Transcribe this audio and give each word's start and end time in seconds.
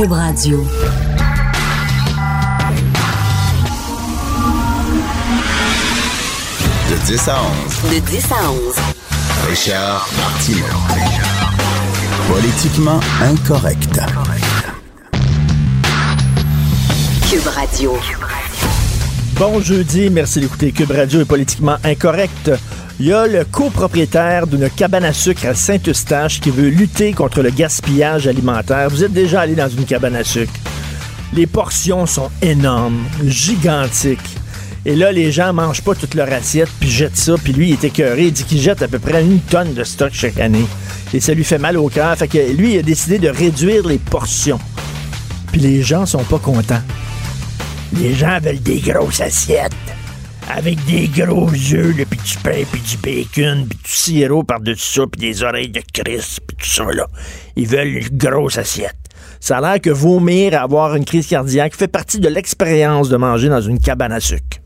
Cube 0.00 0.12
Radio. 0.12 0.64
De 6.88 6.96
10 7.04 7.28
à 7.28 7.36
11. 7.42 7.92
De 7.92 7.98
10 7.98 8.32
à 8.32 8.50
11. 8.50 8.74
Richard 9.50 10.08
Martineau. 10.16 10.64
Politiquement 12.32 13.00
incorrect. 13.20 14.00
Cube 17.28 17.46
Radio. 17.54 17.98
Bon 19.34 19.60
jeudi, 19.60 20.08
merci 20.08 20.40
d'écouter 20.40 20.72
Cube 20.72 20.92
Radio 20.92 21.20
est 21.20 21.26
politiquement 21.26 21.76
incorrect. 21.84 22.50
Il 23.00 23.06
y 23.06 23.14
a 23.14 23.26
le 23.26 23.46
copropriétaire 23.46 24.46
d'une 24.46 24.68
cabane 24.68 25.06
à 25.06 25.14
sucre 25.14 25.46
à 25.46 25.54
Saint-Eustache 25.54 26.38
qui 26.38 26.50
veut 26.50 26.68
lutter 26.68 27.14
contre 27.14 27.40
le 27.40 27.48
gaspillage 27.48 28.26
alimentaire. 28.26 28.90
Vous 28.90 29.02
êtes 29.02 29.14
déjà 29.14 29.40
allé 29.40 29.54
dans 29.54 29.70
une 29.70 29.86
cabane 29.86 30.16
à 30.16 30.22
sucre. 30.22 30.52
Les 31.32 31.46
portions 31.46 32.04
sont 32.04 32.30
énormes, 32.42 33.02
gigantiques. 33.24 34.36
Et 34.84 34.96
là, 34.96 35.12
les 35.12 35.32
gens 35.32 35.54
mangent 35.54 35.80
pas 35.80 35.94
toute 35.94 36.14
leur 36.14 36.30
assiette, 36.30 36.68
puis 36.78 36.90
jettent 36.90 37.16
ça, 37.16 37.36
puis 37.42 37.54
lui, 37.54 37.70
il 37.70 37.72
est 37.72 37.84
écœuré. 37.84 38.26
Il 38.26 38.32
dit 38.34 38.44
qu'il 38.44 38.60
jette 38.60 38.82
à 38.82 38.88
peu 38.88 38.98
près 38.98 39.22
une 39.22 39.40
tonne 39.40 39.72
de 39.72 39.82
stock 39.82 40.10
chaque 40.12 40.38
année. 40.38 40.66
Et 41.14 41.20
ça 41.20 41.32
lui 41.32 41.44
fait 41.44 41.56
mal 41.56 41.78
au 41.78 41.88
cœur. 41.88 42.14
Fait 42.18 42.28
que 42.28 42.52
lui, 42.52 42.74
il 42.74 42.80
a 42.80 42.82
décidé 42.82 43.18
de 43.18 43.30
réduire 43.30 43.86
les 43.86 43.98
portions. 43.98 44.60
Puis 45.52 45.62
les 45.62 45.82
gens 45.82 46.04
sont 46.04 46.24
pas 46.24 46.38
contents. 46.38 46.82
Les 47.98 48.12
gens 48.12 48.38
veulent 48.42 48.60
des 48.60 48.80
grosses 48.80 49.22
assiettes. 49.22 49.72
Avec 50.56 50.84
des 50.84 51.06
gros 51.06 51.48
œufs, 51.48 51.96
là, 51.96 52.04
puis 52.10 52.18
du 52.24 52.36
pain, 52.42 52.64
puis 52.70 52.80
du 52.80 52.96
bacon, 52.96 53.66
puis 53.68 53.78
du 53.84 53.92
sirop 53.92 54.42
par-dessus 54.42 55.00
ça, 55.00 55.06
puis 55.06 55.20
des 55.20 55.42
oreilles 55.44 55.68
de 55.68 55.80
Christ, 55.92 56.40
puis 56.46 56.56
tout 56.56 56.66
ça, 56.66 56.84
là. 56.92 57.06
Ils 57.54 57.68
veulent 57.68 57.98
une 57.98 58.16
grosse 58.16 58.58
assiette. 58.58 58.96
Ça 59.38 59.58
a 59.58 59.60
l'air 59.60 59.80
que 59.80 59.90
vomir, 59.90 60.60
avoir 60.60 60.96
une 60.96 61.04
crise 61.04 61.28
cardiaque, 61.28 61.76
fait 61.76 61.88
partie 61.88 62.18
de 62.18 62.28
l'expérience 62.28 63.08
de 63.08 63.16
manger 63.16 63.48
dans 63.48 63.60
une 63.60 63.78
cabane 63.78 64.12
à 64.12 64.20
sucre. 64.20 64.58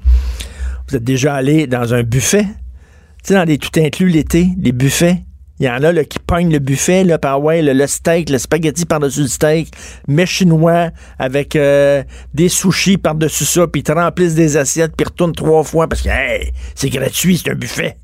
Vous 0.89 0.97
êtes 0.97 1.05
déjà 1.05 1.35
allé 1.35 1.67
dans 1.67 1.93
un 1.93 2.03
buffet? 2.03 2.45
Tu 2.45 3.29
sais, 3.29 3.35
dans 3.35 3.45
les 3.45 3.59
tout 3.59 3.79
inclus 3.79 4.09
l'été, 4.09 4.49
les 4.59 4.73
buffets? 4.73 5.19
Il 5.61 5.67
y 5.67 5.71
en 5.71 5.83
a 5.85 5.93
là, 5.93 6.05
qui 6.05 6.19
pognent 6.19 6.53
le 6.53 6.59
buffet, 6.59 7.05
là, 7.05 7.19
par 7.19 7.41
ouais, 7.41 7.63
le, 7.63 7.87
steak, 7.87 8.29
le 8.29 8.39
spaghetti 8.39 8.87
par-dessus 8.87 9.23
le 9.23 9.29
steak, 9.29 9.73
mais 10.09 10.27
chinois 10.27 10.91
avec 11.19 11.55
euh, 11.55 12.03
des 12.33 12.49
sushis 12.49 12.99
par-dessus 12.99 13.45
ça, 13.45 13.67
puis 13.69 13.81
ils 13.81 13.85
te 13.85 13.93
remplissent 13.93 14.35
des 14.35 14.57
assiettes, 14.57 14.97
puis 14.97 15.05
retournent 15.05 15.35
trois 15.35 15.63
fois 15.63 15.89
parce 15.89 16.03
que 16.03 16.09
hey, 16.09 16.53
c'est 16.75 16.91
gratuit, 16.91 17.39
c'est 17.39 17.53
un 17.53 17.55
buffet. 17.55 17.97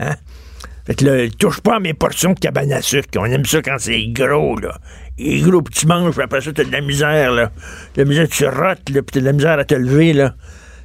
Hein? 0.00 0.16
Fait 0.86 0.94
que 0.94 1.04
là, 1.04 1.28
touche 1.38 1.60
pas 1.60 1.76
à 1.76 1.80
mes 1.80 1.94
portions 1.94 2.32
de 2.32 2.38
cabane 2.38 2.72
à 2.72 2.82
sucre. 2.82 3.08
On 3.18 3.24
aime 3.24 3.44
ça 3.44 3.60
quand 3.62 3.76
c'est 3.78 4.06
gros, 4.08 4.58
là. 4.58 4.78
Et 5.18 5.40
gros, 5.40 5.62
puis 5.62 5.74
tu 5.74 5.86
manges, 5.86 6.14
puis 6.14 6.22
après 6.22 6.40
ça, 6.40 6.52
t'as 6.52 6.64
de 6.64 6.72
la 6.72 6.80
misère, 6.80 7.32
là. 7.32 7.52
De 7.94 8.02
la 8.02 8.08
misère, 8.08 8.28
tu 8.28 8.46
rotes, 8.46 8.88
là, 8.90 9.02
puis 9.02 9.12
t'as 9.12 9.20
de 9.20 9.24
la 9.26 9.32
misère 9.32 9.58
à 9.58 9.64
te 9.64 9.74
lever, 9.74 10.12
là. 10.12 10.34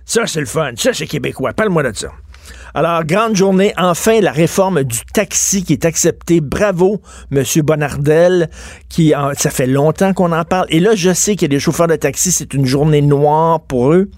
Ça, 0.05 0.25
c'est 0.25 0.41
le 0.41 0.45
fun. 0.45 0.71
Ça, 0.75 0.93
c'est 0.93 1.07
québécois. 1.07 1.53
Parle-moi 1.53 1.83
de 1.83 1.95
ça. 1.95 2.09
Alors, 2.75 3.03
grande 3.03 3.35
journée. 3.35 3.71
Enfin, 3.77 4.19
la 4.19 4.31
réforme 4.31 4.83
du 4.83 4.99
taxi 5.13 5.63
qui 5.63 5.73
est 5.73 5.85
acceptée. 5.85 6.41
Bravo, 6.41 7.01
M. 7.31 7.43
Bonardel, 7.57 8.49
qui, 8.89 9.13
ça 9.37 9.49
fait 9.51 9.67
longtemps 9.67 10.13
qu'on 10.13 10.31
en 10.31 10.43
parle. 10.43 10.65
Et 10.69 10.79
là, 10.79 10.95
je 10.95 11.13
sais 11.13 11.35
qu'il 11.35 11.43
y 11.43 11.51
a 11.53 11.55
des 11.55 11.59
chauffeurs 11.59 11.87
de 11.87 11.95
taxi, 11.95 12.31
c'est 12.31 12.53
une 12.53 12.65
journée 12.65 13.01
noire 13.01 13.61
pour 13.61 13.93
eux. 13.93 14.09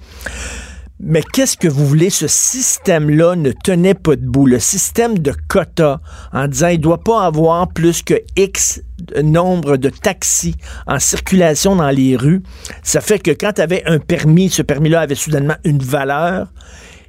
Mais 1.02 1.22
qu'est-ce 1.22 1.58
que 1.58 1.68
vous 1.68 1.86
voulez? 1.86 2.10
Ce 2.10 2.28
système-là 2.28 3.36
ne 3.36 3.52
tenait 3.52 3.94
pas 3.94 4.16
debout. 4.16 4.46
Le 4.46 4.60
système 4.60 5.20
de 5.20 5.34
quotas, 5.50 6.00
en 6.32 6.48
disant 6.48 6.70
il 6.70 6.78
ne 6.78 6.84
doit 6.84 7.04
pas 7.04 7.26
avoir 7.26 7.68
plus 7.68 8.02
que 8.02 8.14
X 8.38 8.82
nombre 9.22 9.76
de 9.76 9.90
taxis 9.90 10.56
en 10.88 11.00
circulation 11.00 11.76
dans 11.76 11.90
les 11.90 12.16
rues, 12.16 12.42
ça 12.82 13.02
fait 13.02 13.20
que 13.20 13.32
quand 13.32 13.52
tu 13.54 13.62
avais 13.62 13.84
un 13.86 14.00
permis, 14.00 14.50
ce 14.50 14.62
permis-là 14.62 15.02
avait 15.02 15.16
soudainement 15.16 15.58
une 15.66 15.80
valeur. 15.80 16.48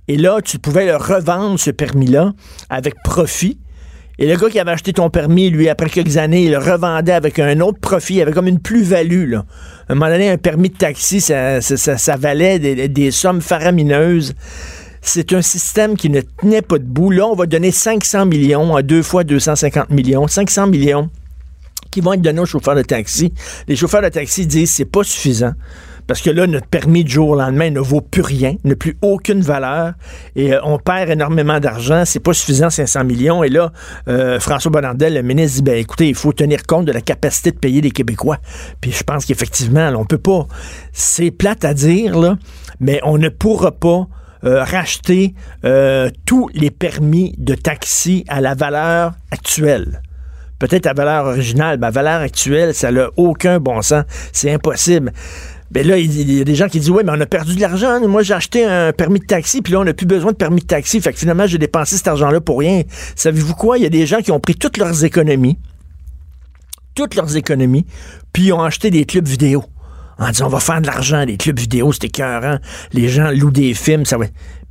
Et 0.09 0.17
là, 0.17 0.41
tu 0.43 0.59
pouvais 0.59 0.87
le 0.87 0.97
revendre, 0.97 1.59
ce 1.59 1.71
permis-là, 1.71 2.33
avec 2.71 2.95
profit. 3.03 3.59
Et 4.19 4.27
le 4.27 4.37
gars 4.37 4.49
qui 4.49 4.59
avait 4.59 4.71
acheté 4.71 4.93
ton 4.93 5.11
permis, 5.11 5.51
lui, 5.51 5.69
après 5.69 5.91
quelques 5.91 6.17
années, 6.17 6.45
il 6.45 6.53
le 6.53 6.59
revendait 6.59 7.13
avec 7.13 7.39
un 7.39 7.61
autre 7.61 7.79
profit, 7.81 8.15
il 8.15 8.23
avait 8.23 8.33
comme 8.33 8.47
une 8.47 8.61
plus-value. 8.61 9.35
À 9.35 9.45
un 9.91 9.95
moment 9.95 10.11
donné, 10.11 10.31
un 10.31 10.39
permis 10.39 10.71
de 10.71 10.77
taxi, 10.77 11.21
ça, 11.21 12.17
valait 12.17 12.59
des, 12.59 12.89
des 12.89 13.11
sommes 13.11 13.43
faramineuses. 13.43 14.35
C'est 15.03 15.33
un 15.35 15.43
système 15.43 15.97
qui 15.97 16.09
ne 16.09 16.21
tenait 16.21 16.63
pas 16.63 16.79
debout. 16.79 17.11
Là, 17.11 17.27
on 17.27 17.35
va 17.35 17.47
donner 17.47 17.71
500 17.71 18.27
millions 18.27 18.75
à 18.75 18.83
deux 18.83 19.03
fois 19.03 19.23
250 19.23 19.91
millions. 19.91 20.27
500 20.27 20.69
millions 20.69 21.11
qui 21.91 22.01
vont 22.01 22.13
être 22.13 22.23
donnés 22.23 22.41
aux 22.41 22.47
chauffeurs 22.47 22.75
de 22.75 22.83
taxi. 22.83 23.33
Les 23.69 23.77
chauffeurs 23.77 24.03
de 24.03 24.09
taxi 24.09 24.47
disent 24.47 24.71
c'est 24.71 24.85
pas 24.85 25.05
suffisant. 25.05 25.53
Parce 26.07 26.21
que 26.21 26.31
là, 26.31 26.47
notre 26.47 26.67
permis 26.67 27.05
du 27.05 27.13
jour 27.13 27.31
au 27.31 27.35
lendemain 27.37 27.71
ne 27.71 27.81
vaut 27.81 28.01
plus 28.01 28.23
rien, 28.23 28.57
n'a 28.65 28.77
plus 28.77 28.97
aucune 29.03 29.41
valeur, 29.41 29.95
et 30.37 30.55
euh, 30.55 30.61
on 30.63 30.79
perd 30.79 31.11
énormément 31.11 31.59
d'argent. 31.59 32.05
C'est 32.05 32.21
pas 32.21 32.33
suffisant, 32.33 32.71
500 32.71 33.05
millions. 33.05 33.43
Et 33.43 33.49
là, 33.49 33.73
euh, 34.09 34.39
François 34.39 34.71
Bonnardel, 34.71 35.15
le 35.15 35.23
ministre, 35.23 35.57
dit 35.57 35.63
ben 35.63 35.77
écoutez, 35.77 36.09
il 36.09 36.15
faut 36.15 36.33
tenir 36.33 36.65
compte 36.65 36.85
de 36.85 36.93
la 36.93 37.01
capacité 37.01 37.51
de 37.51 37.59
payer 37.59 37.81
les 37.81 37.91
Québécois. 37.91 38.39
Puis 38.81 38.93
je 38.93 39.03
pense 39.03 39.25
qu'effectivement, 39.25 39.89
on 39.97 40.05
peut 40.05 40.19
pas. 40.19 40.47
C'est 40.93 41.31
plate 41.31 41.65
à 41.65 41.75
dire 41.75 42.19
là, 42.19 42.37
mais 42.81 43.01
on 43.03 43.19
ne 43.19 43.29
pourra 43.29 43.73
pas 43.73 44.07
euh, 44.45 44.63
racheter 44.63 45.35
tous 46.25 46.49
les 46.55 46.71
permis 46.71 47.35
de 47.39 47.55
taxi 47.55 48.25
à 48.29 48.41
la 48.41 48.55
valeur 48.55 49.15
actuelle 49.31 50.01
peut-être 50.59 50.87
à 50.87 50.95
valeur 50.95 51.27
originale, 51.27 51.79
mais 51.79 51.87
à 51.87 51.91
valeur 51.91 52.21
actuelle, 52.21 52.75
ça 52.75 52.91
n'a 52.91 53.09
aucun 53.17 53.59
bon 53.61 53.83
sens. 53.83 54.05
C'est 54.33 54.51
impossible. 54.51 55.13
Mais 55.75 55.83
là, 55.83 55.99
il 55.99 56.33
y 56.33 56.41
a 56.41 56.45
des 56.45 56.55
gens 56.55 56.69
qui 56.69 56.79
disent 56.79 56.91
Oui, 56.91 57.03
mais 57.05 57.13
on 57.15 57.21
a 57.21 57.27
perdu 57.27 57.57
de 57.57 57.61
l'argent. 57.61 58.01
Moi, 58.07 58.23
j'ai 58.23 58.35
acheté 58.35 58.65
un 58.65 58.93
permis 58.93 59.21
de 59.21 59.27
taxi, 59.27 59.63
puis 59.63 59.73
là, 59.73 59.81
on 59.81 59.85
n'a 59.85 59.95
plus 59.95 60.07
besoin 60.07 60.33
de 60.33 60.37
permis 60.37 60.61
de 60.61 60.67
taxi. 60.67 61.01
Fait 61.01 61.13
que 61.13 61.19
finalement, 61.19 61.47
j'ai 61.47 61.59
dépensé 61.59 61.97
cet 61.97 62.09
argent-là 62.09 62.41
pour 62.41 62.59
rien. 62.59 62.83
Savez-vous 63.15 63.55
quoi? 63.55 63.79
Il 63.79 63.83
y 63.83 63.87
a 63.87 63.91
des 63.91 64.07
gens 64.07 64.21
qui 64.21 64.31
ont 64.31 64.41
pris 64.41 64.55
toutes 64.55 64.77
leurs 64.77 65.05
économies, 65.05 65.59
toutes 66.95 67.15
leurs 67.15 67.37
économies, 67.37 67.85
puis 68.33 68.45
ils 68.45 68.53
ont 68.53 68.63
acheté 68.63 68.91
des 68.91 69.05
clubs 69.05 69.27
vidéo. 69.27 69.65
En 70.19 70.31
disant, 70.31 70.47
on 70.47 70.51
va 70.51 70.61
faire 70.61 70.81
de 70.81 70.87
l'argent, 70.87 71.25
les 71.27 71.37
clubs 71.37 71.59
vidéo, 71.59 71.93
c'était 71.93 72.07
écœurant. 72.07 72.59
Les 72.93 73.09
gens 73.09 73.31
louent 73.33 73.51
des 73.51 73.75
films, 73.75 74.07
ça 74.07 74.17
va. 74.17 74.25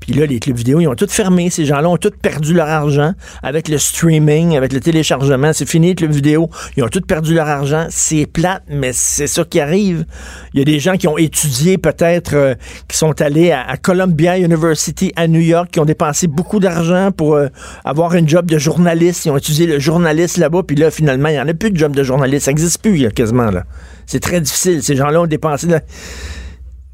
Puis 0.05 0.13
là, 0.13 0.25
les 0.25 0.39
clubs 0.39 0.55
vidéo, 0.55 0.79
ils 0.79 0.87
ont 0.87 0.95
tout 0.95 1.07
fermé. 1.09 1.49
Ces 1.49 1.65
gens-là 1.65 1.89
ont 1.89 1.97
tous 1.97 2.11
perdu 2.11 2.53
leur 2.53 2.67
argent 2.67 3.13
avec 3.41 3.67
le 3.67 3.77
streaming, 3.77 4.55
avec 4.55 4.71
le 4.71 4.79
téléchargement. 4.79 5.51
C'est 5.53 5.67
fini, 5.67 5.87
les 5.87 5.95
clubs 5.95 6.11
vidéo. 6.11 6.49
Ils 6.77 6.83
ont 6.83 6.89
tous 6.89 7.01
perdu 7.01 7.33
leur 7.33 7.47
argent. 7.47 7.87
C'est 7.89 8.27
plate, 8.27 8.63
mais 8.69 8.91
c'est 8.93 9.27
ça 9.27 9.43
qui 9.43 9.59
arrive. 9.59 10.05
Il 10.53 10.59
y 10.59 10.61
a 10.61 10.65
des 10.65 10.79
gens 10.79 10.95
qui 10.97 11.07
ont 11.07 11.17
étudié, 11.17 11.77
peut-être, 11.77 12.35
euh, 12.35 12.55
qui 12.87 12.97
sont 12.97 13.19
allés 13.19 13.51
à, 13.51 13.77
Columbia 13.77 14.37
University 14.37 15.11
à 15.15 15.27
New 15.27 15.41
York, 15.41 15.69
qui 15.71 15.79
ont 15.79 15.85
dépensé 15.85 16.27
beaucoup 16.27 16.59
d'argent 16.59 17.11
pour 17.11 17.35
euh, 17.35 17.47
avoir 17.83 18.13
un 18.13 18.25
job 18.25 18.45
de 18.45 18.57
journaliste. 18.57 19.25
Ils 19.25 19.31
ont 19.31 19.37
étudié 19.37 19.65
le 19.65 19.79
journaliste 19.79 20.37
là-bas, 20.37 20.61
puis 20.63 20.75
là, 20.75 20.91
finalement, 20.91 21.29
il 21.29 21.33
n'y 21.33 21.39
en 21.39 21.47
a 21.47 21.53
plus 21.53 21.71
de 21.71 21.77
job 21.77 21.95
de 21.95 22.03
journaliste. 22.03 22.45
Ça 22.45 22.51
n'existe 22.51 22.81
plus, 22.81 23.09
quasiment, 23.11 23.49
là. 23.49 23.63
C'est 24.05 24.19
très 24.19 24.39
difficile. 24.39 24.83
Ces 24.83 24.95
gens-là 24.95 25.21
ont 25.21 25.27
dépensé... 25.27 25.67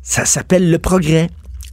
Ça 0.02 0.26
s'appelle 0.26 0.70
le 0.70 0.80
progrès. 0.80 1.30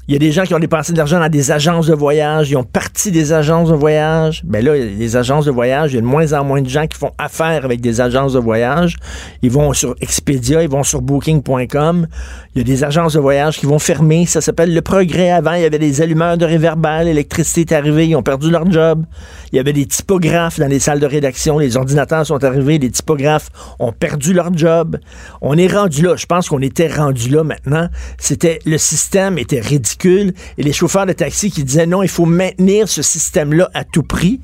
Il 0.08 0.14
y 0.14 0.16
a 0.16 0.18
des 0.18 0.32
gens 0.32 0.44
qui 0.44 0.54
ont 0.54 0.58
dépensé 0.58 0.94
de 0.94 0.96
l'argent 0.96 1.20
dans 1.20 1.28
des 1.28 1.50
agences 1.50 1.86
de 1.86 1.94
voyage, 1.94 2.50
ils 2.50 2.56
ont 2.56 2.64
parti 2.64 3.10
des 3.10 3.34
agences 3.34 3.68
de 3.68 3.74
voyage. 3.74 4.40
Ben 4.42 4.64
là, 4.64 4.74
les 4.74 5.16
agences 5.16 5.44
de 5.44 5.50
voyage, 5.50 5.92
il 5.92 5.96
y 5.96 5.98
a 5.98 6.00
de 6.00 6.06
moins 6.06 6.32
en 6.32 6.44
moins 6.44 6.62
de 6.62 6.68
gens 6.68 6.86
qui 6.86 6.96
font 6.96 7.10
affaire 7.18 7.66
avec 7.66 7.82
des 7.82 8.00
agences 8.00 8.32
de 8.32 8.38
voyage. 8.38 8.96
Ils 9.42 9.50
vont 9.50 9.74
sur 9.74 9.94
Expedia, 10.00 10.62
ils 10.62 10.68
vont 10.70 10.82
sur 10.82 11.02
booking.com. 11.02 12.06
Il 12.54 12.58
y 12.58 12.60
a 12.62 12.64
des 12.64 12.84
agences 12.84 13.12
de 13.12 13.20
voyage 13.20 13.58
qui 13.58 13.66
vont 13.66 13.78
fermer. 13.78 14.24
Ça 14.24 14.40
s'appelle 14.40 14.72
le 14.72 14.80
progrès. 14.80 15.30
Avant, 15.30 15.52
il 15.52 15.60
y 15.60 15.66
avait 15.66 15.78
des 15.78 16.00
allumeurs 16.00 16.38
de 16.38 16.46
réverbères, 16.46 17.04
l'électricité 17.04 17.74
est 17.74 17.76
arrivée, 17.76 18.06
ils 18.06 18.16
ont 18.16 18.22
perdu 18.22 18.50
leur 18.50 18.70
job. 18.70 19.04
Il 19.52 19.56
y 19.56 19.58
avait 19.58 19.72
des 19.72 19.86
typographes 19.86 20.58
dans 20.58 20.66
les 20.66 20.78
salles 20.78 21.00
de 21.00 21.06
rédaction, 21.06 21.58
les 21.58 21.76
ordinateurs 21.76 22.26
sont 22.26 22.42
arrivés, 22.44 22.78
les 22.78 22.90
typographes 22.90 23.50
ont 23.78 23.92
perdu 23.92 24.32
leur 24.32 24.56
job. 24.56 24.98
On 25.40 25.56
est 25.56 25.72
rendu 25.72 26.02
là. 26.02 26.16
Je 26.16 26.26
pense 26.26 26.48
qu'on 26.48 26.62
était 26.62 26.88
rendu 26.88 27.30
là 27.30 27.44
maintenant. 27.44 27.88
C'était 28.18 28.58
le 28.64 28.78
système 28.78 29.38
était 29.38 29.60
ridicule 29.60 30.34
et 30.56 30.62
les 30.62 30.72
chauffeurs 30.72 31.06
de 31.06 31.12
taxi 31.12 31.50
qui 31.50 31.64
disaient 31.64 31.86
non, 31.86 32.02
il 32.02 32.08
faut 32.08 32.26
maintenir 32.26 32.88
ce 32.88 33.02
système-là 33.02 33.70
à 33.74 33.84
tout 33.84 34.02
prix. 34.02 34.40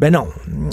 Ben 0.00 0.14
non, 0.14 0.28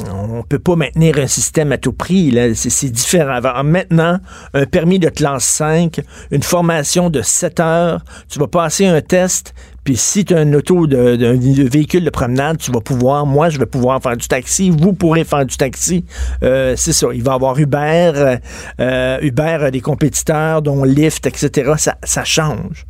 on 0.10 0.42
peut 0.44 0.58
pas 0.58 0.78
maintenir 0.78 1.18
un 1.18 1.28
système 1.28 1.74
à 1.74 1.78
tout 1.78 1.92
prix. 1.92 2.34
C'est, 2.56 2.90
différent. 2.90 3.42
Maintenant, 3.62 4.22
un 4.54 4.66
permis 4.66 5.00
de 5.00 5.10
classe 5.10 5.44
5, 5.44 6.00
une 6.32 6.44
formation 6.44 7.10
de 7.10 7.22
7 7.22 7.60
heures, 7.60 8.06
tu 8.30 8.40
vas 8.40 8.48
passer 8.48 8.86
un 8.86 9.02
test, 9.02 9.54
puis 9.88 9.96
si 9.96 10.26
tu 10.26 10.34
as 10.34 10.40
un 10.40 10.52
auto 10.52 10.86
de, 10.86 11.66
véhicule 11.70 12.04
de 12.04 12.10
promenade, 12.10 12.58
tu 12.58 12.74
vas 12.74 12.82
pouvoir, 12.82 13.26
moi, 13.26 13.48
je 13.48 13.58
vais 13.58 13.66
pouvoir 13.66 14.02
faire 14.04 14.18
du 14.18 14.28
taxi, 14.28 14.70
vous 14.70 14.92
pourrez 14.92 15.24
faire 15.24 15.46
du 15.46 15.56
taxi. 15.56 16.04
Euh, 16.44 16.74
c'est 16.76 16.92
ça. 16.92 17.08
Il 17.14 17.24
va 17.24 17.32
y 17.32 17.36
avoir 17.36 17.58
Uber, 17.58 18.12
euh, 18.14 18.38
euh, 18.82 19.18
Uber 19.22 19.60
a 19.62 19.72
des 19.72 19.80
compétiteurs, 19.80 20.62
dont 20.62 20.84
Lyft, 20.84 21.26
etc. 21.26 21.72
Ça, 22.04 22.24
change. 22.26 22.86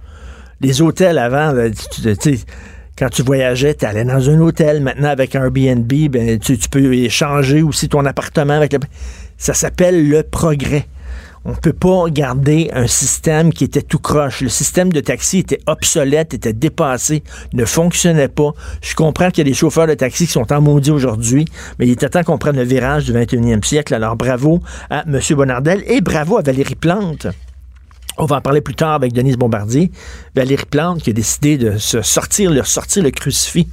Les 0.59 0.81
hôtels 0.81 1.19
avant, 1.19 1.53
quand 2.97 3.09
tu 3.09 3.21
voyageais, 3.21 3.75
tu 3.75 3.85
allais 3.85 4.03
dans 4.03 4.31
un 4.31 4.39
hôtel. 4.39 4.81
Maintenant, 4.81 5.09
avec 5.09 5.35
Airbnb, 5.35 5.93
ben, 6.09 6.39
tu, 6.39 6.57
tu 6.57 6.67
peux 6.67 6.95
échanger 6.95 7.61
aussi 7.61 7.89
ton 7.89 8.07
appartement 8.07 8.55
avec 8.55 8.73
le... 8.73 8.79
Ça 9.37 9.53
s'appelle 9.53 10.09
le 10.09 10.23
progrès. 10.23 10.87
On 11.49 11.53
peut 11.53 11.71
pas 11.71 12.09
garder 12.09 12.69
un 12.73 12.87
système 12.87 13.53
qui 13.53 13.63
était 13.63 13.81
tout 13.81 13.99
croche. 13.99 14.41
Le 14.41 14.49
système 14.49 14.91
de 14.91 14.99
taxi 14.99 15.39
était 15.39 15.61
obsolète, 15.65 16.33
était 16.33 16.51
dépassé, 16.51 17.23
ne 17.53 17.63
fonctionnait 17.63 18.27
pas. 18.27 18.51
Je 18.81 18.95
comprends 18.95 19.29
qu'il 19.29 19.47
y 19.47 19.47
a 19.47 19.49
des 19.49 19.53
chauffeurs 19.53 19.87
de 19.87 19.93
taxi 19.93 20.25
qui 20.25 20.33
sont 20.33 20.51
en 20.51 20.59
maudit 20.59 20.91
aujourd'hui, 20.91 21.45
mais 21.79 21.87
il 21.87 21.91
était 21.91 22.09
temps 22.09 22.23
qu'on 22.23 22.37
prenne 22.37 22.57
le 22.57 22.63
virage 22.63 23.05
du 23.05 23.13
21e 23.13 23.63
siècle. 23.63 23.93
Alors 23.93 24.17
bravo 24.17 24.59
à 24.89 25.05
M. 25.07 25.21
Bonardel 25.37 25.85
et 25.87 26.01
bravo 26.01 26.37
à 26.37 26.41
Valérie 26.41 26.75
Plante. 26.75 27.27
On 28.17 28.25
va 28.25 28.35
en 28.35 28.41
parler 28.41 28.59
plus 28.59 28.75
tard 28.75 28.95
avec 28.95 29.13
Denise 29.13 29.37
Bombardier. 29.37 29.89
Valérie 30.35 30.65
Plante 30.69 31.01
qui 31.01 31.11
a 31.11 31.13
décidé 31.13 31.57
de 31.57 31.77
se 31.77 32.01
sortir, 32.01 32.51
de 32.51 32.61
sortir 32.63 33.03
le 33.03 33.11
crucifix 33.11 33.69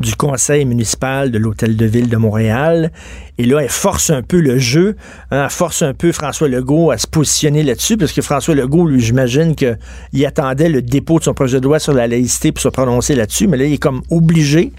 du 0.00 0.14
conseil 0.14 0.64
municipal 0.64 1.30
de 1.30 1.38
l'Hôtel 1.38 1.76
de 1.76 1.86
Ville 1.86 2.08
de 2.08 2.16
Montréal. 2.16 2.92
Et 3.38 3.44
là, 3.44 3.60
elle 3.60 3.68
force 3.68 4.10
un 4.10 4.22
peu 4.22 4.40
le 4.40 4.58
jeu, 4.58 4.96
hein, 5.30 5.48
force 5.48 5.82
un 5.82 5.94
peu 5.94 6.12
François 6.12 6.48
Legault 6.48 6.90
à 6.90 6.98
se 6.98 7.06
positionner 7.06 7.62
là-dessus, 7.62 7.96
parce 7.96 8.12
que 8.12 8.22
François 8.22 8.54
Legault, 8.54 8.86
lui, 8.86 9.00
j'imagine 9.00 9.54
qu'il 9.54 10.26
attendait 10.26 10.68
le 10.68 10.82
dépôt 10.82 11.18
de 11.18 11.24
son 11.24 11.34
projet 11.34 11.60
de 11.60 11.64
loi 11.64 11.78
sur 11.78 11.92
la 11.92 12.06
laïcité 12.06 12.52
pour 12.52 12.62
se 12.62 12.68
prononcer 12.68 13.14
là-dessus, 13.14 13.46
mais 13.46 13.56
là, 13.56 13.64
il 13.64 13.74
est 13.74 13.78
comme 13.78 14.02
obligé 14.10 14.72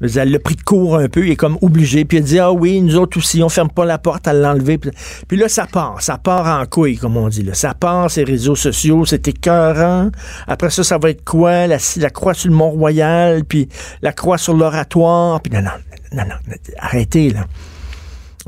elle 0.00 0.30
l'a 0.30 0.38
pris 0.38 0.56
court 0.56 0.96
un 0.96 1.08
peu, 1.08 1.26
il 1.26 1.32
est 1.32 1.36
comme 1.36 1.58
obligé. 1.60 2.04
Puis 2.04 2.18
elle 2.18 2.24
dit 2.24 2.38
Ah 2.38 2.52
oui, 2.52 2.80
nous 2.80 2.96
autres 2.96 3.18
aussi, 3.18 3.42
on 3.42 3.48
ferme 3.48 3.70
pas 3.70 3.84
la 3.84 3.98
porte 3.98 4.28
à 4.28 4.32
l'enlever. 4.32 4.78
Puis 4.78 5.36
là, 5.36 5.48
ça 5.48 5.66
part. 5.66 6.00
Ça 6.00 6.18
part 6.18 6.60
en 6.60 6.66
couille, 6.66 6.96
comme 6.96 7.16
on 7.16 7.28
dit. 7.28 7.42
Là. 7.42 7.54
Ça 7.54 7.74
part, 7.74 8.10
ces 8.10 8.24
réseaux 8.24 8.54
sociaux, 8.54 9.04
c'est 9.04 9.26
écœurant. 9.26 10.10
Après 10.46 10.70
ça, 10.70 10.84
ça 10.84 10.98
va 10.98 11.10
être 11.10 11.24
quoi? 11.24 11.66
La, 11.66 11.78
la 11.96 12.10
croix 12.10 12.34
sur 12.34 12.50
le 12.50 12.56
Mont-Royal, 12.56 13.44
puis 13.44 13.68
la 14.02 14.12
croix 14.12 14.38
sur 14.38 14.54
l'oratoire. 14.54 15.40
Puis 15.40 15.52
non, 15.52 15.62
non, 15.62 15.72
non, 16.12 16.24
non, 16.24 16.54
arrêtez, 16.78 17.30
là. 17.30 17.46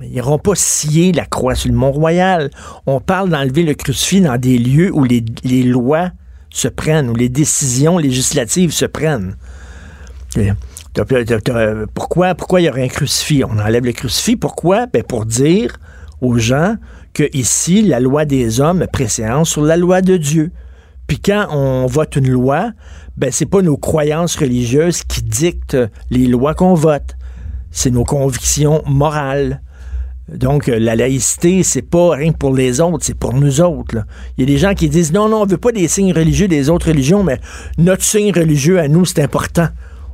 Ils 0.02 0.16
n'auront 0.16 0.38
pas 0.38 0.54
scié 0.54 1.12
la 1.12 1.26
croix 1.26 1.54
sur 1.54 1.68
le 1.68 1.76
Mont-Royal. 1.76 2.50
On 2.86 3.00
parle 3.00 3.28
d'enlever 3.28 3.64
le 3.64 3.74
crucifix 3.74 4.22
dans 4.22 4.38
des 4.38 4.56
lieux 4.56 4.90
où 4.94 5.04
les, 5.04 5.22
les 5.44 5.62
lois 5.62 6.10
se 6.48 6.68
prennent, 6.68 7.10
où 7.10 7.14
les 7.14 7.28
décisions 7.28 7.98
législatives 7.98 8.72
se 8.72 8.86
prennent. 8.86 9.36
Pourquoi, 11.94 12.34
pourquoi 12.34 12.60
il 12.60 12.64
y 12.64 12.68
aurait 12.68 12.84
un 12.84 12.88
crucifix? 12.88 13.44
On 13.44 13.58
enlève 13.58 13.84
le 13.84 13.92
crucifix. 13.92 14.36
Pourquoi? 14.36 14.86
Ben 14.86 15.02
pour 15.02 15.24
dire 15.24 15.78
aux 16.20 16.38
gens 16.38 16.76
que 17.14 17.24
ici, 17.32 17.82
la 17.82 18.00
loi 18.00 18.24
des 18.24 18.60
hommes 18.60 18.82
est 18.82 18.90
préséance 18.92 19.50
sur 19.50 19.62
la 19.62 19.76
loi 19.76 20.02
de 20.02 20.16
Dieu. 20.16 20.50
Puis 21.06 21.18
quand 21.18 21.46
on 21.50 21.86
vote 21.86 22.16
une 22.16 22.30
loi, 22.30 22.72
ben 23.16 23.30
c'est 23.32 23.46
pas 23.46 23.62
nos 23.62 23.76
croyances 23.76 24.36
religieuses 24.36 25.02
qui 25.02 25.22
dictent 25.22 25.78
les 26.10 26.26
lois 26.26 26.54
qu'on 26.54 26.74
vote. 26.74 27.16
C'est 27.70 27.90
nos 27.90 28.04
convictions 28.04 28.82
morales. 28.86 29.62
Donc, 30.28 30.68
la 30.68 30.94
laïcité, 30.94 31.64
c'est 31.64 31.82
pas 31.82 32.10
rien 32.14 32.30
pour 32.30 32.54
les 32.54 32.80
autres, 32.80 33.04
c'est 33.04 33.18
pour 33.18 33.34
nous 33.34 33.60
autres. 33.60 33.96
Il 34.36 34.42
y 34.42 34.42
a 34.44 34.46
des 34.46 34.58
gens 34.58 34.74
qui 34.74 34.88
disent 34.88 35.12
non, 35.12 35.28
non, 35.28 35.42
on 35.42 35.46
veut 35.46 35.56
pas 35.56 35.72
des 35.72 35.88
signes 35.88 36.12
religieux 36.12 36.46
des 36.46 36.70
autres 36.70 36.88
religions, 36.88 37.24
mais 37.24 37.40
notre 37.78 38.04
signe 38.04 38.32
religieux 38.32 38.78
à 38.78 38.86
nous, 38.86 39.04
c'est 39.04 39.22
important 39.22 39.68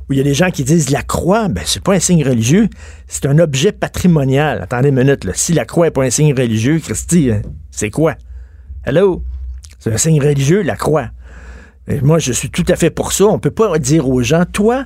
où 0.09 0.13
il 0.13 0.17
y 0.17 0.21
a 0.21 0.23
des 0.23 0.33
gens 0.33 0.51
qui 0.51 0.63
disent 0.63 0.89
la 0.89 1.03
croix, 1.03 1.49
ben 1.49 1.63
c'est 1.65 1.83
pas 1.83 1.93
un 1.93 1.99
signe 1.99 2.23
religieux, 2.23 2.69
c'est 3.07 3.25
un 3.25 3.39
objet 3.39 3.71
patrimonial. 3.71 4.61
Attendez 4.61 4.89
une 4.89 4.95
minute, 4.95 5.27
si 5.33 5.53
la 5.53 5.65
croix 5.65 5.87
n'est 5.87 5.91
pas 5.91 6.03
un 6.03 6.09
signe 6.09 6.33
religieux, 6.33 6.79
Christy, 6.79 7.31
hein, 7.31 7.41
c'est 7.71 7.89
quoi? 7.89 8.15
Hello? 8.85 9.23
C'est 9.79 9.93
un 9.93 9.97
signe 9.97 10.21
religieux, 10.21 10.61
la 10.61 10.75
croix. 10.75 11.09
moi, 12.01 12.19
je 12.19 12.31
suis 12.31 12.49
tout 12.49 12.65
à 12.69 12.75
fait 12.75 12.89
pour 12.89 13.11
ça. 13.11 13.25
On 13.25 13.39
peut 13.39 13.51
pas 13.51 13.77
dire 13.79 14.07
aux 14.07 14.23
gens, 14.23 14.45
toi, 14.45 14.85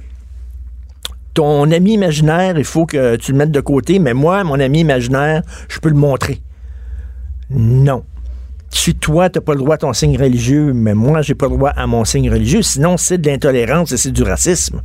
ton 1.33 1.71
ami 1.71 1.93
imaginaire, 1.93 2.57
il 2.57 2.65
faut 2.65 2.85
que 2.85 3.15
tu 3.15 3.31
le 3.31 3.37
mettes 3.37 3.51
de 3.51 3.61
côté, 3.61 3.99
mais 3.99 4.13
moi, 4.13 4.43
mon 4.43 4.59
ami 4.59 4.79
imaginaire, 4.79 5.43
je 5.69 5.79
peux 5.79 5.89
le 5.89 5.95
montrer. 5.95 6.41
Non. 7.49 8.03
Si 8.69 8.95
toi, 8.95 9.29
tu 9.29 9.37
n'as 9.37 9.43
pas 9.43 9.53
le 9.53 9.59
droit 9.59 9.75
à 9.75 9.77
ton 9.77 9.93
signe 9.93 10.17
religieux, 10.17 10.73
mais 10.73 10.93
moi, 10.93 11.21
j'ai 11.21 11.35
pas 11.35 11.47
le 11.47 11.57
droit 11.57 11.69
à 11.69 11.87
mon 11.87 12.05
signe 12.05 12.29
religieux, 12.29 12.61
sinon 12.61 12.97
c'est 12.97 13.17
de 13.17 13.29
l'intolérance 13.29 13.91
et 13.91 13.97
c'est 13.97 14.11
du 14.11 14.23
racisme. 14.23 14.81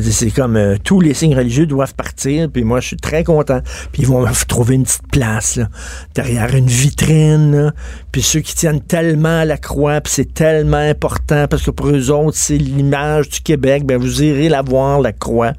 C'est 0.00 0.30
comme 0.30 0.56
euh, 0.56 0.76
tous 0.82 1.00
les 1.00 1.12
signes 1.12 1.36
religieux 1.36 1.66
doivent 1.66 1.94
partir, 1.94 2.48
puis 2.50 2.64
moi 2.64 2.80
je 2.80 2.88
suis 2.88 2.96
très 2.96 3.24
content. 3.24 3.60
Puis 3.92 4.02
ils 4.02 4.08
vont 4.08 4.24
trouver 4.48 4.76
une 4.76 4.84
petite 4.84 5.06
place 5.10 5.56
là, 5.56 5.68
derrière 6.14 6.54
une 6.54 6.66
vitrine. 6.66 7.72
Puis 8.10 8.22
ceux 8.22 8.40
qui 8.40 8.54
tiennent 8.54 8.80
tellement 8.80 9.40
à 9.40 9.44
la 9.44 9.58
croix, 9.58 10.00
puis 10.00 10.12
c'est 10.12 10.32
tellement 10.32 10.78
important 10.78 11.46
parce 11.48 11.62
que 11.62 11.70
pour 11.70 11.88
eux 11.88 12.10
autres 12.10 12.36
c'est 12.36 12.56
l'image 12.56 13.28
du 13.28 13.40
Québec. 13.40 13.84
Ben 13.84 13.98
vous 13.98 14.22
irez 14.22 14.48
la 14.48 14.62
voir 14.62 15.00
la 15.00 15.12
croix. 15.12 15.52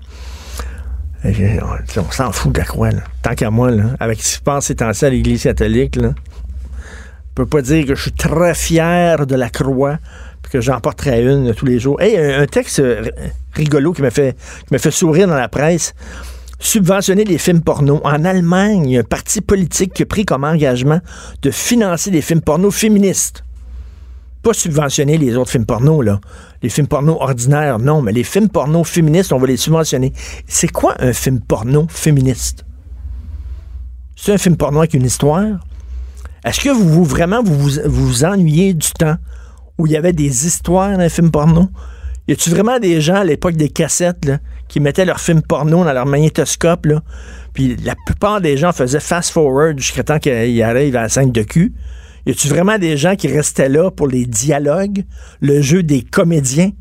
On 1.26 2.12
s'en 2.12 2.32
fout 2.32 2.52
de 2.52 2.60
la 2.60 2.66
croix, 2.66 2.92
là. 2.92 3.02
tant 3.22 3.34
qu'à 3.34 3.50
moi, 3.50 3.72
là, 3.72 3.84
avec 4.00 4.20
ce 4.20 4.24
qui 4.24 4.36
se 4.36 4.42
passe 4.42 4.66
ces 4.66 4.76
temps-ci 4.76 5.06
à 5.06 5.10
l'Église 5.10 5.44
catholique. 5.44 5.96
Là. 5.96 6.10
Je 7.34 7.36
peux 7.36 7.46
pas 7.46 7.62
dire 7.62 7.86
que 7.86 7.96
je 7.96 8.02
suis 8.02 8.12
très 8.12 8.54
fier 8.54 9.26
de 9.26 9.36
la 9.36 9.50
croix 9.50 10.00
que 10.54 10.62
j'en 10.62 10.80
porterai 10.80 11.24
une 11.24 11.52
tous 11.56 11.66
les 11.66 11.80
jours. 11.80 12.00
Hey, 12.00 12.16
un, 12.16 12.46
texte 12.46 12.78
euh, 12.78 13.10
rigolo 13.54 13.92
qui 13.92 14.04
m'a 14.04 14.12
fait, 14.12 14.36
sourire 14.92 15.28
dans 15.28 15.36
la 15.36 15.50
presse. 15.50 15.96
Subventionner 16.60 17.24
les 17.24 17.40
films 17.40 17.62
porno. 17.62 18.00
En 18.04 18.24
Allemagne, 18.24 18.86
il 18.86 18.92
y 18.92 18.98
a 18.98 19.00
un 19.00 19.04
parti 19.04 19.42
politique 19.42 19.94
qui 19.94 20.04
a 20.04 20.06
pris 20.06 20.26
comme 20.26 20.44
engagement 20.44 21.00
de 21.42 21.50
financer 21.50 22.12
des 22.12 22.22
films 22.22 22.42
porno 22.42 22.70
féministes. 22.70 23.44
Pas 24.44 24.54
subventionner 24.54 25.18
les 25.18 25.36
autres 25.36 25.50
films 25.50 25.66
porno, 25.66 26.04
là. 26.04 26.22
Les 26.62 26.70
films 26.70 26.88
porno 26.88 27.18
ordinaires, 27.20 27.80
non, 27.80 28.04
mais 28.04 28.12
les 28.12 28.24
films 28.24 28.50
porno 28.50 28.84
féministes, 28.84 29.34
on 29.34 29.40
va 29.40 29.48
les 29.48 29.58
subventionner. 29.58 30.14
C'est 30.46 30.72
quoi 30.72 30.94
un 31.00 31.14
film 31.14 31.42
porno 31.42 31.88
féministe? 31.90 32.64
C'est 34.16 34.34
un 34.34 34.38
film 34.38 34.56
porno 34.56 34.80
avec 34.80 34.94
une 34.94 35.06
histoire? 35.06 35.66
Est-ce 36.46 36.60
que 36.60 36.70
vous, 36.70 37.04
vraiment 37.04 37.42
vous, 37.42 37.72
vous 37.86 38.24
ennuyez 38.24 38.76
du 38.76 38.92
temps 38.92 39.18
où 39.78 39.88
il 39.88 39.94
y 39.94 39.98
avait 39.98 40.14
des 40.14 40.48
histoires 40.48 40.92
dans 40.92 41.04
les 41.04 41.10
films 41.10 41.31
porno? 41.31 41.70
Y 42.28 42.34
a-tu 42.34 42.50
vraiment 42.52 42.80
des 42.80 43.02
gens 43.02 43.16
à 43.16 43.24
l'époque 43.25 43.56
des 43.56 43.68
cassettes 43.68 44.31
qui 44.70 44.80
mettaient 44.80 45.04
leurs 45.04 45.20
films 45.20 45.42
porno 45.42 45.84
dans 45.84 45.92
leur 45.92 46.06
magnétoscope? 46.06 46.88
Puis 47.54 47.75
la 47.84 47.96
plupart 48.06 48.40
des 48.40 48.56
gens 48.56 48.72
faisaient 48.72 49.02
fast-forward 49.02 49.78
jusqu'à 49.78 50.04
temps 50.04 50.20
qu'ils 50.20 50.64
arrivent 50.64 50.96
à 50.96 51.04
la 51.04 51.10
scène 51.10 51.31
de 51.31 51.44
cul. 51.44 51.74
Y 52.25 52.31
a-tu 52.31 52.48
vraiment 52.48 52.78
des 52.78 52.96
gens 52.96 53.16
qui 53.16 53.28
restaient 53.28 53.68
là 53.68 53.92
pour 53.92 54.08
les 54.08 54.25
dialogues, 54.25 55.04
le 55.42 55.62
jeu 55.62 55.84
des 55.84 56.02
comédiens, 56.02 56.72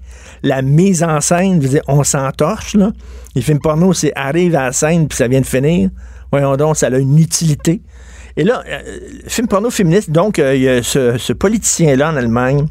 la 0.44 0.62
mise 0.62 1.02
en 1.02 1.20
scène? 1.20 1.60
on 1.88 2.04
s'entorche, 2.04 2.74
là. 2.74 2.92
Les 3.34 3.42
films 3.42 3.58
porno, 3.58 3.92
c'est 3.92 4.12
arrive 4.14 4.54
à 4.54 4.66
la 4.66 4.72
scène 4.72 5.08
puis 5.08 5.16
ça 5.16 5.26
vient 5.26 5.40
de 5.40 5.46
finir. 5.46 5.90
Voyons 6.30 6.56
donc, 6.56 6.76
ça 6.76 6.86
a 6.86 6.98
une 6.98 7.18
utilité. 7.18 7.82
Et 8.36 8.44
là, 8.44 8.62
euh, 8.68 8.80
film 9.26 9.48
porno 9.48 9.70
féministe, 9.70 10.10
donc, 10.10 10.38
euh, 10.38 10.54
il 10.54 10.62
y 10.62 10.68
a 10.68 10.82
ce, 10.82 11.18
ce 11.18 11.32
politicien-là 11.32 12.12
en 12.12 12.16
Allemagne 12.16 12.66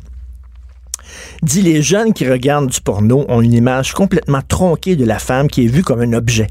dit 1.41 1.61
les 1.61 1.81
jeunes 1.81 2.13
qui 2.13 2.27
regardent 2.27 2.69
du 2.69 2.81
porno 2.81 3.25
ont 3.27 3.41
une 3.41 3.53
image 3.53 3.93
complètement 3.93 4.41
tronquée 4.47 4.95
de 4.95 5.05
la 5.05 5.19
femme 5.19 5.47
qui 5.47 5.65
est 5.65 5.67
vue 5.67 5.83
comme 5.83 6.01
un 6.01 6.13
objet. 6.13 6.47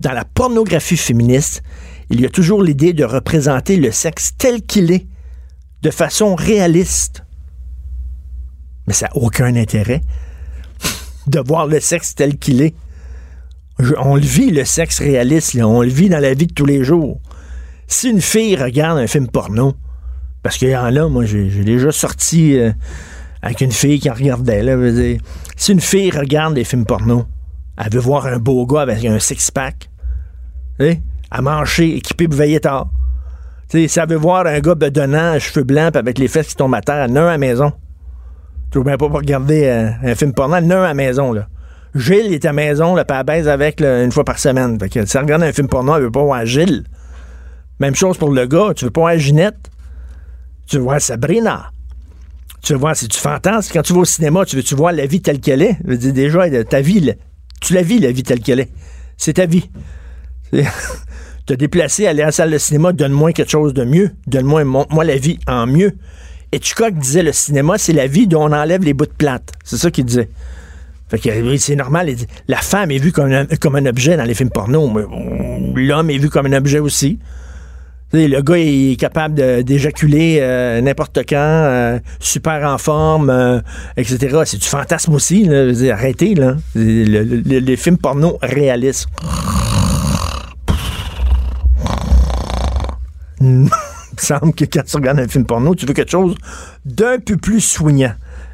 Dans 0.00 0.12
la 0.12 0.24
pornographie 0.24 0.96
féministe, 0.96 1.62
il 2.10 2.20
y 2.20 2.26
a 2.26 2.28
toujours 2.28 2.62
l'idée 2.62 2.92
de 2.92 3.04
représenter 3.04 3.76
le 3.76 3.92
sexe 3.92 4.32
tel 4.36 4.62
qu'il 4.62 4.90
est, 4.90 5.06
de 5.82 5.90
façon 5.90 6.34
réaliste. 6.34 7.24
Mais 8.86 8.94
ça 8.94 9.06
n'a 9.06 9.16
aucun 9.16 9.54
intérêt 9.56 10.02
de 11.26 11.40
voir 11.40 11.66
le 11.66 11.80
sexe 11.80 12.14
tel 12.14 12.36
qu'il 12.36 12.62
est. 12.62 12.74
on 13.98 14.16
le 14.16 14.22
vit, 14.22 14.50
le 14.50 14.64
sexe 14.64 14.98
réaliste, 14.98 15.56
on 15.56 15.82
le 15.82 15.88
vit 15.88 16.08
dans 16.08 16.18
la 16.18 16.34
vie 16.34 16.46
de 16.46 16.54
tous 16.54 16.66
les 16.66 16.82
jours. 16.82 17.20
Si 17.86 18.08
une 18.08 18.20
fille 18.20 18.56
regarde 18.56 18.98
un 18.98 19.06
film 19.06 19.28
porno, 19.28 19.74
parce 20.42 20.56
qu'il 20.56 20.68
y 20.68 20.76
en 20.76 20.96
a, 20.96 21.08
moi 21.08 21.24
j'ai 21.24 21.48
déjà 21.64 21.92
sorti 21.92 22.56
euh, 22.56 22.72
avec 23.42 23.60
une 23.60 23.72
fille 23.72 23.98
qui 24.00 24.10
en 24.10 24.14
regardait. 24.14 24.62
Là, 24.62 24.76
si 25.56 25.72
une 25.72 25.80
fille 25.80 26.10
regarde 26.10 26.54
des 26.54 26.64
films 26.64 26.84
porno, 26.84 27.24
elle 27.82 27.92
veut 27.92 28.00
voir 28.00 28.26
un 28.26 28.38
beau 28.38 28.66
gars 28.66 28.82
avec 28.82 29.04
un 29.04 29.18
six-pack, 29.18 29.90
à 31.30 31.42
manger, 31.42 31.96
équipé 31.96 32.28
pour 32.28 32.36
veiller 32.36 32.60
tard. 32.60 32.88
si 33.68 33.88
elle 33.98 34.08
veut 34.08 34.16
voir 34.16 34.46
un 34.46 34.60
gars 34.60 34.74
bedonnant, 34.74 35.38
cheveux 35.38 35.64
blancs, 35.64 35.96
avec 35.96 36.18
les 36.18 36.28
fesses 36.28 36.48
qui 36.48 36.56
tombent 36.56 36.74
à 36.74 36.80
terre, 36.80 37.06
elle 37.08 37.16
a 37.16 37.22
un 37.22 37.28
à 37.28 37.32
la 37.32 37.38
maison. 37.38 37.72
Tu 38.70 38.78
veux 38.78 38.84
bien 38.84 38.96
pas 38.96 39.06
regarder 39.06 39.64
euh, 39.64 39.90
un 40.02 40.14
film 40.14 40.32
porno, 40.32 40.56
elle 40.56 40.70
un 40.70 40.82
à 40.82 40.88
la 40.88 40.94
maison. 40.94 41.32
Là. 41.32 41.48
Gilles 41.94 42.32
est 42.32 42.44
à 42.44 42.48
la 42.48 42.52
maison, 42.52 42.94
là, 42.94 43.04
elle 43.08 43.24
baise 43.24 43.48
avec 43.48 43.80
une 43.80 44.12
fois 44.12 44.24
par 44.24 44.38
semaine. 44.38 44.78
Que, 44.78 45.04
si 45.06 45.16
elle 45.16 45.24
regarde 45.24 45.42
un 45.42 45.52
film 45.52 45.68
porno, 45.68 45.96
elle 45.96 46.02
veut 46.02 46.10
pas 46.10 46.22
voir 46.22 46.44
Gilles. 46.46 46.84
Même 47.80 47.94
chose 47.94 48.16
pour 48.16 48.30
le 48.30 48.46
gars, 48.46 48.72
tu 48.76 48.84
veux 48.84 48.90
pas 48.90 49.00
voir 49.00 49.18
Ginette, 49.18 49.70
tu 50.66 50.76
veux 50.76 50.82
voir 50.82 51.00
Sabrina. 51.00 51.72
Tu 52.62 52.74
vois, 52.74 52.94
c'est 52.94 53.08
du 53.08 53.16
fantasme. 53.16 53.70
Quand 53.72 53.82
tu 53.82 53.92
vas 53.92 54.00
au 54.00 54.04
cinéma, 54.04 54.44
tu 54.44 54.56
veux-tu 54.56 54.74
voir 54.74 54.92
la 54.92 55.06
vie 55.06 55.20
telle 55.20 55.40
qu'elle 55.40 55.62
est? 55.62 55.76
Je 55.84 55.90
veux 55.90 55.96
dire, 55.96 56.12
déjà, 56.12 56.64
ta 56.64 56.80
vie, 56.80 57.12
tu 57.60 57.74
la 57.74 57.82
vis, 57.82 57.98
la 57.98 58.12
vie 58.12 58.22
telle 58.22 58.40
qu'elle 58.40 58.60
est. 58.60 58.70
C'est 59.16 59.34
ta 59.34 59.46
vie. 59.46 59.70
te 61.46 61.54
déplacer, 61.54 62.06
aller 62.06 62.22
à 62.22 62.26
la 62.26 62.32
salle 62.32 62.50
de 62.50 62.58
cinéma, 62.58 62.92
donne-moi 62.92 63.32
quelque 63.32 63.50
chose 63.50 63.74
de 63.74 63.84
mieux. 63.84 64.10
Donne-moi, 64.26 64.64
montre-moi 64.64 65.04
la 65.04 65.16
vie 65.16 65.38
en 65.46 65.66
mieux. 65.66 65.92
Hitchcock 66.52 66.94
disait 66.94 67.22
le 67.22 67.32
cinéma, 67.32 67.78
c'est 67.78 67.92
la 67.92 68.06
vie 68.06 68.26
dont 68.26 68.42
on 68.42 68.52
enlève 68.52 68.82
les 68.82 68.92
bouts 68.92 69.06
de 69.06 69.12
plate. 69.12 69.52
C'est 69.64 69.76
ça 69.76 69.90
qu'il 69.90 70.04
disait. 70.04 70.28
Fait 71.08 71.18
que 71.18 71.56
c'est 71.56 71.76
normal. 71.76 72.08
La 72.46 72.58
femme 72.58 72.90
est 72.90 72.98
vue 72.98 73.10
comme 73.10 73.32
un, 73.32 73.46
comme 73.46 73.74
un 73.74 73.86
objet 73.86 74.16
dans 74.16 74.24
les 74.24 74.34
films 74.34 74.50
porno. 74.50 74.88
L'homme 75.74 76.10
est 76.10 76.18
vu 76.18 76.30
comme 76.30 76.46
un 76.46 76.52
objet 76.52 76.78
aussi. 76.78 77.18
Le 78.12 78.40
gars 78.40 78.56
est 78.58 78.98
capable 78.98 79.62
d'éjaculer 79.62 80.38
euh, 80.40 80.80
n'importe 80.80 81.20
quand, 81.28 81.36
euh, 81.36 82.00
super 82.18 82.68
en 82.68 82.76
forme, 82.76 83.30
euh, 83.30 83.60
etc. 83.96 84.40
C'est 84.44 84.56
du 84.58 84.66
fantasme 84.66 85.14
aussi. 85.14 85.44
Là. 85.44 85.66
Arrêtez, 85.92 86.34
là. 86.34 86.56
Le- 86.74 87.58
les 87.60 87.76
films 87.76 87.98
porno 87.98 88.36
réalistes. 88.42 89.06
Il 93.40 93.46
me 93.46 93.68
semble 94.18 94.52
que 94.54 94.64
quand 94.66 94.82
tu 94.84 94.96
regardes 94.96 95.20
un 95.20 95.28
film 95.28 95.46
porno, 95.46 95.74
tu 95.74 95.86
veux 95.86 95.94
quelque 95.94 96.10
chose 96.10 96.34
d'un 96.84 97.18
peu 97.18 97.36
plus 97.36 97.60
soignant. 97.60 98.12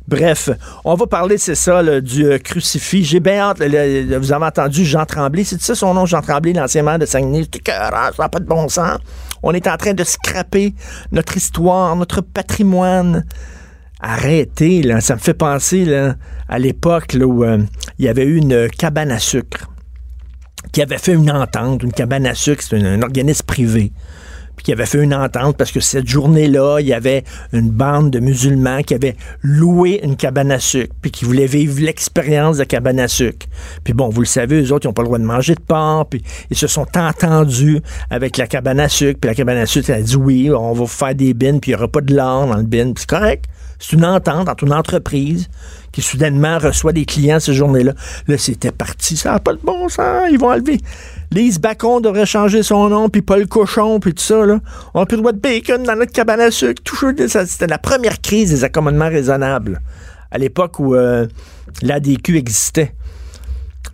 Bref, 0.09 0.51
on 0.85 0.95
va 0.95 1.07
parler, 1.07 1.37
c'est 1.37 1.57
ça, 1.57 2.01
du 2.01 2.27
euh, 2.27 2.39
crucifix. 2.39 3.05
J'ai 3.05 3.19
bien 3.19 3.41
hâte. 3.41 3.59
vous 3.59 4.33
avez 4.33 4.45
entendu 4.45 4.85
Jean 4.85 5.05
Tremblay. 5.05 5.43
C'est 5.43 5.61
ça 5.61 5.75
son 5.75 5.95
nom, 5.95 6.07
Jean 6.07 6.23
Tremblay, 6.23 6.53
l'ancien 6.53 6.85
maire 6.85 6.99
de 6.99 7.07
Saguenay. 7.07 7.43
Écœurant, 7.53 8.13
ça 8.17 8.23
n'a 8.23 8.29
pas 8.29 8.39
de 8.39 8.45
bon 8.45 8.69
sens. 8.69 8.99
On 9.43 9.53
est 9.53 9.67
en 9.67 9.77
train 9.77 9.95
de 9.95 10.05
scraper 10.05 10.75
notre 11.11 11.37
histoire, 11.37 11.97
notre 11.97 12.21
patrimoine. 12.21 13.27
Arrêtez, 14.01 14.83
là. 14.83 15.01
Ça 15.01 15.15
me 15.15 15.21
fait 15.21 15.35
penser 15.35 15.87
à 16.49 16.59
l'époque 16.59 17.17
où 17.21 17.43
euh, 17.43 17.59
il 17.99 18.05
y 18.05 18.09
avait 18.09 18.25
eu 18.25 18.37
une 18.37 18.69
cabane 18.69 19.11
à 19.11 19.19
sucre 19.19 19.69
qui 20.71 20.83
avait 20.83 20.99
fait 20.99 21.15
une 21.15 21.31
entente. 21.33 21.83
Une 21.83 21.93
cabane 21.93 22.27
à 22.27 22.35
sucre, 22.35 22.63
c'est 22.63 22.77
un 22.77 23.03
organisme 23.03 23.45
privé 23.45 23.93
puis 24.57 24.65
qui 24.65 24.73
avait 24.73 24.87
fait 24.87 25.03
une 25.03 25.15
entente 25.15 25.57
parce 25.57 25.71
que 25.71 25.81
cette 25.81 26.09
journée-là, 26.09 26.79
il 26.81 26.87
y 26.87 26.95
avait 26.95 27.25
une 27.53 27.71
bande 27.71 28.11
de 28.11 28.19
musulmans 28.19 28.83
qui 28.83 28.95
avait 28.95 29.17
loué 29.43 30.01
une 30.03 30.17
cabane 30.17 30.51
à 30.51 30.59
sucre, 30.59 30.95
puis 31.01 31.11
qui 31.11 31.25
voulaient 31.25 31.47
vivre 31.47 31.81
l'expérience 31.81 32.59
de 32.59 32.65
cabane 32.65 32.99
à 32.99 33.09
sucre. 33.09 33.47
Puis 33.85 33.93
bon, 33.93 34.09
vous 34.09 34.23
le 34.23 34.27
savez, 34.27 34.63
eux 34.63 34.73
autres, 34.73 34.87
ils 34.87 34.89
n'ont 34.89 34.95
pas 34.95 35.03
le 35.03 35.09
droit 35.09 35.19
de 35.19 35.25
manger 35.25 35.55
de 35.55 35.61
porc, 35.61 36.07
puis 36.09 36.23
ils 36.51 36.57
se 36.57 36.67
sont 36.67 36.87
entendus 36.97 37.81
avec 38.11 38.37
la 38.37 38.47
cabane 38.47 38.81
à 38.81 38.89
sucre, 38.89 39.21
puis 39.21 39.29
la 39.29 39.35
cabane 39.35 39.59
à 39.59 39.67
sucre 39.67 39.91
elle 39.91 40.01
a 40.01 40.03
dit 40.03 40.17
oui, 40.17 40.51
on 40.51 40.73
va 40.73 40.87
faire 40.87 41.15
des 41.15 41.35
bins, 41.35 41.59
puis 41.59 41.71
il 41.71 41.75
n'y 41.75 41.79
aura 41.79 41.89
pas 41.89 42.01
de 42.01 42.15
l'or 42.15 42.47
dans 42.47 42.57
le 42.57 42.63
bin. 42.63 42.93
Puis 42.93 43.05
c'est 43.09 43.11
correct. 43.11 43.45
C'est 43.79 43.93
une 43.93 44.05
entente 44.05 44.49
entre 44.49 44.65
une 44.65 44.73
entreprise 44.73 45.49
qui 45.93 46.03
soudainement 46.03 46.59
reçoit 46.59 46.93
des 46.93 47.05
clients 47.05 47.41
cette 47.41 47.55
journée-là. 47.55 47.93
Là, 48.27 48.39
c'était 48.39 48.73
parti. 48.73 49.17
Ça 49.17 49.33
n'a 49.33 49.39
pas 49.39 49.53
de 49.53 49.61
bon 49.63 49.89
sens. 49.89 50.29
Ils 50.31 50.39
vont 50.39 50.51
enlever. 50.51 50.81
Lise 51.33 51.59
Bacon 51.59 52.01
devrait 52.01 52.27
changer 52.27 52.63
son 52.63 52.89
nom, 52.89 53.09
puis 53.09 53.23
Paul 53.23 53.47
Cochon, 53.47 54.01
puis 54.01 54.15
tout 54.15 54.23
ça. 54.23 54.47
Là. 54.47 54.61
On 54.95 55.01
n'a 55.01 55.07
plus 55.07 55.17
le 55.17 55.23
droit 55.23 55.33
de 55.33 55.39
bacon 55.39 55.83
dans 55.83 55.97
notre 55.97 56.13
cabane 56.13 56.41
à 56.41 56.51
sucre. 56.51 56.83
C'était 57.27 57.67
la 57.67 57.79
première 57.79 58.21
crise 58.21 58.51
des 58.51 58.65
accommodements 58.65 59.09
raisonnables. 59.09 59.81
À 60.31 60.39
l'époque 60.39 60.79
où 60.79 60.95
euh, 60.95 61.27
l'ADQ 61.83 62.37
existait. 62.37 62.93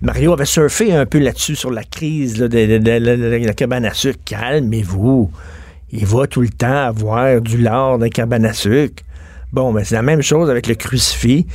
Mario 0.01 0.33
avait 0.33 0.45
surfé 0.45 0.93
un 0.95 1.07
peu 1.07 1.19
là-dessus, 1.19 1.55
sur 1.55 1.71
la 1.71 1.85
crise 1.85 2.35
de, 2.35 3.47
la 3.47 3.55
cabane 3.55 3.85
à 3.85 3.95
sucre. 3.95 4.19
Calmez-vous. 4.25 5.31
Il 5.93 6.07
va 6.07 6.27
tout 6.27 6.41
le 6.41 6.49
temps 6.49 6.87
avoir 6.87 7.41
du 7.41 7.59
lard 7.59 7.99
dans 7.99 8.05
la 8.05 8.11
cabane 8.11 8.45
à 8.45 8.53
sucre. 8.53 9.03
Bon, 9.53 9.73
ben, 9.73 9.85
c'est 9.85 9.95
la 9.95 10.03
même 10.03 10.23
chose 10.23 10.51
avec 10.51 10.67
le 10.67 10.75
crucifix. 10.75 11.47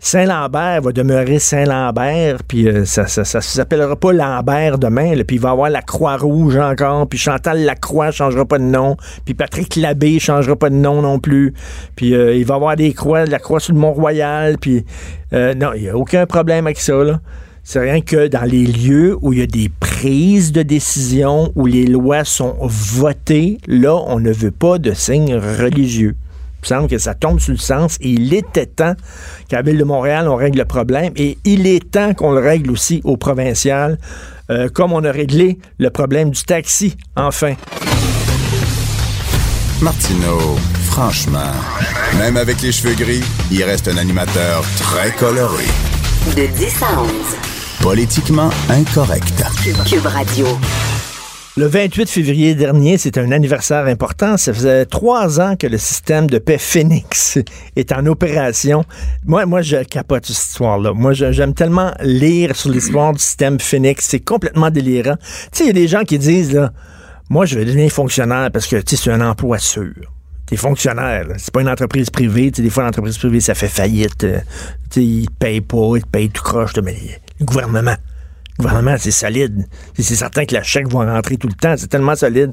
Saint-Lambert 0.00 0.82
va 0.82 0.92
demeurer 0.92 1.40
Saint-Lambert, 1.40 2.38
puis 2.46 2.68
euh, 2.68 2.84
ça, 2.84 3.06
ça, 3.08 3.24
ça 3.24 3.40
s'appellera 3.40 3.96
pas 3.96 4.12
Lambert 4.12 4.78
demain, 4.78 5.12
puis 5.26 5.36
il 5.36 5.42
va 5.42 5.50
avoir 5.50 5.70
la 5.70 5.82
Croix-Rouge 5.82 6.56
encore, 6.56 7.08
puis 7.08 7.18
Chantal 7.18 7.64
Lacroix 7.64 8.12
changera 8.12 8.44
pas 8.44 8.58
de 8.58 8.64
nom, 8.64 8.96
puis 9.24 9.34
Patrick 9.34 9.74
Labbé 9.74 10.20
changera 10.20 10.54
pas 10.54 10.70
de 10.70 10.76
nom 10.76 11.02
non 11.02 11.18
plus, 11.18 11.52
puis 11.96 12.14
euh, 12.14 12.36
il 12.36 12.44
va 12.44 12.54
avoir 12.54 12.76
des 12.76 12.92
croix, 12.92 13.26
la 13.26 13.40
croix 13.40 13.58
sur 13.58 13.74
le 13.74 13.80
Mont-Royal, 13.80 14.56
puis 14.58 14.84
euh, 15.32 15.52
non, 15.54 15.72
il 15.74 15.82
n'y 15.82 15.88
a 15.88 15.96
aucun 15.96 16.26
problème 16.26 16.66
avec 16.66 16.78
ça. 16.78 16.94
C'est 17.64 17.80
rien 17.80 18.00
que 18.00 18.28
dans 18.28 18.44
les 18.44 18.64
lieux 18.64 19.18
où 19.20 19.32
il 19.32 19.40
y 19.40 19.42
a 19.42 19.46
des 19.46 19.68
prises 19.68 20.52
de 20.52 20.62
décision, 20.62 21.52
où 21.54 21.66
les 21.66 21.84
lois 21.84 22.24
sont 22.24 22.56
votées, 22.62 23.58
là, 23.66 23.94
on 24.06 24.20
ne 24.20 24.32
veut 24.32 24.52
pas 24.52 24.78
de 24.78 24.94
signes 24.94 25.34
religieux. 25.34 26.14
Il 26.68 26.74
me 26.74 26.80
semble 26.80 26.90
que 26.90 26.98
ça 26.98 27.14
tombe 27.14 27.40
sur 27.40 27.52
le 27.52 27.58
sens 27.58 27.96
et 28.02 28.10
il 28.10 28.34
était 28.34 28.66
temps 28.66 28.94
qu'à 29.48 29.56
la 29.56 29.62
Ville 29.62 29.78
de 29.78 29.84
Montréal, 29.84 30.28
on 30.28 30.36
règle 30.36 30.58
le 30.58 30.64
problème 30.66 31.14
et 31.16 31.38
il 31.44 31.66
est 31.66 31.90
temps 31.90 32.12
qu'on 32.12 32.32
le 32.32 32.40
règle 32.40 32.70
aussi 32.70 33.00
au 33.04 33.16
provincial, 33.16 33.96
euh, 34.50 34.68
comme 34.68 34.92
on 34.92 35.02
a 35.02 35.10
réglé 35.10 35.58
le 35.78 35.88
problème 35.88 36.30
du 36.30 36.42
taxi, 36.42 36.94
enfin. 37.16 37.54
Martineau, 39.80 40.58
franchement, 40.82 41.52
même 42.18 42.36
avec 42.36 42.60
les 42.60 42.72
cheveux 42.72 42.94
gris, 42.94 43.24
il 43.50 43.64
reste 43.64 43.88
un 43.88 43.96
animateur 43.96 44.62
très 44.76 45.10
coloré. 45.12 45.64
De 46.36 46.46
10 46.54 46.82
à 46.82 47.00
11. 47.00 47.10
Politiquement 47.80 48.50
incorrect. 48.68 49.42
Cube 49.86 50.04
Radio. 50.04 50.46
Le 51.58 51.66
28 51.66 52.08
février 52.08 52.54
dernier, 52.54 52.98
c'était 52.98 53.18
un 53.18 53.32
anniversaire 53.32 53.86
important. 53.86 54.36
Ça 54.36 54.54
faisait 54.54 54.86
trois 54.86 55.40
ans 55.40 55.56
que 55.56 55.66
le 55.66 55.76
système 55.76 56.28
de 56.28 56.38
paix 56.38 56.56
Phoenix 56.56 57.36
est 57.74 57.90
en 57.90 58.06
opération. 58.06 58.84
Moi, 59.26 59.44
moi, 59.44 59.60
je 59.62 59.82
capote 59.82 60.24
cette 60.24 60.38
histoire-là. 60.38 60.92
Moi, 60.94 61.14
j'aime 61.14 61.54
tellement 61.54 61.90
lire 62.00 62.54
sur 62.54 62.70
l'histoire 62.70 63.12
du 63.12 63.18
système 63.18 63.58
Phoenix. 63.58 64.06
C'est 64.08 64.20
complètement 64.20 64.70
délirant. 64.70 65.16
Tu 65.16 65.24
sais, 65.50 65.64
il 65.64 65.66
y 65.66 65.70
a 65.70 65.72
des 65.72 65.88
gens 65.88 66.04
qui 66.04 66.16
disent, 66.20 66.52
là, 66.52 66.70
moi, 67.28 67.44
je 67.44 67.58
vais 67.58 67.64
devenir 67.64 67.90
fonctionnaire 67.90 68.52
parce 68.52 68.68
que, 68.68 68.76
tu 68.76 68.94
sais, 68.94 69.02
c'est 69.02 69.10
un 69.10 69.28
emploi 69.28 69.58
sûr. 69.58 69.94
T'es 70.46 70.54
fonctionnaire, 70.54 71.26
c'est 71.38 71.52
pas 71.52 71.62
une 71.62 71.68
entreprise 71.68 72.08
privée. 72.08 72.52
Tu 72.52 72.58
sais, 72.58 72.62
des 72.62 72.70
fois, 72.70 72.84
l'entreprise 72.84 73.18
privée, 73.18 73.40
ça 73.40 73.56
fait 73.56 73.66
faillite. 73.66 74.22
euh, 74.22 74.38
tu 74.90 75.00
sais, 75.00 75.04
ils 75.04 75.26
te 75.26 75.32
payent 75.40 75.60
pas, 75.60 75.96
ils 75.96 76.02
te 76.02 76.08
payent 76.08 76.30
tout 76.30 76.44
croche. 76.44 76.76
Mais 76.84 76.94
le 77.40 77.46
gouvernement, 77.46 77.96
le 78.58 78.64
gouvernement, 78.64 78.96
c'est 78.98 79.12
solide. 79.12 79.66
C'est 79.96 80.16
certain 80.16 80.44
que 80.44 80.54
la 80.54 80.64
chèque 80.64 80.88
va 80.88 81.04
rentrer 81.12 81.36
tout 81.36 81.46
le 81.46 81.54
temps. 81.54 81.74
C'est 81.76 81.86
tellement 81.86 82.16
solide. 82.16 82.52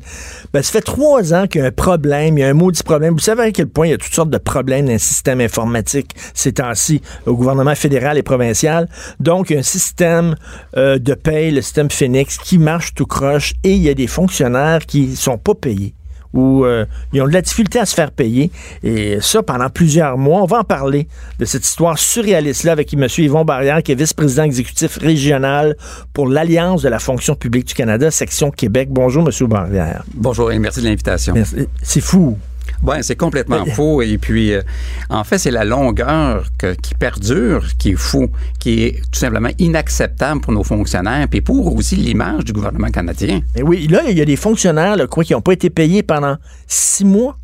Ben, 0.53 0.61
ça 0.61 0.71
fait 0.71 0.81
trois 0.81 1.33
ans 1.33 1.47
qu'il 1.47 1.61
y 1.61 1.63
a 1.63 1.67
un 1.67 1.71
problème. 1.71 2.37
Il 2.37 2.41
y 2.41 2.43
a 2.43 2.49
un 2.49 2.53
maudit 2.53 2.83
problème. 2.83 3.13
Vous 3.13 3.19
savez 3.19 3.43
à 3.43 3.51
quel 3.51 3.67
point 3.67 3.87
il 3.87 3.91
y 3.91 3.93
a 3.93 3.97
toutes 3.97 4.13
sortes 4.13 4.29
de 4.29 4.37
problèmes 4.37 4.85
dans 4.85 4.93
le 4.93 4.99
système 4.99 5.41
informatique 5.41 6.15
ces 6.35 6.53
temps-ci 6.53 7.01
au 7.25 7.35
gouvernement 7.35 7.73
fédéral 7.73 8.19
et 8.19 8.23
provincial. 8.23 8.87
Donc, 9.19 9.49
il 9.49 9.53
y 9.53 9.55
a 9.55 9.59
un 9.59 9.63
système 9.63 10.35
euh, 10.77 10.99
de 10.99 11.15
paye, 11.15 11.49
le 11.49 11.61
système 11.61 11.89
Phoenix, 11.89 12.37
qui 12.37 12.59
marche 12.59 12.93
tout 12.93 13.07
croche 13.07 13.53
et 13.63 13.73
il 13.73 13.81
y 13.81 13.89
a 13.89 13.95
des 13.95 14.07
fonctionnaires 14.07 14.85
qui 14.85 15.15
sont 15.15 15.39
pas 15.39 15.55
payés 15.55 15.95
où 16.35 16.65
euh, 16.65 16.85
ils 17.13 17.21
ont 17.21 17.27
de 17.27 17.33
la 17.33 17.41
difficulté 17.41 17.79
à 17.79 17.85
se 17.85 17.95
faire 17.95 18.11
payer. 18.11 18.51
Et 18.83 19.17
ça, 19.21 19.41
pendant 19.41 19.69
plusieurs 19.69 20.17
mois, 20.17 20.41
on 20.41 20.45
va 20.45 20.59
en 20.59 20.63
parler 20.63 21.07
de 21.39 21.45
cette 21.45 21.65
histoire 21.65 21.97
surréaliste-là 21.97 22.73
avec 22.73 22.93
M. 22.93 23.07
Yvon 23.17 23.45
Barrière, 23.45 23.81
qui 23.81 23.93
est 23.93 23.95
vice-président 23.95 24.43
exécutif 24.43 24.97
régional 24.97 25.75
pour 26.13 26.27
l'Alliance 26.27 26.83
de 26.83 26.89
la 26.89 26.99
fonction 26.99 27.35
publique 27.35 27.67
du 27.67 27.73
Canada, 27.73 28.11
section 28.11 28.51
Québec. 28.51 28.89
Bonjour, 28.91 29.27
M. 29.27 29.47
Barrière. 29.47 30.03
Bonjour 30.13 30.51
et 30.51 30.59
merci 30.59 30.81
de 30.81 30.85
l'invitation. 30.85 31.33
C'est 31.81 32.01
fou. 32.01 32.37
Ouais, 32.83 33.03
c'est 33.03 33.15
complètement 33.15 33.65
faux. 33.65 34.01
Et 34.01 34.17
puis, 34.17 34.53
euh, 34.53 34.61
en 35.09 35.23
fait, 35.23 35.37
c'est 35.37 35.51
la 35.51 35.63
longueur 35.65 36.45
que- 36.57 36.73
qui 36.73 36.93
perdure 36.95 37.65
qui 37.77 37.91
est 37.91 37.95
fou, 37.95 38.29
qui 38.59 38.83
est 38.83 39.01
tout 39.11 39.19
simplement 39.19 39.49
inacceptable 39.59 40.41
pour 40.41 40.53
nos 40.53 40.63
fonctionnaires, 40.63 41.27
puis 41.29 41.41
pour 41.41 41.75
aussi 41.75 41.95
l'image 41.95 42.43
du 42.45 42.53
gouvernement 42.53 42.89
canadien. 42.89 43.41
Mais 43.55 43.61
oui, 43.61 43.87
là, 43.87 44.01
il 44.09 44.17
y 44.17 44.21
a 44.21 44.25
des 44.25 44.35
fonctionnaires, 44.35 44.95
là, 44.95 45.07
quoi, 45.07 45.23
qui 45.23 45.33
n'ont 45.33 45.41
pas 45.41 45.53
été 45.53 45.69
payés 45.69 46.03
pendant 46.03 46.37
six 46.67 47.05
mois. 47.05 47.37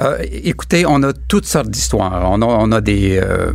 Euh, 0.00 0.18
écoutez, 0.30 0.84
on 0.86 1.02
a 1.02 1.12
toutes 1.12 1.46
sortes 1.46 1.70
d'histoires. 1.70 2.30
On 2.30 2.42
a, 2.42 2.46
on 2.46 2.70
a 2.72 2.80
des, 2.80 3.18
euh, 3.22 3.52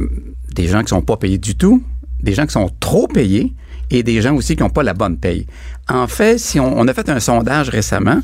des 0.55 0.67
gens 0.67 0.81
qui 0.81 0.89
sont 0.89 1.01
pas 1.01 1.17
payés 1.17 1.37
du 1.37 1.55
tout, 1.55 1.83
des 2.21 2.33
gens 2.33 2.45
qui 2.45 2.53
sont 2.53 2.69
trop 2.79 3.07
payés 3.07 3.53
et 3.91 4.03
des 4.03 4.21
gens 4.21 4.33
aussi 4.35 4.55
qui 4.55 4.63
n'ont 4.63 4.69
pas 4.69 4.83
la 4.83 4.93
bonne 4.93 5.17
paye. 5.17 5.45
En 5.89 6.07
fait, 6.07 6.37
si 6.39 6.59
on, 6.59 6.79
on 6.79 6.87
a 6.87 6.93
fait 6.93 7.09
un 7.09 7.19
sondage 7.19 7.69
récemment 7.69 8.19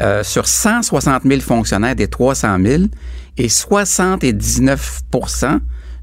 euh, 0.00 0.22
sur 0.22 0.46
160 0.46 1.22
000 1.24 1.40
fonctionnaires 1.40 1.96
des 1.96 2.08
300 2.08 2.58
000 2.64 2.84
et 3.36 3.48
79% 3.48 5.60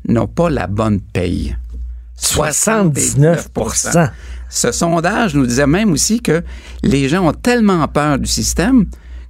n'ont 0.07 0.27
pas 0.27 0.49
la 0.49 0.67
bonne 0.67 1.01
paye. 1.01 1.55
79% 2.21 4.11
Ce 4.49 4.71
sondage 4.71 5.35
nous 5.35 5.45
disait 5.45 5.67
même 5.67 5.91
aussi 5.91 6.21
que 6.21 6.43
les 6.83 7.07
gens 7.07 7.27
ont 7.27 7.33
tellement 7.33 7.87
peur 7.87 8.19
du 8.19 8.27
système 8.27 8.85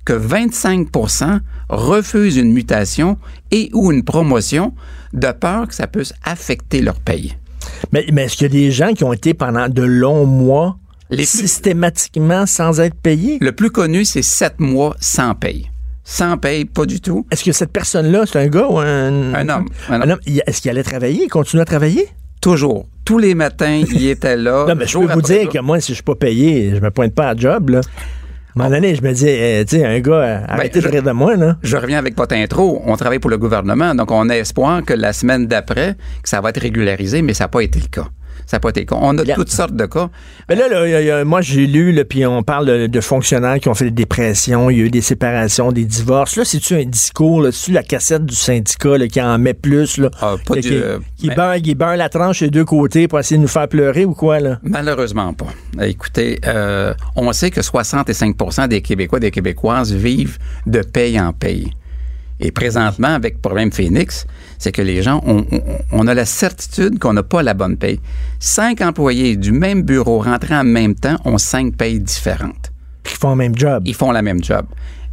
que 0.06 0.14
25% 0.14 1.40
refusent 1.70 2.38
une 2.38 2.52
mutation 2.52 3.18
et 3.52 3.70
ou 3.74 3.92
une 3.92 4.04
promotion 4.04 4.74
de 5.14 5.32
peur 5.32 5.68
que 5.68 5.76
ça 5.76 5.88
puisse 5.88 6.14
affecter 6.24 6.82
leur 6.82 7.00
paye. 7.00 7.36
Mais, 7.92 8.06
mais 8.12 8.24
est-ce 8.24 8.38
qu'il 8.38 8.48
y 8.48 8.50
a 8.50 8.62
des 8.62 8.72
gens 8.72 8.94
qui 8.94 9.04
ont 9.04 9.14
été 9.14 9.34
pendant 9.34 9.70
de 9.70 9.84
longs 9.84 10.26
mois 10.26 10.78
Les 11.12 11.26
systématiquement 11.26 12.46
sans 12.46 12.80
être 12.80 12.96
payés? 12.96 13.38
Le 13.42 13.52
plus 13.52 13.72
connu, 13.72 14.06
c'est 14.06 14.22
7 14.22 14.60
mois 14.60 14.96
sans 15.00 15.34
paye. 15.34 15.70
Sans 16.04 16.38
paye, 16.38 16.66
pas 16.66 16.86
du 16.86 17.02
tout. 17.02 17.26
Est-ce 17.32 17.44
que 17.44 17.52
cette 17.52 17.72
personne-là, 17.72 18.24
c'est 18.26 18.40
un 18.40 18.48
gars 18.48 18.68
ou 18.68 18.80
un... 18.80 19.34
Un 19.34 19.50
homme. 19.50 19.70
Un 19.90 20.10
homme. 20.10 20.20
Est-ce 20.26 20.62
qu'il 20.62 20.72
allait 20.72 20.84
travailler? 20.84 21.24
Il 21.26 21.30
continue 21.30 21.62
à 21.62 21.66
travailler? 21.66 22.08
Toujours. 22.42 22.88
Tous 23.06 23.18
les 23.18 23.36
matins, 23.36 23.82
il 23.92 24.08
était 24.08 24.38
là. 24.38 24.66
Non, 24.68 24.76
mais 24.76 24.86
je 24.88 24.98
peux 24.98 25.06
vous 25.12 25.22
dire 25.22 25.44
jour. 25.44 25.54
que 25.54 25.60
moi, 25.60 25.80
si 25.80 25.92
je 25.92 25.96
suis 25.96 26.04
pas 26.04 26.16
payé, 26.16 26.74
je 26.76 26.80
me 26.80 26.90
pointe 26.92 27.14
pas 27.14 27.30
à 27.30 27.36
job, 27.36 27.70
là. 27.70 27.80
À 27.80 28.62
un 28.62 28.64
moment 28.64 28.76
donné, 28.76 28.96
je 28.96 29.02
me 29.02 29.14
dis, 29.14 29.28
eh, 29.28 29.64
tu 29.68 29.78
sais, 29.78 29.86
un 29.86 30.00
gars, 30.00 30.12
euh, 30.14 30.40
arrêtez 30.48 30.82
Ben, 30.82 30.88
de 30.88 30.92
rire 30.94 31.04
de 31.04 31.12
moi, 31.12 31.36
là. 31.36 31.58
Je 31.64 31.78
reviens 31.78 31.98
avec 32.00 32.18
votre 32.18 32.36
intro. 32.36 32.82
On 32.86 32.96
travaille 32.98 33.20
pour 33.20 33.30
le 33.30 33.38
gouvernement, 33.38 33.94
donc 33.96 34.12
on 34.12 34.28
a 34.30 34.36
espoir 34.36 34.84
que 34.84 34.94
la 34.94 35.14
semaine 35.14 35.48
d'après, 35.48 35.96
que 36.24 36.30
ça 36.30 36.42
va 36.42 36.50
être 36.50 36.60
régularisé, 36.60 37.22
mais 37.22 37.34
ça 37.34 37.46
n'a 37.46 37.48
pas 37.50 37.62
été 37.62 37.80
le 37.80 37.88
cas. 37.88 38.08
Ça 38.46 38.58
n'a 38.58 38.60
pas 38.62 38.70
été 38.70 38.86
con. 38.86 38.98
On 39.02 39.18
a 39.18 39.24
Bien. 39.24 39.36
toutes 39.36 39.50
sortes 39.52 39.76
de 39.76 39.86
cas. 39.86 40.10
Mais 40.50 40.56
là, 40.56 40.68
là, 40.68 40.88
il 40.88 40.92
y 40.92 40.96
a- 40.96 41.02
il 41.02 41.08
y 41.08 41.12
a- 41.12 41.24
moi, 41.26 41.42
j'ai 41.42 41.68
lu, 41.68 41.92
là, 41.92 42.04
puis 42.06 42.26
on 42.26 42.44
parle 42.44 42.66
de, 42.66 42.88
de 42.88 43.02
fonctionnaires 43.02 43.60
qui 43.60 43.70
ont 43.70 43.74
fait 43.74 43.86
des 43.86 43.92
dépressions, 43.92 44.70
il 44.70 44.78
y 44.78 44.82
a 44.82 44.86
eu 44.86 44.90
des 44.90 45.02
séparations, 45.02 45.72
des 45.72 45.86
divorces. 45.86 46.36
Là, 46.36 46.46
c'est-tu 46.46 46.76
un 46.76 46.86
discours, 46.86 47.42
là, 47.42 47.52
c'est-tu 47.52 47.72
la 47.72 47.84
cassette 47.84 48.26
du 48.26 48.36
syndicat 48.36 48.98
là, 48.98 49.08
qui 49.08 49.22
en 49.22 49.38
met 49.38 49.54
plus, 49.54 49.98
là, 49.98 50.10
Ah, 50.22 50.36
pas 50.46 50.56
qui, 50.56 50.62
du- 50.62 50.68
qui, 50.70 50.76
euh, 50.76 51.00
qui 51.18 51.28
mais- 51.28 51.36
beurre, 51.36 51.56
qui 51.62 51.76
beurre 51.76 51.98
la 51.98 52.10
tranche 52.10 52.40
des 52.40 52.50
deux 52.50 52.66
côtés 52.66 53.08
pour 53.08 53.20
essayer 53.20 53.38
de 53.38 53.42
nous 53.42 53.48
faire 53.48 53.68
pleurer 53.68 54.06
ou 54.06 54.14
quoi, 54.14 54.40
là? 54.40 54.60
Malheureusement 54.64 55.34
pas. 55.34 55.48
Écoutez, 55.84 56.40
euh, 56.46 56.94
on 57.16 57.32
sait 57.34 57.52
que 57.52 57.62
65% 57.62 58.68
des 58.68 58.82
Québécois, 58.82 59.20
des 59.20 59.32
Québécoises 59.32 59.94
vivent 59.94 60.38
de 60.66 60.82
paye 60.82 61.20
en 61.20 61.34
paye. 61.34 61.72
Et 62.40 62.52
présentement, 62.52 63.10
avec 63.10 63.42
Problème 63.42 63.72
Phoenix, 63.72 64.26
c'est 64.58 64.72
que 64.72 64.82
les 64.82 65.02
gens, 65.02 65.22
on, 65.26 65.46
on- 65.52 65.62
on 65.92 66.08
a 66.08 66.14
la 66.14 66.26
certitude 66.26 66.98
qu'on 67.00 67.14
n'a 67.14 67.24
pas 67.24 67.44
la 67.44 67.54
bonne 67.54 67.76
paye. 67.78 68.00
Cinq 68.40 68.82
employés 68.82 69.36
du 69.36 69.52
même 69.52 69.82
bureau 69.84 70.20
rentrant 70.20 70.60
en 70.62 70.64
même 70.64 70.96
temps 70.96 71.18
ont 71.26 71.38
cinq 71.38 71.76
payes 71.76 72.00
différentes. 72.00 72.72
Qui 73.04 73.16
font 73.16 73.32
le 73.32 73.36
même 73.38 73.58
job. 73.58 73.84
Ils 73.86 73.96
font 73.96 74.12
la 74.12 74.22
même 74.22 74.44
job. 74.44 74.66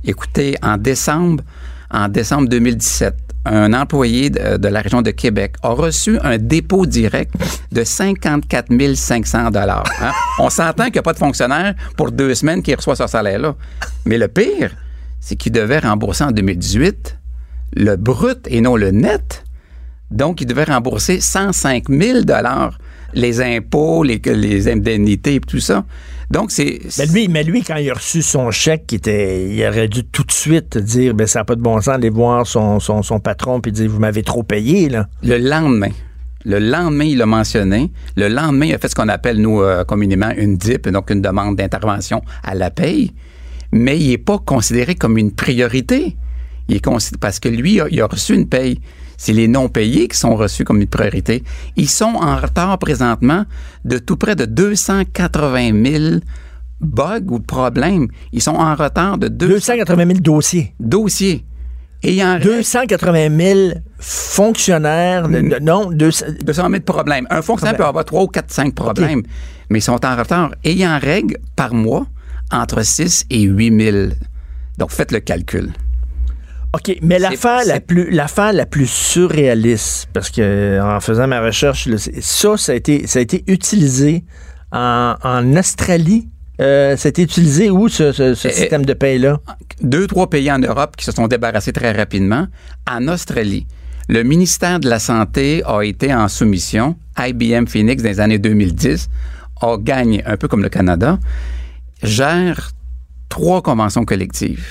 Écoutez, 0.04 0.56
en 0.62 0.76
décembre, 0.76 1.42
en 1.90 2.08
décembre 2.08 2.48
2017, 2.48 3.14
un 3.48 3.72
employé 3.74 4.28
de, 4.30 4.56
de 4.56 4.68
la 4.68 4.80
région 4.80 5.02
de 5.02 5.10
Québec 5.12 5.54
a 5.62 5.68
reçu 5.70 6.18
un 6.22 6.36
dépôt 6.38 6.84
direct 6.86 7.32
de 7.72 7.84
54 7.84 8.68
500 8.96 9.50
dollars. 9.50 9.84
hein. 10.00 10.10
On 10.40 10.50
s'entend 10.50 10.84
qu'il 10.84 10.94
n'y 10.94 10.98
a 10.98 11.02
pas 11.02 11.12
de 11.12 11.18
fonctionnaire 11.18 11.74
pour 11.96 12.10
deux 12.10 12.34
semaines 12.34 12.62
qui 12.62 12.74
reçoit 12.74 12.96
ce 12.96 13.06
salaire-là. 13.06 13.54
Mais 14.04 14.18
le 14.18 14.28
pire, 14.28 14.72
c'est 15.20 15.36
qu'il 15.36 15.52
devait 15.52 15.78
rembourser 15.78 16.24
en 16.24 16.30
2018 16.30 17.18
le 17.76 17.96
brut 17.96 18.46
et 18.48 18.60
non 18.60 18.76
le 18.76 18.90
net. 18.90 19.44
Donc, 20.10 20.40
il 20.40 20.46
devait 20.46 20.64
rembourser 20.64 21.20
105 21.20 21.88
000 21.88 22.22
dollars 22.22 22.78
les 23.12 23.40
impôts, 23.40 24.02
les, 24.02 24.20
les 24.24 24.68
indemnités 24.68 25.36
et 25.36 25.40
tout 25.40 25.60
ça. 25.60 25.84
Donc, 26.30 26.50
c'est... 26.50 26.80
Mais 26.98 27.06
lui, 27.06 27.28
mais 27.28 27.44
lui, 27.44 27.62
quand 27.62 27.76
il 27.76 27.90
a 27.90 27.94
reçu 27.94 28.20
son 28.20 28.50
chèque, 28.50 28.92
était, 28.92 29.48
il 29.48 29.64
aurait 29.66 29.88
dû 29.88 30.04
tout 30.04 30.24
de 30.24 30.32
suite 30.32 30.76
dire, 30.76 31.14
ben, 31.14 31.26
ça 31.26 31.40
n'a 31.40 31.44
pas 31.44 31.54
de 31.54 31.60
bon 31.60 31.76
sens 31.76 31.86
d'aller 31.86 32.10
voir 32.10 32.46
son, 32.46 32.80
son, 32.80 33.02
son 33.02 33.20
patron 33.20 33.60
puis 33.60 33.72
dire, 33.72 33.88
vous 33.88 34.00
m'avez 34.00 34.22
trop 34.22 34.42
payé, 34.42 34.88
là. 34.88 35.08
Le 35.22 35.38
lendemain, 35.38 35.90
le 36.44 36.58
lendemain, 36.58 37.04
il 37.04 37.18
l'a 37.18 37.26
mentionné. 37.26 37.90
Le 38.16 38.28
lendemain, 38.28 38.66
il 38.66 38.74
a 38.74 38.78
fait 38.78 38.88
ce 38.88 38.94
qu'on 38.94 39.08
appelle, 39.08 39.40
nous, 39.40 39.60
euh, 39.62 39.84
communément, 39.84 40.30
une 40.36 40.56
DIP, 40.56 40.88
donc 40.88 41.10
une 41.10 41.22
demande 41.22 41.56
d'intervention 41.56 42.22
à 42.42 42.54
la 42.54 42.70
paye. 42.70 43.12
Mais 43.72 43.98
il 43.98 44.10
n'est 44.10 44.18
pas 44.18 44.38
considéré 44.38 44.94
comme 44.94 45.18
une 45.18 45.32
priorité. 45.32 46.16
Il 46.68 46.76
est 46.76 47.16
parce 47.20 47.38
que 47.38 47.48
lui, 47.48 47.80
il 47.90 48.00
a, 48.00 48.06
reçu 48.06 48.34
une 48.34 48.48
paye. 48.48 48.80
C'est 49.16 49.32
les 49.32 49.48
non-payés 49.48 50.08
qui 50.08 50.16
sont 50.18 50.34
reçus 50.36 50.64
comme 50.64 50.80
une 50.80 50.88
priorité. 50.88 51.42
Ils 51.76 51.88
sont 51.88 52.14
en 52.16 52.36
retard 52.36 52.78
présentement 52.78 53.44
de 53.84 53.98
tout 53.98 54.16
près 54.16 54.34
de 54.36 54.44
280 54.44 55.84
000 55.84 56.20
bugs 56.80 57.20
ou 57.30 57.38
problèmes. 57.40 58.08
Ils 58.32 58.42
sont 58.42 58.54
en 58.54 58.74
retard 58.74 59.16
de 59.16 59.28
200 59.28 59.74
280 59.76 60.06
000 60.06 60.18
dossiers. 60.20 60.74
dossiers. 60.80 61.44
Et 62.02 62.14
il 62.14 62.22
en 62.22 62.34
reste 62.34 62.44
280 62.46 63.38
000 63.38 63.70
fonctionnaires, 63.98 65.28
de- 65.28 65.40
de- 65.40 65.58
non, 65.60 65.90
200 65.90 66.26
200 66.44 66.68
000 66.70 66.82
problèmes. 66.82 67.26
Un 67.30 67.40
fonctionnaire 67.42 67.74
Problème. 67.74 67.76
peut 67.78 67.88
avoir 67.88 68.04
3 68.04 68.22
ou 68.24 68.26
4, 68.28 68.50
5 68.52 68.74
problèmes, 68.74 69.22
mais 69.70 69.78
ils 69.78 69.82
sont 69.82 70.04
en 70.04 70.16
retard. 70.16 70.50
Et 70.62 70.72
il 70.72 70.86
en 70.86 70.98
règle 70.98 71.38
par 71.56 71.72
mois 71.72 72.06
entre 72.52 72.82
6 72.84 73.26
et 73.30 73.42
8 73.42 73.80
000. 73.92 74.06
Donc, 74.78 74.90
faites 74.90 75.12
le 75.12 75.20
calcul. 75.20 75.72
OK, 76.74 76.98
mais 77.00 77.18
l'affaire 77.18 77.64
la 77.66 77.80
plus 77.80 78.10
l'affaire 78.10 78.52
la 78.52 78.66
plus 78.66 78.86
surréaliste, 78.90 80.08
parce 80.12 80.30
que 80.30 80.78
en 80.82 81.00
faisant 81.00 81.26
ma 81.26 81.40
recherche, 81.40 81.88
ça, 82.20 82.56
ça 82.56 82.72
a 82.72 82.74
été, 82.74 83.06
ça 83.06 83.18
a 83.18 83.22
été 83.22 83.44
utilisé 83.46 84.24
en, 84.72 85.14
en 85.22 85.56
Australie. 85.56 86.28
Euh, 86.60 86.96
ça 86.96 87.08
a 87.08 87.10
été 87.10 87.22
utilisé 87.22 87.70
où, 87.70 87.88
ce, 87.88 88.12
ce- 88.12 88.34
ce 88.34 88.48
Eh, 88.48 88.52
système 88.52 88.84
de 88.84 88.94
paye-là? 88.94 89.38
Deux, 89.82 90.06
trois 90.06 90.28
pays 90.28 90.50
en 90.50 90.58
Europe 90.58 90.96
qui 90.96 91.04
se 91.04 91.12
sont 91.12 91.28
débarrassés 91.28 91.72
très 91.72 91.92
rapidement. 91.92 92.46
En 92.90 93.08
Australie, 93.08 93.66
le 94.08 94.22
ministère 94.22 94.80
de 94.80 94.88
la 94.88 94.98
Santé 94.98 95.62
a 95.66 95.82
été 95.82 96.14
en 96.14 96.28
soumission. 96.28 96.96
IBM 97.18 97.66
Phoenix, 97.66 98.02
dans 98.02 98.08
les 98.08 98.20
années 98.20 98.38
2010, 98.38 99.08
a 99.62 99.76
gagné, 99.78 100.24
un 100.26 100.36
peu 100.36 100.48
comme 100.48 100.62
le 100.62 100.68
Canada, 100.70 101.18
gère 102.06 102.70
trois 103.28 103.62
conventions 103.62 104.04
collectives. 104.04 104.66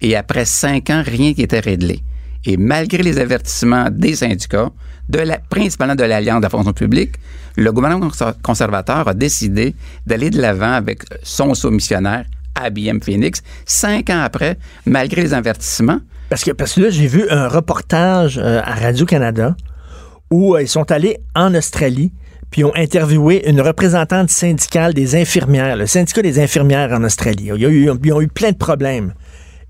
Et 0.00 0.16
après 0.16 0.44
cinq 0.44 0.90
ans, 0.90 1.02
rien 1.04 1.34
qui 1.34 1.42
était 1.42 1.60
réglé. 1.60 2.02
Et 2.44 2.56
malgré 2.56 3.02
les 3.02 3.18
avertissements 3.18 3.88
des 3.90 4.16
syndicats, 4.16 4.70
de 5.08 5.18
la, 5.20 5.38
principalement 5.38 5.94
de 5.96 6.04
l'Alliance 6.04 6.38
de 6.38 6.44
la 6.44 6.50
fonction 6.50 6.72
publique, 6.72 7.14
le 7.56 7.72
gouvernement 7.72 8.08
conser- 8.08 8.34
conservateur 8.42 9.08
a 9.08 9.14
décidé 9.14 9.74
d'aller 10.06 10.30
de 10.30 10.40
l'avant 10.40 10.72
avec 10.72 11.02
son 11.22 11.54
soumissionnaire, 11.54 12.24
IBM 12.64 13.00
Phoenix, 13.00 13.42
cinq 13.66 14.10
ans 14.10 14.20
après, 14.20 14.58
malgré 14.86 15.22
les 15.22 15.34
avertissements. 15.34 15.98
Parce 16.28 16.44
que, 16.44 16.50
parce 16.52 16.74
que 16.74 16.82
là, 16.82 16.90
j'ai 16.90 17.06
vu 17.06 17.28
un 17.30 17.48
reportage 17.48 18.38
euh, 18.38 18.60
à 18.62 18.74
Radio-Canada 18.74 19.56
où 20.30 20.54
euh, 20.54 20.62
ils 20.62 20.68
sont 20.68 20.90
allés 20.92 21.18
en 21.34 21.54
Australie 21.54 22.12
puis 22.50 22.64
ont 22.64 22.74
interviewé 22.74 23.48
une 23.48 23.60
représentante 23.60 24.30
syndicale 24.30 24.94
des 24.94 25.16
infirmières, 25.16 25.76
le 25.76 25.86
syndicat 25.86 26.22
des 26.22 26.38
infirmières 26.38 26.92
en 26.92 27.04
Australie. 27.04 27.50
Ils 27.56 28.12
ont 28.12 28.20
eu 28.20 28.28
plein 28.28 28.52
de 28.52 28.56
problèmes. 28.56 29.14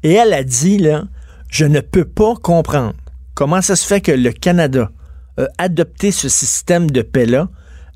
Et 0.03 0.13
elle 0.13 0.33
a 0.33 0.45
dit, 0.45 0.79
là, 0.79 1.05
je 1.51 1.65
ne 1.65 1.81
peux 1.81 2.05
pas 2.05 2.35
comprendre 2.37 2.95
comment 3.35 3.63
ça 3.63 3.75
se 3.75 3.87
fait 3.87 4.01
que 4.01 4.13
le 4.13 4.31
Canada 4.31 4.91
a 5.37 5.47
adopté 5.59 6.13
ce 6.13 6.29
système 6.29 6.91
de 6.91 7.03
paix-là 7.03 7.49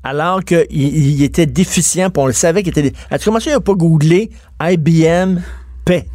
alors 0.03 0.43
qu'il 0.43 0.65
il 0.69 1.23
était 1.23 1.45
déficient, 1.45 2.09
puis 2.09 2.21
on 2.21 2.27
le 2.27 2.33
savait 2.33 2.61
qu'il 2.61 2.77
était... 2.77 2.91
As-tu 3.09 3.25
commencé 3.25 3.51
à 3.51 3.61
pas 3.61 3.73
googler 3.73 4.31
IBM 4.61 5.39
paix? 5.85 6.07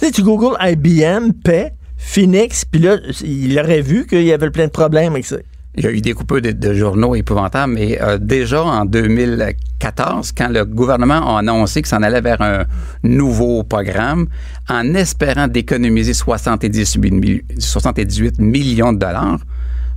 Tu 0.00 0.06
sais, 0.06 0.10
tu 0.10 0.22
googles 0.24 0.56
IBM, 0.60 1.30
paix, 1.44 1.74
Phoenix, 1.96 2.64
puis 2.64 2.80
là, 2.80 2.96
il 3.22 3.56
aurait 3.56 3.82
vu 3.82 4.04
qu'il 4.08 4.24
y 4.24 4.32
avait 4.32 4.50
plein 4.50 4.66
de 4.66 4.72
problèmes 4.72 5.12
avec 5.12 5.26
ça. 5.26 5.36
Il 5.76 5.84
y 5.84 5.86
a 5.88 5.90
eu 5.90 6.00
des 6.00 6.12
coupures 6.12 6.40
de, 6.40 6.52
de 6.52 6.72
journaux 6.74 7.14
épouvantables, 7.16 7.72
mais 7.74 8.00
euh, 8.00 8.16
déjà 8.18 8.62
en 8.62 8.84
2014, 8.84 10.32
quand 10.32 10.48
le 10.48 10.64
gouvernement 10.64 11.36
a 11.36 11.40
annoncé 11.40 11.82
que 11.82 11.88
s'en 11.88 12.02
allait 12.02 12.20
vers 12.20 12.40
un 12.40 12.64
nouveau 13.02 13.62
programme, 13.64 14.26
en 14.68 14.94
espérant 14.94 15.48
d'économiser 15.48 16.14
78, 16.14 16.96
mi- 17.10 17.42
78 17.58 18.38
millions 18.38 18.92
de 18.92 18.98
dollars, 18.98 19.38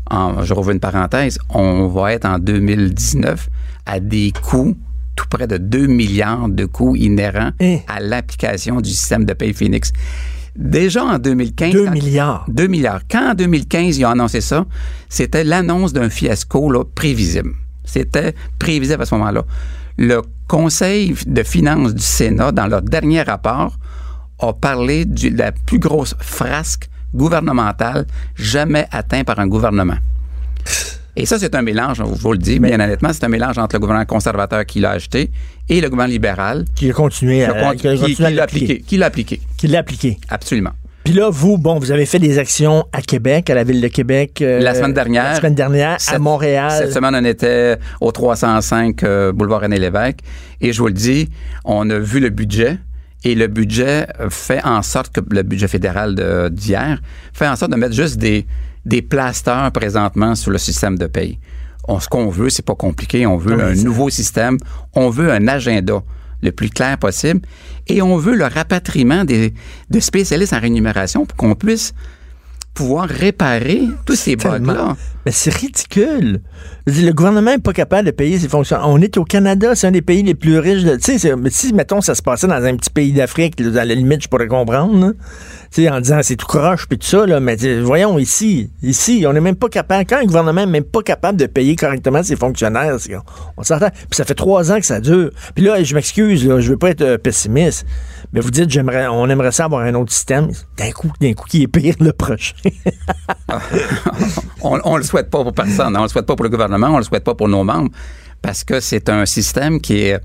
en, 0.09 0.43
je 0.43 0.53
rouvre 0.53 0.71
une 0.71 0.79
parenthèse, 0.79 1.37
on 1.49 1.87
va 1.87 2.13
être 2.13 2.25
en 2.25 2.39
2019 2.39 3.47
à 3.85 3.99
des 3.99 4.31
coûts 4.41 4.75
tout 5.15 5.25
près 5.29 5.47
de 5.47 5.57
2 5.57 5.87
milliards 5.87 6.47
de 6.49 6.65
coûts 6.65 6.95
inhérents 6.95 7.51
Hein? 7.59 7.77
à 7.87 7.99
l'application 7.99 8.81
du 8.81 8.89
système 8.89 9.25
de 9.25 9.33
paye 9.33 9.53
Phoenix. 9.53 9.91
Déjà 10.57 11.03
en 11.05 11.19
2015... 11.19 11.71
2 11.73 11.85
quand- 11.85 11.91
milliards. 11.91 12.45
2 12.47 12.67
milliards. 12.67 13.01
Quand 13.09 13.31
en 13.31 13.33
2015, 13.35 13.97
ils 13.99 14.05
ont 14.05 14.09
annoncé 14.09 14.41
ça, 14.41 14.65
c'était 15.07 15.43
l'annonce 15.43 15.93
d'un 15.93 16.09
fiasco 16.09 16.71
là, 16.71 16.83
prévisible. 16.83 17.51
C'était 17.85 18.33
prévisible 18.59 19.01
à 19.03 19.05
ce 19.05 19.15
moment-là. 19.15 19.43
Le 19.97 20.21
Conseil 20.47 21.15
de 21.25 21.43
finances 21.43 21.93
du 21.93 22.01
Sénat, 22.03 22.51
dans 22.51 22.67
leur 22.67 22.81
dernier 22.81 23.21
rapport, 23.21 23.77
a 24.39 24.53
parlé 24.53 25.05
de 25.05 25.35
la 25.37 25.51
plus 25.51 25.79
grosse 25.79 26.15
frasque 26.19 26.89
gouvernementale 27.13 28.05
jamais 28.35 28.87
atteinte 28.91 29.25
par 29.25 29.39
un 29.39 29.47
gouvernement. 29.47 29.97
Et 31.19 31.25
ça, 31.25 31.39
c'est 31.39 31.55
un 31.55 31.63
mélange, 31.63 31.97
je 31.97 32.03
vous 32.03 32.31
le 32.31 32.37
dis, 32.37 32.59
bien 32.59 32.79
honnêtement, 32.79 33.09
c'est 33.11 33.23
un 33.23 33.27
mélange 33.29 33.57
entre 33.57 33.75
le 33.75 33.79
gouvernement 33.79 34.05
conservateur 34.05 34.63
qui 34.67 34.79
l'a 34.79 34.91
acheté 34.91 35.31
et 35.67 35.81
le 35.81 35.89
gouvernement 35.89 36.13
libéral 36.13 36.63
Qui 36.75 36.91
a 36.91 36.93
continué 36.93 37.43
à, 37.43 37.73
qui, 37.75 37.87
l'a 37.87 37.95
l'appliquer. 38.29 38.39
appliqué. 38.41 38.79
Qui 38.85 38.97
l'a 38.97 39.07
appliqué, 39.07 39.41
Qui 39.57 39.67
l'a 39.67 39.79
appliqué. 39.79 40.17
absolument. 40.29 40.73
Puis 41.03 41.15
là, 41.15 41.29
vous, 41.31 41.57
bon, 41.57 41.79
vous 41.79 41.91
avez 41.91 42.05
fait 42.05 42.19
des 42.19 42.37
actions 42.37 42.85
à 42.93 43.01
Québec, 43.01 43.49
à 43.49 43.55
la 43.55 43.63
ville 43.63 43.81
de 43.81 43.87
Québec. 43.87 44.41
euh, 44.41 44.59
La 44.59 44.75
semaine 44.75 44.93
dernière. 44.93 45.23
La 45.23 45.35
semaine 45.35 45.55
dernière, 45.55 45.97
à 46.05 46.19
Montréal. 46.19 46.69
Cette 46.71 46.93
semaine, 46.93 47.15
on 47.15 47.23
était 47.25 47.77
au 48.01 48.11
305 48.11 49.01
euh, 49.03 49.31
boulevard 49.31 49.61
René-Lévesque. 49.61 50.19
Et 50.61 50.71
je 50.71 50.79
vous 50.79 50.87
le 50.87 50.93
dis, 50.93 51.29
on 51.65 51.89
a 51.89 51.97
vu 51.97 52.19
le 52.19 52.29
budget. 52.29 52.77
Et 53.23 53.33
le 53.33 53.47
budget 53.47 54.05
fait 54.29 54.63
en 54.65 54.81
sorte 54.83 55.11
que 55.13 55.21
le 55.31 55.41
budget 55.43 55.67
fédéral 55.67 56.13
d'hier 56.51 57.01
fait 57.33 57.47
en 57.47 57.55
sorte 57.55 57.71
de 57.71 57.77
mettre 57.77 57.95
juste 57.95 58.17
des, 58.17 58.45
des 58.87 59.01
plasters 59.01 59.71
présentement 59.73 60.33
sur 60.33 60.49
le 60.51 60.57
système 60.57 60.97
de 60.97 61.07
paye. 61.07 61.37
On, 61.89 61.99
ce 61.99 62.07
qu'on 62.07 62.29
veut, 62.29 62.49
c'est 62.49 62.65
pas 62.65 62.75
compliqué. 62.75 63.27
On 63.27 63.37
veut 63.37 63.61
un 63.61 63.75
nouveau 63.75 64.09
système. 64.09 64.57
On 64.93 65.09
veut 65.09 65.31
un 65.31 65.47
agenda 65.47 66.01
le 66.41 66.51
plus 66.51 66.69
clair 66.69 66.97
possible. 66.97 67.41
Et 67.87 68.01
on 68.01 68.17
veut 68.17 68.35
le 68.35 68.45
rapatriement 68.45 69.25
des, 69.25 69.53
de 69.89 69.99
spécialistes 69.99 70.53
en 70.53 70.59
rémunération 70.59 71.25
pour 71.25 71.37
qu'on 71.37 71.55
puisse 71.55 71.93
pouvoir 72.77 73.07
réparer 73.09 73.81
tous 74.05 74.15
ces 74.15 74.35
bugs-là. 74.35 74.95
Mais 75.25 75.31
c'est 75.31 75.53
ridicule. 75.53 76.41
Le 76.85 77.11
gouvernement 77.11 77.51
n'est 77.51 77.57
pas 77.57 77.73
capable 77.73 78.05
de 78.05 78.11
payer 78.11 78.37
ses 78.37 78.47
fonctionnaires. 78.47 78.87
On 78.87 79.01
est 79.01 79.17
au 79.17 79.25
Canada, 79.25 79.73
c'est 79.73 79.87
un 79.87 79.91
des 79.91 80.03
pays 80.03 80.21
les 80.21 80.35
plus 80.35 80.59
riches. 80.59 80.83
Tu 81.01 81.17
sais, 81.17 81.33
si, 81.49 81.73
mettons, 81.73 82.01
ça 82.01 82.13
se 82.13 82.21
passait 82.21 82.45
dans 82.45 82.63
un 82.63 82.75
petit 82.77 82.91
pays 82.91 83.11
d'Afrique, 83.11 83.59
à 83.59 83.83
la 83.83 83.95
limite, 83.95 84.21
je 84.21 84.27
pourrais 84.29 84.47
comprendre. 84.47 85.13
Tu 85.71 85.81
sais, 85.81 85.89
en 85.89 85.99
disant 85.99 86.19
c'est 86.21 86.35
tout 86.35 86.45
croche 86.45 86.87
puis 86.87 86.99
tout 86.99 87.07
ça, 87.07 87.25
là, 87.25 87.39
mais 87.39 87.57
voyons 87.81 88.19
ici, 88.19 88.69
ici, 88.83 89.25
on 89.27 89.33
n'est 89.33 89.41
même 89.41 89.55
pas 89.55 89.69
capable. 89.69 90.05
Quand 90.07 90.17
un 90.17 90.25
gouvernement 90.25 90.61
n'est 90.61 90.71
même 90.71 90.83
pas 90.83 91.01
capable 91.01 91.39
de 91.39 91.47
payer 91.47 91.75
correctement 91.75 92.21
ses 92.21 92.35
fonctionnaires, 92.35 92.95
on, 93.57 93.63
s'entend. 93.63 93.89
Puis 93.89 94.07
ça 94.11 94.23
fait 94.23 94.35
trois 94.35 94.71
ans 94.71 94.79
que 94.79 94.85
ça 94.85 95.01
dure. 95.01 95.31
Puis 95.55 95.65
là, 95.65 95.83
je 95.83 95.95
m'excuse, 95.95 96.41
je 96.41 96.69
veux 96.69 96.77
pas 96.77 96.91
être 96.91 97.01
euh, 97.01 97.17
pessimiste, 97.17 97.85
mais 98.31 98.39
vous 98.39 98.51
dites 98.51 98.69
j'aimerais, 98.69 99.07
on 99.07 99.27
aimerait 99.29 99.51
ça 99.51 99.65
avoir 99.65 99.81
un 99.81 99.95
autre 99.95 100.13
système. 100.13 100.51
D'un 100.77 100.91
coup, 100.91 101.11
d'un 101.19 101.33
coup, 101.33 101.47
qui 101.49 101.63
est 101.63 101.67
pire 101.67 101.95
le 101.99 102.13
prochain. 102.13 102.53
On, 104.61 104.79
on 104.83 104.97
le 104.97 105.03
souhaite 105.03 105.29
pas 105.29 105.43
pour 105.43 105.53
personne. 105.53 105.95
On 105.97 106.03
le 106.03 106.09
souhaite 106.09 106.25
pas 106.25 106.35
pour 106.35 106.43
le 106.43 106.49
gouvernement, 106.49 106.87
on 106.87 106.97
le 106.97 107.03
souhaite 107.03 107.23
pas 107.23 107.35
pour 107.35 107.47
nos 107.47 107.63
membres 107.63 107.91
parce 108.41 108.63
que 108.63 108.79
c'est 108.79 109.09
un 109.09 109.25
système 109.25 109.81
qui 109.81 109.99
est, 109.99 110.21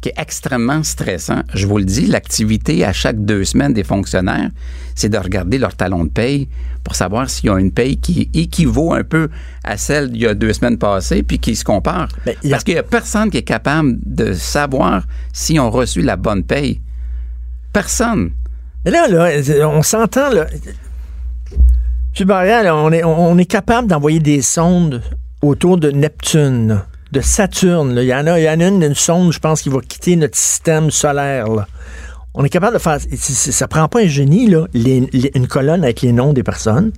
qui 0.00 0.08
est 0.10 0.14
extrêmement 0.16 0.82
stressant. 0.82 1.42
Je 1.54 1.66
vous 1.66 1.78
le 1.78 1.84
dis, 1.84 2.06
l'activité 2.06 2.84
à 2.84 2.92
chaque 2.92 3.22
deux 3.24 3.44
semaines 3.44 3.72
des 3.72 3.84
fonctionnaires, 3.84 4.50
c'est 4.94 5.08
de 5.08 5.18
regarder 5.18 5.58
leur 5.58 5.74
talon 5.74 6.04
de 6.04 6.10
paye 6.10 6.48
pour 6.84 6.94
savoir 6.94 7.28
s'il 7.28 7.46
y 7.46 7.52
a 7.52 7.58
une 7.58 7.72
paye 7.72 7.98
qui 7.98 8.30
équivaut 8.32 8.92
un 8.92 9.02
peu 9.02 9.28
à 9.64 9.76
celle 9.76 10.10
d'il 10.10 10.22
y 10.22 10.26
a 10.26 10.34
deux 10.34 10.52
semaines 10.52 10.78
passées, 10.78 11.22
puis 11.22 11.38
qui 11.38 11.56
se 11.56 11.64
compare. 11.64 12.08
Parce 12.48 12.64
qu'il 12.64 12.74
n'y 12.74 12.80
a 12.80 12.84
personne 12.84 13.30
qui 13.30 13.38
est 13.38 13.42
capable 13.42 13.96
de 14.04 14.32
savoir 14.32 15.04
si 15.32 15.58
on 15.58 15.70
reçu 15.70 16.02
la 16.02 16.16
bonne 16.16 16.44
paye. 16.44 16.80
Personne. 17.72 18.30
Mais 18.84 18.92
là, 18.92 19.08
là 19.08 19.68
on 19.68 19.82
s'entend, 19.82 20.30
là. 20.30 20.46
On 22.24 22.92
est, 22.92 23.04
on 23.04 23.38
est 23.38 23.44
capable 23.44 23.88
d'envoyer 23.88 24.20
des 24.20 24.42
sondes 24.42 25.02
autour 25.42 25.78
de 25.78 25.90
Neptune 25.90 26.82
de 27.12 27.20
Saturne. 27.20 27.96
Il, 28.00 28.04
y 28.04 28.14
en 28.14 28.26
a, 28.26 28.38
il 28.38 28.44
y 28.44 28.48
en 28.48 28.60
a 28.60 28.68
une, 28.68 28.82
une 28.82 28.94
sonde, 28.94 29.32
je 29.32 29.38
pense, 29.38 29.62
qui 29.62 29.68
va 29.68 29.80
quitter 29.80 30.16
notre 30.16 30.36
système 30.36 30.90
solaire. 30.90 31.46
On 32.34 32.44
est 32.44 32.48
capable 32.48 32.74
de 32.74 32.78
faire. 32.78 32.98
Ça 33.16 33.68
prend 33.68 33.88
pas 33.88 34.00
un 34.00 34.06
génie, 34.06 34.48
là, 34.48 34.66
une 34.74 35.46
colonne 35.48 35.84
avec 35.84 36.02
les 36.02 36.12
noms 36.12 36.32
des 36.32 36.42
personnes. 36.42 36.92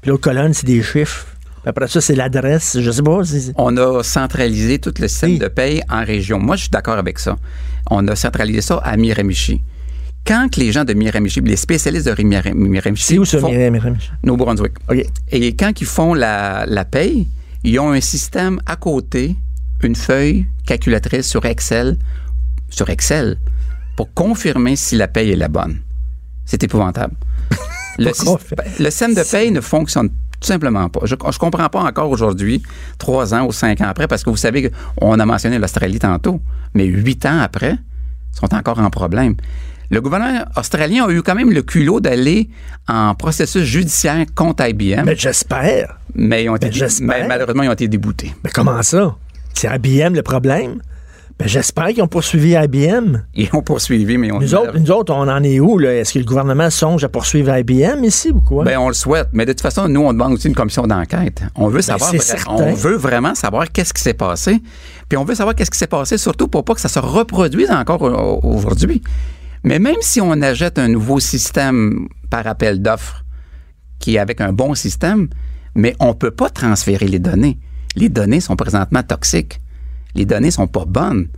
Puis 0.00 0.10
l'autre 0.10 0.22
colonne, 0.22 0.54
c'est 0.54 0.66
des 0.66 0.82
chiffres. 0.82 1.26
Après 1.64 1.88
ça, 1.88 2.00
c'est 2.00 2.14
l'adresse. 2.14 2.78
Je 2.80 2.90
sais 2.90 3.02
pas. 3.02 3.22
On 3.56 3.76
a 3.76 4.02
centralisé 4.04 4.78
tout 4.78 4.94
le 5.00 5.08
système 5.08 5.38
de 5.38 5.48
paye 5.48 5.82
en 5.90 6.04
région. 6.04 6.38
Moi, 6.38 6.54
je 6.54 6.62
suis 6.62 6.70
d'accord 6.70 6.98
avec 6.98 7.18
ça. 7.18 7.36
On 7.90 8.06
a 8.06 8.14
centralisé 8.14 8.60
ça 8.60 8.76
à 8.84 8.96
Miramichi. 8.96 9.62
Quand 10.26 10.56
les 10.56 10.72
gens 10.72 10.84
de 10.84 10.92
Miramichi, 10.92 11.40
les 11.40 11.56
spécialistes 11.56 12.06
de 12.06 12.22
Miramichi. 12.22 13.04
C'est 13.04 13.18
où 13.18 13.24
ça, 13.24 13.38
Miramichi? 13.40 14.10
New 14.24 14.36
Brunswick. 14.36 14.72
Et 15.30 15.54
quand 15.54 15.80
ils 15.80 15.86
font 15.86 16.14
la, 16.14 16.64
la 16.66 16.84
paye, 16.84 17.28
ils 17.62 17.78
ont 17.78 17.90
un 17.90 18.00
système 18.00 18.60
à 18.66 18.76
côté 18.76 19.36
une 19.82 19.94
feuille 19.94 20.46
calculatrice 20.66 21.26
sur 21.26 21.44
Excel, 21.44 21.96
sur 22.68 22.90
Excel, 22.90 23.38
pour 23.96 24.12
confirmer 24.12 24.76
si 24.76 24.96
la 24.96 25.08
paye 25.08 25.30
est 25.30 25.36
la 25.36 25.48
bonne. 25.48 25.80
C'est 26.44 26.62
épouvantable. 26.62 27.14
le, 27.98 28.12
système, 28.12 29.14
de 29.14 29.30
paye 29.30 29.50
ne 29.50 29.60
fonctionne 29.60 30.08
tout 30.08 30.46
simplement 30.46 30.88
pas. 30.88 31.00
Je 31.04 31.14
ne 31.14 31.38
comprends 31.38 31.68
pas 31.68 31.82
encore 31.82 32.10
aujourd'hui, 32.10 32.62
trois 32.98 33.34
ans 33.34 33.46
ou 33.46 33.52
cinq 33.52 33.80
ans 33.80 33.88
après, 33.88 34.06
parce 34.06 34.22
que 34.22 34.30
vous 34.30 34.36
savez 34.36 34.70
qu'on 34.70 35.18
a 35.18 35.26
mentionné 35.26 35.58
l'Australie 35.58 35.98
tantôt, 35.98 36.40
mais 36.74 36.84
huit 36.84 37.24
ans 37.26 37.38
après, 37.38 37.72
ils 37.72 38.38
sont 38.38 38.54
encore 38.54 38.80
en 38.80 38.90
problème. 38.90 39.36
Le 39.90 40.00
gouvernement 40.00 40.44
australien 40.56 41.06
a 41.06 41.10
eu 41.10 41.22
quand 41.22 41.34
même 41.34 41.52
le 41.52 41.62
culot 41.62 42.00
d'aller 42.00 42.48
en 42.88 43.14
processus 43.14 43.64
judiciaire 43.64 44.24
contre 44.34 44.66
IBM. 44.68 45.04
Mais 45.04 45.16
j'espère. 45.16 45.98
Mais, 46.14 46.44
ils 46.44 46.48
ont 46.48 46.56
été, 46.56 46.70
mais 47.02 47.26
malheureusement, 47.26 47.62
ils 47.62 47.68
ont 47.68 47.74
été 47.74 47.88
déboutés. 47.88 48.34
Mais 48.42 48.50
comment 48.50 48.82
ça? 48.82 49.14
C'est 49.54 49.68
IBM 49.74 50.14
le 50.14 50.22
problème? 50.22 50.80
Ben, 51.38 51.46
j'espère 51.46 51.88
qu'ils 51.88 52.02
ont 52.02 52.08
poursuivi 52.08 52.54
IBM. 52.54 53.18
Ils 53.34 53.50
ont 53.52 53.60
poursuivi, 53.60 54.16
mais 54.16 54.32
on... 54.32 54.40
Nous 54.40 54.54
autres, 54.54 54.78
nous 54.78 54.90
autres, 54.90 55.12
on 55.12 55.28
en 55.28 55.42
est 55.42 55.60
où? 55.60 55.78
Est-ce 55.80 56.14
que 56.14 56.18
le 56.18 56.24
gouvernement 56.24 56.70
songe 56.70 57.04
à 57.04 57.10
poursuivre 57.10 57.54
IBM 57.54 58.02
ici 58.04 58.30
ou 58.30 58.40
quoi? 58.40 58.64
Ben, 58.64 58.78
on 58.78 58.88
le 58.88 58.94
souhaite. 58.94 59.28
Mais 59.34 59.44
de 59.44 59.52
toute 59.52 59.60
façon, 59.60 59.86
nous, 59.86 60.00
on 60.00 60.14
demande 60.14 60.32
aussi 60.32 60.48
une 60.48 60.54
commission 60.54 60.86
d'enquête. 60.86 61.42
On 61.54 61.68
veut 61.68 61.82
ben, 61.86 61.98
savoir... 61.98 62.10
on 62.48 62.72
veut 62.72 62.96
vraiment 62.96 63.34
savoir 63.34 63.70
qu'est-ce 63.70 63.92
qui 63.92 64.02
s'est 64.02 64.14
passé. 64.14 64.62
Puis 65.10 65.18
on 65.18 65.24
veut 65.24 65.34
savoir 65.34 65.54
qu'est-ce 65.54 65.70
qui 65.70 65.78
s'est 65.78 65.86
passé, 65.86 66.16
surtout 66.16 66.48
pour 66.48 66.64
pas 66.64 66.72
que 66.74 66.80
ça 66.80 66.88
se 66.88 66.98
reproduise 66.98 67.70
encore 67.70 68.00
aujourd'hui. 68.42 69.02
Mais 69.64 69.78
même 69.78 69.96
si 70.00 70.20
on 70.20 70.40
achète 70.42 70.78
un 70.78 70.88
nouveau 70.88 71.20
système 71.20 72.08
par 72.30 72.46
appel 72.46 72.82
d'offres 72.82 73.24
qui 73.98 74.16
est 74.16 74.18
avec 74.18 74.40
un 74.40 74.52
bon 74.52 74.74
système, 74.74 75.28
mais 75.74 75.94
on 76.00 76.14
peut 76.14 76.30
pas 76.30 76.50
transférer 76.50 77.08
les 77.08 77.18
données 77.18 77.58
les 77.96 78.08
données 78.08 78.40
sont 78.40 78.56
présentement 78.56 79.02
toxiques. 79.02 79.60
Les 80.14 80.26
données 80.26 80.50
sont 80.50 80.68
pas 80.68 80.84
bonnes. 80.84 81.28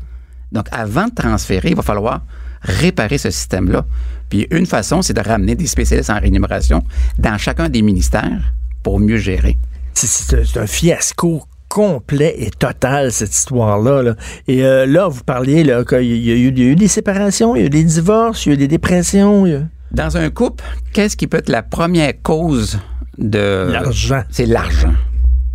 Donc, 0.53 0.67
avant 0.73 1.07
de 1.07 1.15
transférer, 1.15 1.71
il 1.71 1.77
va 1.77 1.83
falloir 1.83 2.23
réparer 2.61 3.19
ce 3.19 3.31
système-là. 3.31 3.87
Puis, 4.29 4.47
une 4.51 4.67
façon, 4.67 5.01
c'est 5.01 5.15
de 5.15 5.21
ramener 5.21 5.55
des 5.55 5.67
spécialistes 5.67 6.11
en 6.11 6.19
rémunération 6.19 6.85
dans 7.19 7.39
chacun 7.39 7.69
des 7.69 7.83
ministères 7.83 8.53
pour 8.83 9.01
mieux 9.01 9.17
gérer. 9.17 9.57
C'est 9.95 10.57
un 10.57 10.67
fiasco 10.67 11.45
complet 11.69 12.35
et 12.39 12.51
total, 12.51 13.13
cette 13.13 13.35
histoire-là. 13.35 14.15
Et 14.47 14.65
euh, 14.65 14.87
là, 14.87 15.09
vous 15.09 15.23
parliez 15.25 15.63
qu'il 15.87 16.03
y, 16.03 16.33
a 16.33 16.35
eu, 16.35 16.53
y 16.53 16.63
a 16.63 16.67
eu 16.67 16.77
des 16.77 16.89
séparations, 16.89 17.55
il 17.55 17.61
y 17.61 17.63
a 17.63 17.67
eu 17.67 17.71
des 17.71 17.85
divorces, 17.85 18.47
il 18.47 18.49
y 18.49 18.53
a 18.53 18.55
eu 18.55 18.59
des 18.59 18.69
dépressions. 18.69 19.45
Dans 19.93 20.17
un 20.17 20.31
couple, 20.31 20.65
qu'est-ce 20.93 21.17
qui 21.17 21.27
peut 21.27 21.39
être 21.39 21.49
la 21.49 21.63
première 21.63 22.13
cause 22.23 22.79
de... 23.17 23.69
L'argent. 23.71 24.23
C'est 24.31 24.47
l'argent. 24.47 24.93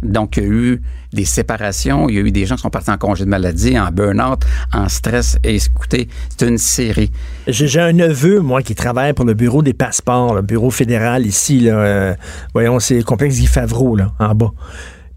Donc, 0.03 0.37
il 0.37 0.43
y 0.43 0.45
a 0.45 0.49
eu 0.49 0.81
des 1.13 1.25
séparations, 1.25 2.09
il 2.09 2.15
y 2.15 2.17
a 2.17 2.21
eu 2.21 2.31
des 2.31 2.45
gens 2.45 2.55
qui 2.55 2.63
sont 2.63 2.69
partis 2.69 2.91
en 2.91 2.97
congé 2.97 3.23
de 3.23 3.29
maladie, 3.29 3.79
en 3.79 3.89
burn-out, 3.89 4.43
en 4.73 4.89
stress. 4.89 5.37
Et 5.43 5.55
écoutez, 5.55 6.09
c'est 6.29 6.47
une 6.47 6.57
série. 6.57 7.11
J'ai 7.47 7.79
un 7.79 7.93
neveu, 7.93 8.39
moi, 8.39 8.61
qui 8.61 8.75
travaille 8.75 9.13
pour 9.13 9.25
le 9.25 9.33
bureau 9.33 9.61
des 9.61 9.73
passeports, 9.73 10.33
le 10.33 10.41
bureau 10.41 10.71
fédéral 10.71 11.25
ici. 11.25 11.61
Là, 11.61 11.77
euh, 11.77 12.15
voyons, 12.53 12.79
c'est 12.79 12.97
le 12.97 13.03
complexe 13.03 13.35
Guy 13.35 13.45
Favreau, 13.45 13.95
là, 13.95 14.11
en 14.19 14.35
bas. 14.35 14.51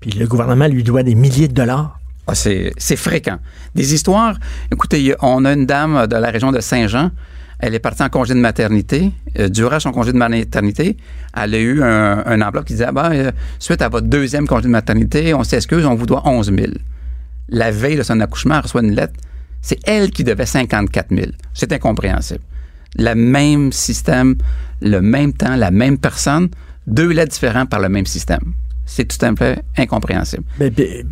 Le 0.07 0.27
gouvernement 0.27 0.69
lui 0.69 0.83
doit 0.83 1.03
des 1.03 1.15
milliers 1.15 1.49
de 1.49 1.55
dollars. 1.55 1.99
Ah, 2.29 2.35
c'est 2.35 2.97
fréquent. 2.97 3.39
Des 3.75 3.95
histoires, 3.95 4.39
écoutez, 4.73 5.15
on 5.21 5.45
a 5.45 5.53
une 5.53 5.67
dame 5.67 6.07
de 6.07 6.17
la 6.17 6.31
région 6.31 6.53
de 6.53 6.61
Saint-Jean 6.61 7.11
elle 7.59 7.75
est 7.75 7.79
partie 7.79 8.03
en 8.03 8.09
congé 8.09 8.35
de 8.35 8.39
maternité. 8.39 9.13
Euh, 9.39 9.49
durant 9.49 9.81
son 9.81 9.93
congé 9.93 10.13
de 10.13 10.19
maternité, 10.19 10.97
elle 11.35 11.55
a 11.55 11.59
eu 11.59 11.83
un, 11.83 12.41
enveloppe 12.43 12.67
qui 12.67 12.75
disait 12.75 12.87
ah 12.89 12.93
ben, 12.93 13.13
euh, 13.13 13.33
suite 13.59 13.83
à 13.83 13.89
votre 13.89 14.07
deuxième 14.07 14.47
congé 14.47 14.65
de 14.65 14.69
maternité, 14.69 15.33
on 15.35 15.43
s'excuse, 15.43 15.87
on 15.87 15.95
vous 15.95 16.07
doit 16.07 16.23
11 16.27 16.53
000. 16.55 16.73
La 17.49 17.71
veille 17.71 17.97
de 17.97 18.03
son 18.03 18.21
accouchement, 18.21 18.57
elle 18.57 18.63
reçoit 18.63 18.83
une 18.83 18.95
lettre. 18.95 19.15
C'est 19.63 19.79
elle 19.85 20.11
qui 20.11 20.23
devait 20.23 20.47
54 20.47 21.15
000. 21.15 21.31
C'est 21.55 21.73
incompréhensible. 21.73 22.43
Le 22.99 23.15
même 23.15 23.73
système, 23.73 24.37
le 24.83 25.01
même 25.01 25.33
temps, 25.33 25.57
la 25.57 25.71
même 25.71 25.99
personne, 25.99 26.49
deux 26.87 27.09
lettres 27.09 27.33
différentes 27.33 27.71
par 27.71 27.81
le 27.81 27.89
même 27.89 28.07
système 28.07 28.53
c'est 28.87 29.05
tout 29.05 29.27
un 29.27 29.35
peu 29.35 29.57
incompréhensible. 29.77 30.45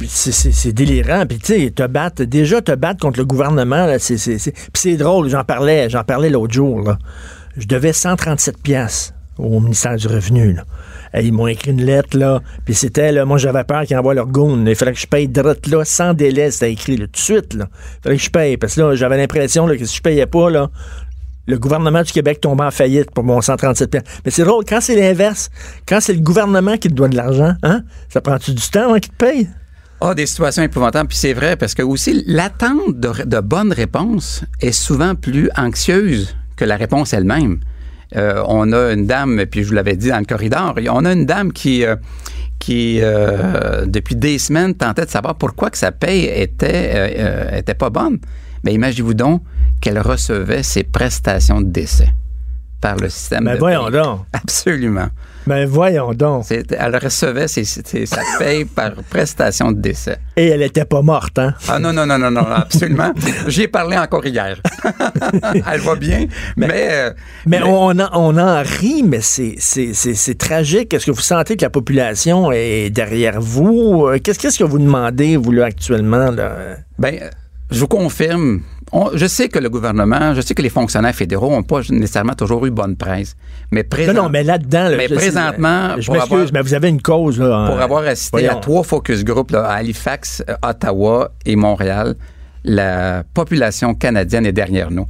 C'est 0.07 0.73
délirant. 0.73 1.27
Puis 1.27 1.39
tu 1.39 1.67
sais, 1.67 1.71
te 1.71 2.23
déjà 2.23 2.63
te 2.63 2.73
battre 2.73 3.01
contre 3.01 3.19
le 3.19 3.27
gouvernement, 3.27 3.89
c'est 3.99 4.17
c'est 4.17 4.97
drôle. 4.97 5.29
J'en 5.29 5.45
parlais, 5.45 5.91
j'en 5.91 6.05
parlais 6.05 6.31
l'autre 6.31 6.55
jour. 6.55 6.81
Là. 6.81 6.99
Je 7.57 7.67
devais 7.67 7.93
137 7.93 8.63
pièces 8.63 9.13
au 9.39 9.61
ministère 9.61 9.97
du 9.97 10.07
Revenu. 10.07 10.53
Là. 10.53 10.63
ils 11.21 11.33
m'ont 11.33 11.49
écrit 11.49 11.73
une 11.73 11.85
lettre, 11.85 12.17
là, 12.17 12.41
puis 12.65 12.75
c'était, 12.75 13.11
là, 13.11 13.25
moi, 13.25 13.39
j'avais 13.39 13.65
peur 13.65 13.85
qu'ils 13.85 13.97
envoient 13.97 14.15
leur 14.15 14.27
goon. 14.27 14.65
Il 14.67 14.77
fallait 14.77 14.93
que 14.93 14.99
je 14.99 15.07
paye 15.07 15.29
direct, 15.29 15.67
là, 15.67 15.85
sans 15.85 16.15
délai, 16.15 16.51
c'était 16.51 16.73
écrit, 16.73 16.97
là, 16.97 17.07
tout 17.07 17.13
de 17.13 17.17
suite, 17.17 17.55
là. 17.55 17.69
Il 17.73 18.03
fallait 18.03 18.17
que 18.17 18.23
je 18.23 18.31
paye, 18.31 18.57
parce 18.57 18.75
que 18.77 18.81
là, 18.81 18.95
j'avais 18.95 19.17
l'impression, 19.17 19.67
que 19.67 19.85
si 19.85 19.97
je 19.97 20.03
payais 20.03 20.27
pas, 20.27 20.51
là, 20.51 20.71
le 21.47 21.59
gouvernement 21.59 22.03
du 22.03 22.13
Québec 22.13 22.41
tombe 22.41 22.61
en 22.61 22.71
faillite 22.71 23.11
pour 23.11 23.25
mon 23.25 23.41
137 23.41 23.91
pièces. 23.91 24.03
Mais 24.25 24.31
c'est 24.31 24.45
drôle, 24.45 24.65
quand 24.67 24.81
c'est 24.81 24.97
l'inverse, 24.97 25.51
quand 25.87 26.01
c'est 26.01 26.15
le 26.15 26.21
gouvernement 26.21 26.77
qui 26.77 26.89
te 26.89 26.95
doit 26.95 27.09
de 27.09 27.17
l'argent, 27.17 27.55
hein, 27.63 27.83
ça 28.09 28.21
prend-tu 28.21 28.53
du 28.53 28.69
temps 28.69 28.85
avant 28.85 28.99
qu'il 28.99 29.13
te 29.13 29.17
paye? 29.17 29.49
Ah, 30.01 30.15
des 30.15 30.27
situations 30.27 30.63
épouvantables. 30.63 31.09
Puis 31.09 31.19
c'est 31.19 31.33
vrai, 31.33 31.57
parce 31.57 31.75
que 31.75 31.83
aussi, 31.83 32.25
l'attente 32.27 32.99
de, 32.99 33.41
bonnes 33.41 33.73
réponses 33.73 34.45
est 34.61 34.73
souvent 34.73 35.15
plus 35.15 35.49
anxieuse 35.57 36.37
que 36.57 36.65
la 36.65 36.77
réponse 36.77 37.13
elle-même. 37.13 37.61
Euh, 38.17 38.43
on 38.47 38.73
a 38.73 38.93
une 38.93 39.07
dame, 39.07 39.45
puis 39.51 39.63
je 39.63 39.69
vous 39.69 39.75
l'avais 39.75 39.97
dit 39.97 40.09
dans 40.09 40.19
le 40.19 40.25
corridor, 40.25 40.75
on 40.91 41.05
a 41.05 41.13
une 41.13 41.27
dame 41.27 41.53
qui, 41.53 41.85
euh, 41.85 41.97
euh, 42.71 43.87
depuis 43.87 44.15
des 44.15 44.39
semaines, 44.39 44.75
tentait 44.75 45.07
de 45.07 45.11
savoir 45.11 45.37
pourquoi 45.37 45.71
que 45.71 45.79
sa 45.79 45.91
paye 45.91 46.27
était, 46.27 47.57
était 47.59 47.75
pas 47.75 47.91
bonne. 47.91 48.19
Mais 48.63 48.73
imaginez-vous 48.75 49.15
donc 49.15 49.43
qu'elle 49.85 50.01
recevait 50.01 50.63
ses 50.63 50.83
prestations 50.83 51.61
de 51.61 51.69
décès. 51.69 52.09
par 52.81 52.97
le 52.97 53.09
système. 53.11 53.45
Ben 53.45 53.55
de 53.55 53.59
voyons 53.59 53.85
paye. 53.91 54.01
donc. 54.03 54.21
Absolument. 54.33 55.09
Ben 55.47 55.67
voyons 55.67 56.13
donc. 56.15 56.47
Elle 56.51 56.97
recevait 56.97 57.49
ses, 57.49 57.65
ses- 57.65 58.07
sa 58.07 58.21
paye 58.39 58.65
par 58.65 58.93
prestation 59.11 59.73
de 59.73 59.81
décès. 59.81 60.19
Et 60.37 60.49
elle 60.49 60.63
était 60.63 60.85
pas 60.87 61.01
morte, 61.03 61.39
hein? 61.39 61.55
Ah 61.69 61.79
non, 61.79 61.93
non, 61.93 62.07
non, 62.07 62.19
non, 62.19 62.31
non, 62.31 62.45
absolument. 62.47 63.13
J'y 63.49 63.63
ai 63.63 63.69
parlé 63.69 63.97
encore 63.99 64.25
hier. 64.27 64.57
Elle 65.71 65.81
va 65.81 65.97
bien, 65.97 66.27
mais... 66.57 66.89
euh, 66.91 67.11
Mais 67.47 67.61
on, 67.63 67.91
en, 67.99 68.09
on 68.15 68.37
en 68.39 68.63
rit, 68.63 69.03
mais 69.03 69.21
c'est, 69.23 70.39
tragique. 70.39 70.93
Est-ce 70.95 71.07
que 71.07 71.11
vous 71.11 71.21
sentez 71.21 71.57
que 71.57 71.63
la 71.65 71.71
population 71.71 72.51
est 72.53 72.91
derrière 72.91 73.41
vous? 73.41 74.07
Euh, 74.07 74.19
Qu'est-ce, 74.23 74.39
qu'est-ce 74.39 74.59
que 74.59 74.65
vous 74.65 74.79
demandez, 74.79 75.37
vous, 75.37 75.53
là, 75.53 75.67
actuellement? 75.67 76.31
Là? 76.31 76.53
Ben, 76.99 77.15
euh, 77.23 77.29
je 77.71 77.81
vous 77.81 77.89
confirme. 77.89 78.61
On- 78.93 79.11
je 79.15 79.27
sais 79.27 79.49
que 79.49 79.59
le 79.59 79.69
gouvernement, 79.71 80.35
je 80.35 80.41
sais 80.41 80.55
que 80.55 80.63
les 80.63 80.69
fonctionnaires 80.69 81.15
fédéraux 81.15 81.51
n'ont 81.51 81.63
pas 81.63 81.81
nécessairement 81.91 82.35
toujours 82.35 82.65
eu 82.67 82.71
bonne 82.71 82.97
presse. 82.97 83.37
Mais 83.71 83.83
Non, 83.83 83.89
présent- 83.89 84.13
non, 84.15 84.29
mais 84.29 84.43
là-dedans... 84.45 84.89
là, 84.89 84.97
Mais 84.97 85.05
je 85.05 85.09
sais- 85.09 85.15
présentement, 85.15 85.91
je 85.99 86.07
pour 86.07 86.15
m'excuse, 86.15 86.33
avoir- 86.35 86.51
mais 86.53 86.63
vous 86.63 86.75
avez 86.75 86.89
une 86.89 87.03
cause, 87.03 87.39
là. 87.41 87.67
pour 87.69 87.77
hein. 87.79 87.83
avoir 87.83 88.05
assisté 88.05 88.49
à 88.49 88.55
trois 88.57 88.83
focus 88.85 89.25
group 89.25 89.51
là, 89.51 89.65
à 89.67 89.75
Halifax, 89.75 90.43
euh, 90.49 90.55
Ottawa 90.63 91.31
et 91.47 91.57
Montréal, 91.57 92.15
la 92.65 93.25
population 93.35 93.95
canadienne 93.95 94.47
est 94.47 94.53
derrière 94.53 94.91
nous. 94.91 95.07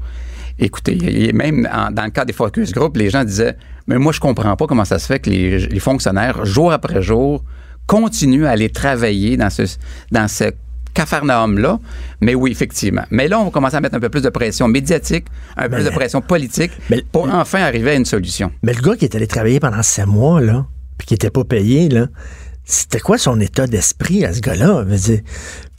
Écoutez, 0.58 1.32
même 1.32 1.68
en- 1.72 1.90
dans 1.90 2.04
le 2.04 2.10
cas 2.10 2.24
des 2.24 2.32
focus 2.32 2.72
group, 2.72 2.96
les 2.96 3.10
gens 3.10 3.24
disaient 3.24 3.56
Mais 3.86 3.98
moi, 3.98 4.12
je 4.12 4.20
comprends 4.20 4.56
pas 4.56 4.66
comment 4.66 4.86
ça 4.86 4.98
se 4.98 5.04
fait 5.06 5.18
que 5.18 5.28
les, 5.28 5.58
les 5.58 5.78
fonctionnaires, 5.78 6.46
jour 6.46 6.72
après 6.72 7.02
jour, 7.02 7.44
continuent 7.86 8.46
à 8.46 8.50
aller 8.52 8.70
travailler 8.70 9.36
dans 9.36 9.50
ce, 9.50 9.64
dans 10.10 10.26
ce 10.26 10.44
cafarnaum-là. 10.94 11.78
Mais 12.20 12.34
oui, 12.34 12.50
effectivement. 12.52 13.04
Mais 13.10 13.28
là, 13.28 13.38
on 13.40 13.50
commence 13.50 13.74
à 13.74 13.80
mettre 13.80 13.96
un 13.96 14.00
peu 14.00 14.08
plus 14.08 14.22
de 14.22 14.30
pression 14.30 14.68
médiatique, 14.68 15.26
un 15.56 15.64
peu 15.68 15.76
plus 15.76 15.84
de 15.84 15.90
pression 15.90 16.20
politique 16.22 16.72
Mais- 16.90 17.02
pour 17.12 17.28
enfin 17.32 17.60
arriver 17.60 17.90
à 17.90 17.94
une 17.94 18.04
solution. 18.04 18.50
Mais 18.62 18.72
le 18.72 18.80
gars 18.80 18.96
qui 18.96 19.04
est 19.04 19.14
allé 19.14 19.26
travailler 19.26 19.60
pendant 19.60 19.82
sept 19.82 20.06
mois, 20.06 20.40
là, 20.40 20.66
puis 20.96 21.06
qui 21.06 21.14
était 21.14 21.30
pas 21.30 21.44
payé, 21.44 21.88
là, 21.88 22.06
c'était 22.64 23.00
quoi 23.00 23.18
son 23.18 23.40
état 23.40 23.66
d'esprit 23.66 24.24
à 24.24 24.32
ce 24.32 24.40
gars-là? 24.40 24.84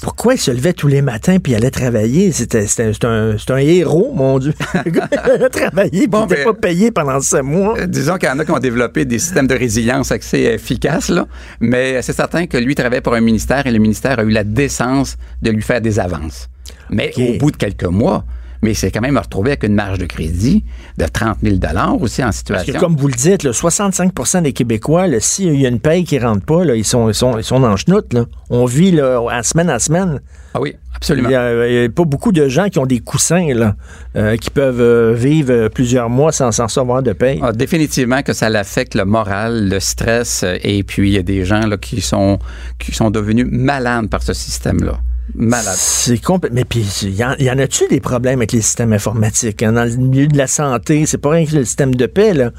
Pourquoi 0.05 0.35
il 0.35 0.37
se 0.37 0.51
levait 0.51 0.73
tous 0.73 0.85
les 0.87 1.01
matins 1.01 1.39
puis 1.39 1.55
allait 1.55 1.71
travailler? 1.71 2.31
C'était, 2.31 2.67
un, 3.05 3.35
un 3.49 3.57
héros, 3.57 4.13
mon 4.13 4.37
Dieu. 4.37 4.53
Il 4.85 5.01
allait 5.17 5.49
travailler 5.49 5.89
puis 6.01 6.07
Bon, 6.07 6.27
il 6.29 6.33
était 6.33 6.45
ben- 6.45 6.53
pas 6.53 6.53
payé 6.53 6.91
pendant 6.91 7.19
sept 7.21 7.41
mois. 7.41 7.75
Euh, 7.79 7.87
Disons 7.87 8.17
qu'il 8.19 8.29
y 8.29 8.31
en 8.31 8.37
a 8.37 8.45
qui 8.45 8.51
ont 8.51 8.59
développé 8.59 9.05
des 9.05 9.17
systèmes 9.17 9.47
de 9.47 9.55
résilience 9.55 10.11
assez 10.11 10.41
efficaces, 10.41 11.09
là. 11.09 11.25
mais 11.59 12.03
c'est 12.03 12.13
certain 12.13 12.45
que 12.45 12.55
lui 12.55 12.75
travaillait 12.75 13.01
pour 13.01 13.15
un 13.15 13.19
ministère 13.21 13.65
et 13.65 13.71
le 13.71 13.79
ministère 13.79 14.19
a 14.19 14.23
eu 14.23 14.29
la 14.29 14.43
décence 14.43 15.17
de 15.41 15.49
lui 15.49 15.63
faire 15.63 15.81
des 15.81 15.99
avances. 15.99 16.49
Mais 16.91 17.11
au 17.17 17.39
bout 17.39 17.49
de 17.49 17.57
quelques 17.57 17.85
mois, 17.85 18.25
mais 18.65 18.71
il 18.71 18.75
s'est 18.75 18.89
quand 18.89 19.01
même 19.01 19.17
retrouvé 19.17 19.51
avec 19.51 19.63
une 19.63 19.75
marge 19.75 19.99
de 19.99 20.05
crédit 20.05 20.63
de 20.97 21.05
30 21.05 21.37
000 21.43 21.57
aussi 22.01 22.23
en 22.23 22.25
Parce 22.25 22.37
situation. 22.37 22.73
que 22.73 22.79
comme 22.79 22.95
vous 22.95 23.07
le 23.07 23.13
dites, 23.13 23.43
là, 23.43 23.51
65% 23.51 24.41
des 24.41 24.53
Québécois, 24.53 25.05
s'il 25.19 25.61
y 25.61 25.67
a 25.67 25.69
une 25.69 25.79
paye 25.79 26.03
qui 26.03 26.17
rentre 26.17 26.43
pas, 26.43 26.65
là, 26.65 26.75
ils, 26.75 26.83
sont, 26.83 27.07
ils, 27.09 27.13
sont, 27.13 27.37
ils 27.37 27.43
sont 27.43 27.59
dans 27.59 27.69
le 27.69 27.77
chenoute. 27.77 28.11
Là. 28.13 28.25
On 28.49 28.65
vit 28.65 28.91
là, 28.91 29.21
à 29.31 29.43
semaine 29.43 29.69
à 29.69 29.77
semaine. 29.77 30.19
Ah 30.55 30.61
oui, 30.61 30.73
Il 30.73 30.95
absolument. 30.95 31.29
n'y 31.29 31.35
a, 31.35 31.67
il 31.67 31.73
y 31.75 31.85
a 31.85 31.89
pas 31.89 32.05
beaucoup 32.05 32.31
de 32.31 32.47
gens 32.47 32.69
qui 32.69 32.79
ont 32.79 32.87
des 32.87 33.01
coussins 33.01 33.53
là, 33.53 33.75
euh, 34.15 34.35
qui 34.37 34.49
peuvent 34.49 34.81
euh, 34.81 35.13
vivre 35.13 35.51
euh, 35.51 35.69
plusieurs 35.69 36.09
mois 36.09 36.31
sans 36.31 36.51
s'en 36.51 36.63
recevoir 36.63 37.03
de 37.03 37.13
paye. 37.13 37.39
Ah, 37.43 37.51
définitivement 37.51 38.23
que 38.23 38.33
ça 38.33 38.49
l'affecte 38.49 38.95
le 38.95 39.05
moral, 39.05 39.69
le 39.69 39.79
stress, 39.79 40.43
et 40.63 40.81
puis 40.83 41.09
il 41.09 41.13
y 41.13 41.17
a 41.19 41.23
des 41.23 41.45
gens 41.45 41.67
là, 41.67 41.77
qui, 41.77 42.01
sont, 42.01 42.39
qui 42.79 42.93
sont 42.93 43.11
devenus 43.11 43.45
malades 43.47 44.09
par 44.09 44.23
ce 44.23 44.33
système-là. 44.33 44.97
Malades. 45.33 45.75
C'est 45.77 46.19
complètement. 46.21 46.55
Mais 46.59 46.65
puis, 46.65 46.85
il 47.03 47.15
y, 47.15 47.23
en- 47.25 47.35
y 47.39 47.49
en 47.49 47.57
a-tu 47.57 47.87
des 47.89 47.99
problèmes 47.99 48.39
avec 48.39 48.51
les 48.51 48.61
systèmes 48.61 48.93
informatiques? 48.93 49.63
hein? 49.63 49.71
Dans 49.73 49.83
le 49.83 49.95
milieu 49.95 50.27
de 50.27 50.37
la 50.37 50.47
santé, 50.47 51.05
c'est 51.05 51.17
pas 51.17 51.31
rien 51.31 51.45
que 51.45 51.55
le 51.55 51.65
système 51.65 51.95
de 51.95 52.05
paix, 52.05 52.33
là. 52.33 52.51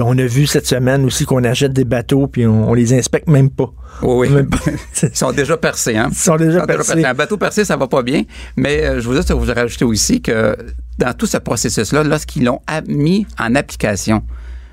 On 0.00 0.16
a 0.18 0.26
vu 0.26 0.46
cette 0.46 0.66
semaine 0.66 1.04
aussi 1.06 1.24
qu'on 1.24 1.42
achète 1.42 1.72
des 1.72 1.84
bateaux 1.84 2.28
puis 2.28 2.46
on, 2.46 2.70
on 2.70 2.74
les 2.74 2.92
inspecte 2.92 3.26
même 3.26 3.50
pas. 3.50 3.72
Oui, 4.02 4.28
oui. 4.28 4.30
Même 4.30 4.48
pas. 4.48 4.58
Ils 5.02 5.16
sont 5.16 5.32
déjà 5.32 5.56
percés, 5.56 5.96
hein? 5.96 6.08
Ils 6.12 6.16
sont 6.16 6.36
déjà 6.36 6.64
percés. 6.66 7.04
Un 7.04 7.14
bateau 7.14 7.36
percé, 7.36 7.64
ça 7.64 7.76
va 7.76 7.88
pas 7.88 8.02
bien. 8.02 8.22
Mais 8.56 8.84
euh, 8.84 9.00
je 9.00 9.08
vous 9.08 9.16
ai 9.16 9.34
vous 9.34 9.52
rajouter 9.52 9.84
aussi 9.84 10.20
que 10.22 10.56
dans 10.98 11.12
tout 11.14 11.26
ce 11.26 11.38
processus-là, 11.38 12.04
lorsqu'ils 12.04 12.44
l'ont 12.44 12.60
mis 12.86 13.26
en 13.40 13.54
application, 13.56 14.22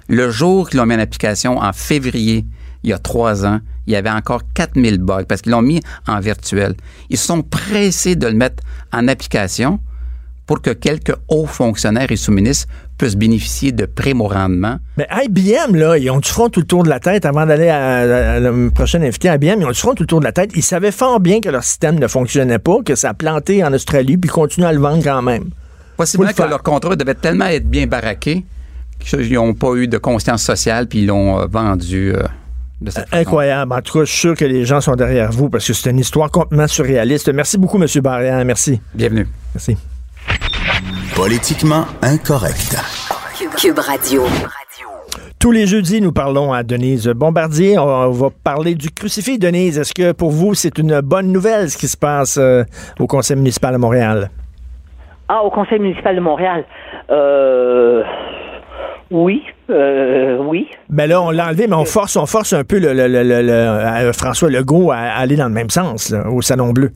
le 0.09 0.29
jour 0.29 0.69
qu'ils 0.69 0.79
l'ont 0.79 0.85
mis 0.85 0.95
en 0.95 0.99
application, 0.99 1.57
en 1.57 1.73
février, 1.73 2.45
il 2.85 2.89
y 2.91 2.93
a 2.93 2.97
trois 2.99 3.45
ans, 3.45 3.59
il 3.87 3.93
y 3.93 3.95
avait 3.97 4.09
encore 4.09 4.41
4000 4.53 4.99
bugs 4.99 5.23
parce 5.27 5.41
qu'ils 5.41 5.51
l'ont 5.51 5.61
mis 5.61 5.81
en 6.07 6.19
virtuel. 6.21 6.75
Ils 7.09 7.17
se 7.17 7.25
sont 7.27 7.41
pressés 7.41 8.15
de 8.15 8.27
le 8.27 8.33
mettre 8.33 8.63
en 8.93 9.07
application 9.07 9.79
pour 10.47 10.61
que 10.61 10.69
quelques 10.69 11.15
hauts 11.27 11.47
fonctionnaires 11.47 12.11
et 12.11 12.15
sous-ministres 12.15 12.67
puissent 12.99 13.15
bénéficier 13.17 13.71
de 13.71 13.85
primes 13.87 14.21
au 14.21 14.27
rendement. 14.27 14.77
Mais 14.97 15.07
IBM, 15.25 15.75
là, 15.75 15.97
ils 15.97 16.09
ont 16.11 16.19
du 16.19 16.29
front 16.29 16.49
tout 16.49 16.59
le 16.61 16.65
tour 16.67 16.83
de 16.83 16.89
la 16.89 16.99
tête 16.99 17.25
avant 17.25 17.45
d'aller 17.47 17.67
à, 17.69 17.77
à- 17.97 18.31
à 18.35 18.39
le 18.39 18.69
prochain 18.69 19.01
invité. 19.01 19.27
IBM, 19.27 19.61
ils 19.61 19.65
ont 19.65 19.71
du 19.71 19.79
front 19.79 19.95
tout 19.95 20.03
le 20.03 20.07
tour 20.07 20.19
de 20.19 20.25
la 20.25 20.31
tête. 20.31 20.51
Ils 20.55 20.61
savaient 20.63 20.91
fort 20.91 21.19
bien 21.19 21.41
que 21.41 21.49
leur 21.49 21.63
système 21.63 21.99
ne 21.99 22.07
fonctionnait 22.07 22.59
pas, 22.59 22.77
que 22.85 22.93
ça 22.95 23.09
a 23.09 23.13
planté 23.15 23.63
en 23.63 23.73
Australie, 23.73 24.17
puis 24.17 24.29
ils 24.29 24.31
continuent 24.31 24.65
à 24.67 24.73
le 24.73 24.79
vendre 24.79 25.03
quand 25.03 25.21
même. 25.23 25.49
Possiblement 25.97 26.29
le 26.29 26.43
que 26.43 26.49
leur 26.49 26.61
contrat 26.61 26.95
devait 26.95 27.15
tellement 27.15 27.47
être 27.47 27.67
bien 27.67 27.87
baraqué 27.87 28.45
qu'ils 28.99 29.33
n'ont 29.33 29.53
pas 29.55 29.73
eu 29.75 29.87
de 29.87 29.97
conscience 29.97 30.43
sociale 30.43 30.87
puis 30.87 30.99
ils 30.99 31.07
l'ont 31.07 31.39
euh, 31.39 31.45
vendu 31.47 32.13
euh, 32.15 32.23
de 32.85 32.91
cette 32.91 33.09
façon. 33.09 33.21
Incroyable. 33.21 33.73
En 33.73 33.81
tout 33.81 33.99
cas, 33.99 34.05
je 34.05 34.11
suis 34.11 34.19
sûr 34.19 34.35
que 34.35 34.45
les 34.45 34.65
gens 34.65 34.79
sont 34.79 34.95
derrière 34.95 35.31
vous 35.31 35.49
parce 35.49 35.67
que 35.67 35.73
c'est 35.73 35.89
une 35.89 35.99
histoire 35.99 36.31
complètement 36.31 36.67
surréaliste. 36.67 37.31
Merci 37.33 37.57
beaucoup, 37.57 37.81
M. 37.81 37.87
Barrière. 38.01 38.43
Merci. 38.45 38.81
Bienvenue. 38.93 39.27
Merci. 39.53 39.77
Politiquement 41.15 41.85
incorrect. 42.01 42.77
Cube 43.57 43.79
Radio. 43.79 44.23
Tous 45.39 45.51
les 45.51 45.67
jeudis, 45.67 46.01
nous 46.01 46.11
parlons 46.11 46.53
à 46.53 46.63
Denise 46.63 47.07
Bombardier. 47.07 47.77
On 47.77 48.09
va 48.11 48.29
parler 48.43 48.75
du 48.75 48.89
crucifix. 48.89 49.37
Denise, 49.37 49.77
est-ce 49.77 49.93
que 49.93 50.11
pour 50.11 50.31
vous, 50.31 50.55
c'est 50.55 50.77
une 50.77 51.01
bonne 51.01 51.31
nouvelle 51.31 51.69
ce 51.69 51.77
qui 51.77 51.87
se 51.87 51.97
passe 51.97 52.37
euh, 52.37 52.63
au 52.99 53.07
Conseil 53.07 53.37
municipal 53.37 53.73
de 53.73 53.77
Montréal? 53.77 54.29
Ah, 55.27 55.43
au 55.43 55.49
Conseil 55.49 55.79
municipal 55.79 56.15
de 56.15 56.21
Montréal. 56.21 56.65
Euh, 57.09 58.03
oui, 59.11 59.43
euh, 59.69 60.37
oui. 60.39 60.67
Ben 60.89 61.07
là, 61.07 61.21
on 61.21 61.31
l'a 61.31 61.47
enlevé, 61.47 61.67
mais 61.67 61.75
on 61.75 61.85
force, 61.85 62.15
on 62.17 62.25
force 62.25 62.53
un 62.53 62.63
peu 62.63 62.79
le, 62.79 62.93
le- 62.93 63.07
le- 63.07 63.33
euh, 63.51 64.13
François 64.13 64.49
Legault 64.49 64.91
à, 64.91 64.97
aller 64.97 65.35
dans 65.35 65.47
le 65.47 65.53
même 65.53 65.69
sens, 65.69 66.09
là, 66.11 66.29
au 66.29 66.41
Salon 66.41 66.71
Bleu. 66.71 66.91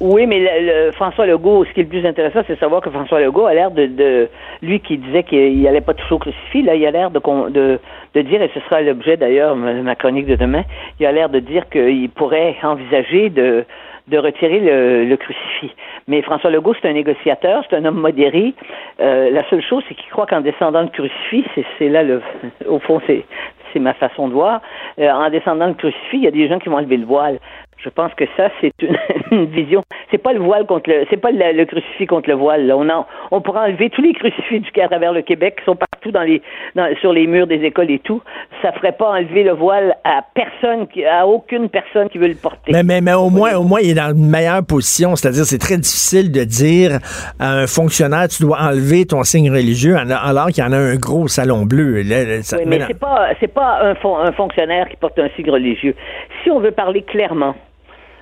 Oui, 0.00 0.26
mais 0.26 0.40
le, 0.40 0.86
le- 0.86 0.92
François 0.92 1.24
Legault, 1.26 1.64
ce 1.64 1.72
qui 1.72 1.80
est 1.80 1.84
le 1.84 1.88
plus 1.88 2.04
intéressant, 2.06 2.40
c'est 2.46 2.54
de 2.54 2.58
savoir 2.58 2.82
que 2.82 2.90
François 2.90 3.20
Legault 3.20 3.46
a 3.46 3.54
l'air 3.54 3.70
de, 3.70 3.86
de 3.86 4.28
lui 4.60 4.80
qui 4.80 4.98
disait 4.98 5.22
qu'il 5.22 5.62
n'allait 5.62 5.80
pas 5.80 5.94
toucher 5.94 6.14
au 6.14 6.18
crucifix, 6.18 6.62
là, 6.62 6.74
il 6.74 6.84
a 6.84 6.90
l'air 6.90 7.10
de, 7.12 7.20
de, 7.50 7.78
de 8.14 8.20
dire, 8.22 8.42
et 8.42 8.50
ce 8.52 8.60
sera 8.60 8.82
l'objet 8.82 9.16
d'ailleurs 9.16 9.54
de 9.54 9.80
ma 9.82 9.94
chronique 9.94 10.26
de 10.26 10.34
demain, 10.36 10.64
il 10.98 11.06
a 11.06 11.12
l'air 11.12 11.28
de 11.28 11.38
dire 11.38 11.68
qu'il 11.70 12.10
pourrait 12.10 12.56
envisager 12.64 13.30
de, 13.30 13.64
de 14.08 14.18
retirer 14.18 14.60
le, 14.60 15.04
le 15.04 15.16
crucifix. 15.16 15.74
Mais 16.08 16.20
François 16.22 16.50
Legault, 16.50 16.74
c'est 16.80 16.88
un 16.88 16.92
négociateur, 16.92 17.64
c'est 17.68 17.76
un 17.76 17.84
homme 17.84 18.00
modéré. 18.00 18.54
Euh, 19.00 19.30
la 19.30 19.48
seule 19.48 19.62
chose, 19.62 19.82
c'est 19.88 19.94
qu'il 19.94 20.10
croit 20.10 20.26
qu'en 20.26 20.42
descendant 20.42 20.82
le 20.82 20.88
crucifix, 20.88 21.44
c'est, 21.78 21.88
là 21.88 22.02
le, 22.02 22.20
au 22.68 22.78
fond, 22.78 23.00
c'est, 23.06 23.24
c'est 23.72 23.78
ma 23.78 23.94
façon 23.94 24.28
de 24.28 24.34
voir. 24.34 24.60
Euh, 24.98 25.10
en 25.10 25.30
descendant 25.30 25.66
le 25.68 25.74
crucifix, 25.74 26.18
il 26.18 26.24
y 26.24 26.28
a 26.28 26.30
des 26.30 26.48
gens 26.48 26.58
qui 26.58 26.68
vont 26.68 26.76
enlever 26.76 26.98
le 26.98 27.06
voile. 27.06 27.38
Je 27.78 27.88
pense 27.90 28.12
que 28.14 28.24
ça, 28.36 28.48
c'est 28.60 28.72
une, 28.80 28.96
une 29.30 29.44
vision. 29.46 29.82
C'est 30.10 30.18
pas 30.18 30.32
le 30.32 30.40
voile 30.40 30.66
contre 30.66 30.90
le, 30.90 31.04
c'est 31.10 31.16
pas 31.20 31.30
le, 31.30 31.52
le 31.56 31.64
crucifix 31.66 32.06
contre 32.06 32.28
le 32.30 32.36
voile. 32.36 32.66
Là. 32.66 32.76
On, 32.76 32.88
en, 32.88 33.06
on 33.30 33.40
pourra 33.40 33.64
enlever 33.64 33.90
tous 33.90 34.02
les 34.02 34.12
crucifix 34.14 34.60
du 34.60 34.80
à 34.80 34.88
travers 34.88 35.12
le 35.12 35.22
Québec 35.22 35.56
qui 35.58 35.64
sont 35.64 35.76
partout 35.76 36.10
dans 36.10 36.22
les, 36.22 36.42
dans, 36.74 36.88
sur 37.00 37.12
les 37.12 37.26
murs 37.26 37.46
des 37.46 37.62
écoles 37.64 37.90
et 37.90 37.98
tout. 37.98 38.22
Ça 38.62 38.72
ferait 38.72 38.92
pas 38.92 39.10
enlever 39.10 39.42
le 39.44 39.52
voile 39.52 39.94
à 40.04 40.22
personne, 40.34 40.86
qui, 40.88 41.04
à 41.04 41.26
aucune 41.26 41.68
personne 41.68 42.08
qui 42.08 42.18
veut 42.18 42.28
le 42.28 42.34
porter. 42.34 42.72
Mais, 42.72 42.82
mais, 42.82 43.00
mais 43.00 43.14
au 43.14 43.30
moins, 43.30 43.54
au 43.54 43.62
moins, 43.64 43.80
il 43.80 43.90
est 43.90 43.94
dans 43.94 44.14
une 44.14 44.28
meilleure 44.30 44.64
position. 44.64 45.16
C'est-à-dire, 45.16 45.44
c'est 45.44 45.58
très 45.58 45.76
difficile 45.76 46.32
de 46.32 46.44
dire 46.44 46.98
à 47.38 47.52
un 47.52 47.66
fonctionnaire, 47.66 48.28
tu 48.28 48.42
dois 48.42 48.58
enlever 48.60 49.04
ton 49.06 49.22
signe 49.22 49.50
religieux, 49.50 49.96
alors 49.96 50.46
qu'il 50.48 50.62
y 50.64 50.66
en 50.66 50.72
a 50.72 50.78
un 50.78 50.96
gros 50.96 51.28
salon 51.28 51.64
bleu. 51.66 52.02
Là, 52.02 52.24
là, 52.24 52.42
ça- 52.42 52.56
Oui, 52.58 52.64
mais 52.66 52.80
c'est 52.86 52.98
pas 52.98 53.28
c'est 53.40 53.52
pas 53.52 53.78
un, 53.82 53.94
fon- 53.94 54.18
un 54.18 54.32
fonctionnaire 54.32 54.88
qui 54.88 54.96
porte 54.96 55.18
un 55.18 55.28
signe 55.36 55.50
religieux. 55.50 55.94
Si 56.42 56.50
on 56.50 56.60
veut 56.60 56.70
parler 56.72 57.02
clairement, 57.02 57.54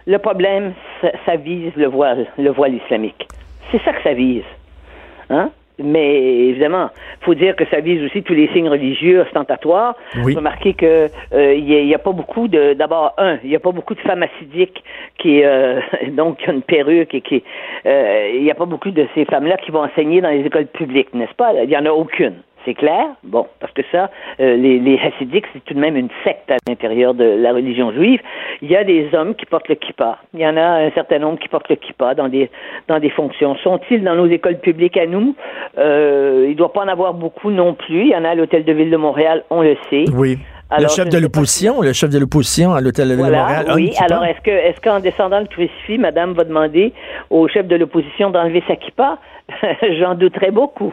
le 0.06 0.18
problème, 0.18 0.72
ça, 1.00 1.10
ça 1.26 1.36
vise 1.36 1.72
le 1.76 1.86
voile, 1.86 2.26
le 2.38 2.50
voile 2.50 2.74
islamique. 2.74 3.26
C'est 3.70 3.80
ça 3.82 3.92
que 3.92 4.02
ça 4.02 4.12
vise. 4.14 4.44
Hein? 5.30 5.50
Mais 5.78 6.14
évidemment, 6.48 6.90
faut 7.22 7.34
dire 7.34 7.56
que 7.56 7.64
ça 7.66 7.80
vise 7.80 8.02
aussi 8.04 8.22
tous 8.22 8.34
les 8.34 8.46
signes 8.48 8.68
religieux 8.68 9.20
ostentatoires. 9.22 9.96
Oui. 10.22 10.34
Remarquez 10.34 10.74
que 10.74 11.08
euh, 11.32 11.54
il 11.54 11.68
y, 11.68 11.74
a- 11.74 11.80
il 11.80 11.86
y 11.88 11.94
a 11.94 11.98
pas 11.98 12.12
beaucoup 12.12 12.46
de 12.46 12.74
d'abord 12.74 13.14
un, 13.16 13.38
il 13.42 13.50
y 13.50 13.56
a 13.56 13.58
pas 13.58 13.72
beaucoup 13.72 13.94
de 13.94 14.00
femmes 14.00 14.22
assidiques 14.22 14.84
qui 15.18 15.42
euh, 15.42 15.80
donc 16.10 16.36
qui 16.38 16.50
ont 16.50 16.52
une 16.52 16.62
perruque 16.62 17.14
et 17.14 17.22
qui 17.22 17.42
euh, 17.86 18.30
il 18.34 18.42
y 18.44 18.50
a 18.50 18.54
pas 18.54 18.66
beaucoup 18.66 18.90
de 18.90 19.06
ces 19.14 19.24
femmes-là 19.24 19.56
qui 19.56 19.70
vont 19.70 19.82
enseigner 19.82 20.20
dans 20.20 20.28
les 20.30 20.44
écoles 20.44 20.66
publiques, 20.66 21.14
n'est-ce 21.14 21.34
pas? 21.34 21.54
Il 21.64 21.70
y 21.70 21.76
en 21.76 21.86
a 21.86 21.90
aucune. 21.90 22.34
C'est 22.64 22.74
clair? 22.74 23.06
Bon, 23.24 23.46
parce 23.60 23.72
que 23.72 23.82
ça, 23.90 24.10
euh, 24.40 24.56
les, 24.56 24.78
les 24.78 24.98
Hassidiques, 24.98 25.46
c'est 25.52 25.64
tout 25.64 25.74
de 25.74 25.80
même 25.80 25.96
une 25.96 26.10
secte 26.24 26.50
à 26.50 26.56
l'intérieur 26.68 27.14
de 27.14 27.24
la 27.24 27.52
religion 27.52 27.92
juive. 27.92 28.20
Il 28.60 28.70
y 28.70 28.76
a 28.76 28.84
des 28.84 29.08
hommes 29.14 29.34
qui 29.34 29.46
portent 29.46 29.68
le 29.68 29.74
kippa. 29.74 30.18
Il 30.34 30.40
y 30.40 30.46
en 30.46 30.56
a 30.56 30.84
un 30.84 30.90
certain 30.92 31.18
nombre 31.18 31.38
qui 31.38 31.48
portent 31.48 31.68
le 31.68 31.76
kippa 31.76 32.14
dans 32.14 32.28
des, 32.28 32.50
dans 32.88 33.00
des 33.00 33.10
fonctions. 33.10 33.56
Sont-ils 33.56 34.04
dans 34.04 34.14
nos 34.14 34.26
écoles 34.26 34.58
publiques 34.58 34.96
à 34.96 35.06
nous? 35.06 35.34
Euh, 35.78 36.44
il 36.46 36.52
ne 36.52 36.56
doit 36.56 36.72
pas 36.72 36.84
en 36.84 36.88
avoir 36.88 37.14
beaucoup 37.14 37.50
non 37.50 37.74
plus. 37.74 38.02
Il 38.02 38.10
y 38.10 38.16
en 38.16 38.24
a 38.24 38.30
à 38.30 38.34
l'Hôtel 38.34 38.64
de 38.64 38.72
Ville 38.72 38.90
de 38.90 38.96
Montréal, 38.96 39.44
on 39.50 39.62
le 39.62 39.76
sait. 39.90 40.04
Oui. 40.14 40.38
le 40.78 40.88
chef 40.88 41.08
de 41.08 41.18
l'opposition, 41.18 41.82
le 41.82 41.92
chef 41.92 42.10
de 42.10 42.18
l'opposition 42.18 42.72
à 42.72 42.80
l'hôtel 42.80 43.08
de 43.08 43.14
Ville 43.14 43.26
de 43.26 43.30
Montréal. 43.30 43.66
Oui, 43.74 43.92
alors 43.98 44.24
est-ce 44.24 44.40
que 44.40 44.50
est-ce 44.50 44.80
qu'en 44.80 45.00
descendant 45.00 45.40
le 45.40 45.46
crucifix, 45.46 45.98
madame 45.98 46.32
va 46.32 46.44
demander 46.44 46.92
au 47.30 47.48
chef 47.48 47.66
de 47.66 47.76
l'opposition 47.76 48.30
d'enlever 48.30 48.62
sa 48.68 48.76
kippa? 48.76 49.18
J'en 49.98 50.14
douterais 50.14 50.50
beaucoup. 50.50 50.92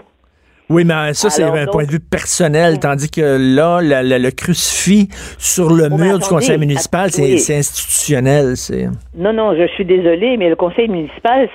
Oui, 0.70 0.84
mais 0.86 1.14
ça, 1.14 1.32
c'est 1.32 1.44
un 1.44 1.66
point 1.66 1.86
de 1.86 1.92
vue 1.92 2.00
personnel, 2.00 2.80
tandis 2.80 3.10
que 3.10 3.38
là, 3.56 3.80
le 3.82 4.30
crucifix 4.30 5.10
sur 5.40 5.70
le 5.70 5.90
mur 5.90 6.20
du 6.20 6.28
conseil 6.28 6.60
municipal, 6.60 7.10
c'est 7.10 7.58
institutionnel. 7.58 8.54
Non, 9.18 9.34
non, 9.34 9.56
je 9.56 9.66
suis 9.68 9.86
désolée, 9.86 10.38
mais 10.38 10.50
le 10.50 10.56
conseil 10.56 10.88
municipal, 10.88 11.50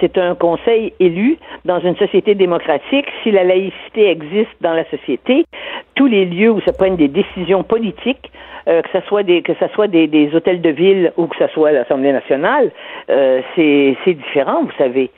c'est 0.00 0.16
un 0.18 0.34
conseil 0.34 0.94
élu 0.98 1.36
dans 1.66 1.80
une 1.80 1.96
société 1.96 2.34
démocratique. 2.34 3.06
Si 3.22 3.30
la 3.30 3.44
laïcité 3.44 4.08
existe 4.10 4.56
dans 4.62 4.72
la 4.72 4.88
société, 4.90 5.44
tous 5.94 6.06
les 6.06 6.24
lieux 6.24 6.50
où 6.50 6.60
se 6.62 6.70
prennent 6.70 6.96
des 6.96 7.08
décisions 7.08 7.64
politiques, 7.64 8.30
euh, 8.66 8.80
que 8.80 8.88
ce 8.92 9.06
soit 9.08 9.22
des 9.22 9.42
que 9.42 9.52
ça 9.60 9.68
soit 9.74 9.88
des, 9.88 10.06
des, 10.06 10.34
hôtels 10.34 10.62
de 10.62 10.70
ville 10.70 11.12
ou 11.18 11.26
que 11.26 11.36
ce 11.36 11.46
soit 11.48 11.70
l'Assemblée 11.70 12.12
nationale, 12.12 12.70
euh, 13.10 13.42
c'est 13.54 14.14
différent, 14.14 14.64
vous 14.64 14.72
savez. 14.78 15.10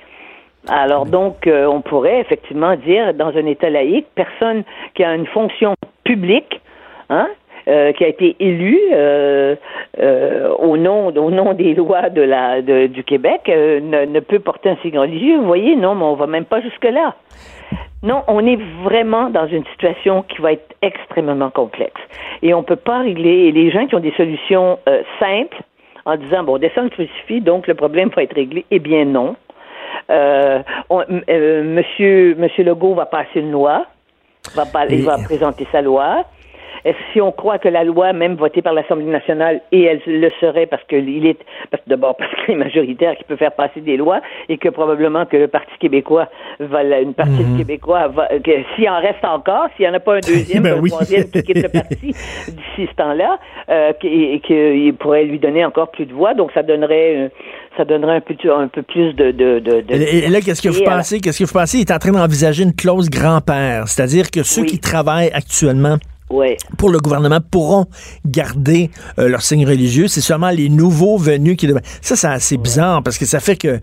Alors 0.68 1.06
donc, 1.06 1.46
euh, 1.46 1.66
on 1.66 1.80
pourrait 1.80 2.20
effectivement 2.20 2.74
dire, 2.74 3.14
dans 3.14 3.28
un 3.28 3.46
État 3.46 3.70
laïque, 3.70 4.06
personne 4.14 4.64
qui 4.94 5.04
a 5.04 5.14
une 5.14 5.26
fonction 5.26 5.74
publique, 6.02 6.60
hein, 7.08 7.28
euh, 7.68 7.92
qui 7.92 8.04
a 8.04 8.08
été 8.08 8.36
élu 8.40 8.78
euh, 8.92 9.54
au 10.58 10.76
nom 10.76 11.08
au 11.08 11.30
nom 11.30 11.52
des 11.52 11.74
lois 11.74 12.10
de 12.10 12.22
la 12.22 12.62
du 12.62 13.04
Québec 13.04 13.42
ne, 13.46 14.04
ne, 14.06 14.20
peut 14.20 14.40
porter 14.40 14.70
un 14.70 14.76
signe 14.82 14.98
religieux. 14.98 15.38
Vous 15.38 15.46
voyez, 15.46 15.76
non, 15.76 15.94
mais 15.94 16.04
on 16.04 16.14
va 16.14 16.26
même 16.26 16.44
pas 16.44 16.60
jusque 16.60 16.84
là. 16.84 17.14
Non, 18.02 18.22
on 18.28 18.44
est 18.46 18.58
vraiment 18.82 19.30
dans 19.30 19.46
une 19.46 19.64
situation 19.66 20.22
qui 20.22 20.40
va 20.40 20.52
être 20.52 20.74
extrêmement 20.82 21.50
complexe 21.50 22.00
et 22.42 22.54
on 22.54 22.62
peut 22.62 22.76
pas 22.76 22.98
régler. 22.98 23.46
Et 23.46 23.52
les 23.52 23.70
gens 23.70 23.86
qui 23.86 23.94
ont 23.94 24.00
des 24.00 24.12
solutions 24.16 24.78
simples 25.18 25.60
en 26.04 26.16
disant 26.16 26.44
bon, 26.44 26.58
descend 26.58 26.84
le 26.84 26.90
crucifix, 26.90 27.40
donc 27.40 27.66
le 27.66 27.74
problème 27.74 28.10
va 28.14 28.22
être 28.22 28.34
réglé. 28.34 28.64
Eh 28.70 28.78
bien 28.78 29.04
non. 29.04 29.36
Euh, 30.10 30.62
euh, 30.90 31.62
monsieur, 31.64 32.34
monsieur 32.36 32.64
Legault 32.64 32.94
va 32.94 33.06
passer 33.06 33.40
une 33.40 33.50
loi, 33.50 33.86
va, 34.54 34.64
il 34.88 35.04
va 35.04 35.18
présenter 35.18 35.66
sa 35.72 35.82
loi 35.82 36.24
si 37.12 37.20
on 37.20 37.32
croit 37.32 37.58
que 37.58 37.68
la 37.68 37.84
loi, 37.84 38.12
même 38.12 38.34
votée 38.34 38.62
par 38.62 38.72
l'Assemblée 38.72 39.06
nationale, 39.06 39.60
et 39.72 39.84
elle 39.84 40.00
le 40.06 40.30
serait 40.40 40.66
parce 40.66 40.82
qu'il 40.84 41.26
est, 41.26 41.38
parce, 41.70 41.82
d'abord 41.86 42.16
parce 42.18 42.30
qu'il 42.44 42.54
est 42.54 42.58
majoritaire 42.58 43.16
qui 43.16 43.24
peut 43.24 43.36
faire 43.36 43.52
passer 43.52 43.80
des 43.80 43.96
lois 43.96 44.20
et 44.48 44.58
que 44.58 44.68
probablement 44.68 45.26
que 45.26 45.36
le 45.36 45.48
Parti 45.48 45.72
québécois 45.80 46.28
va, 46.60 46.82
une 47.00 47.14
partie 47.14 47.32
du 47.32 47.44
mhm. 47.44 47.58
Québécois 47.58 48.08
va, 48.08 48.28
s'il 48.74 48.88
en 48.88 49.00
reste 49.00 49.24
encore, 49.24 49.68
s'il 49.76 49.86
n'y 49.86 49.90
en 49.90 49.94
a 49.94 50.00
pas 50.00 50.16
un 50.16 50.20
deuxième, 50.20 50.62
ben 50.62 50.78
un 50.78 50.86
troisième 50.86 51.30
qui 51.30 51.42
quitte 51.42 51.62
le 51.62 51.68
parti 51.68 51.96
d'ici 52.06 52.88
ce 52.90 52.94
temps-là, 52.96 53.38
euh, 53.68 53.92
et 54.02 54.40
qu'il 54.40 54.94
pourrait 54.94 55.24
lui 55.24 55.38
donner 55.38 55.64
encore 55.64 55.90
plus 55.90 56.06
de 56.06 56.12
voix, 56.12 56.34
donc 56.34 56.50
ça 56.52 56.62
donnerait, 56.62 57.30
ça 57.76 57.84
donnerait 57.84 58.16
un 58.16 58.20
peu, 58.20 58.34
un 58.52 58.68
peu 58.68 58.82
plus 58.82 59.12
de, 59.14 59.30
de, 59.30 59.58
de, 59.58 59.84
et, 59.90 60.28
là, 60.28 60.40
qu'est-ce 60.40 60.62
que 60.62 60.68
vous 60.68 60.84
pensez? 60.84 61.20
Qu'est-ce 61.20 61.40
que 61.40 61.44
vous 61.44 61.58
pensez? 61.58 61.78
Il 61.78 61.80
est 61.82 61.92
en 61.92 61.98
train 61.98 62.12
d'envisager 62.12 62.62
une 62.62 62.74
clause 62.74 63.10
grand-père, 63.10 63.88
c'est-à-dire 63.88 64.30
que 64.30 64.42
ceux 64.42 64.64
qui 64.64 64.78
travaillent 64.78 65.30
actuellement 65.32 65.96
pour 66.78 66.90
le 66.90 66.98
gouvernement 66.98 67.38
pourront 67.40 67.86
garder 68.26 68.90
euh, 69.18 69.28
leur 69.28 69.42
signe 69.42 69.66
religieux. 69.66 70.08
C'est 70.08 70.20
seulement 70.20 70.50
les 70.50 70.68
nouveaux 70.68 71.16
venus 71.16 71.56
qui... 71.56 71.68
Ça, 72.00 72.16
c'est 72.16 72.26
assez 72.26 72.56
bizarre 72.56 73.02
parce 73.02 73.18
que 73.18 73.24
ça 73.24 73.40
fait 73.40 73.56
que 73.56 73.78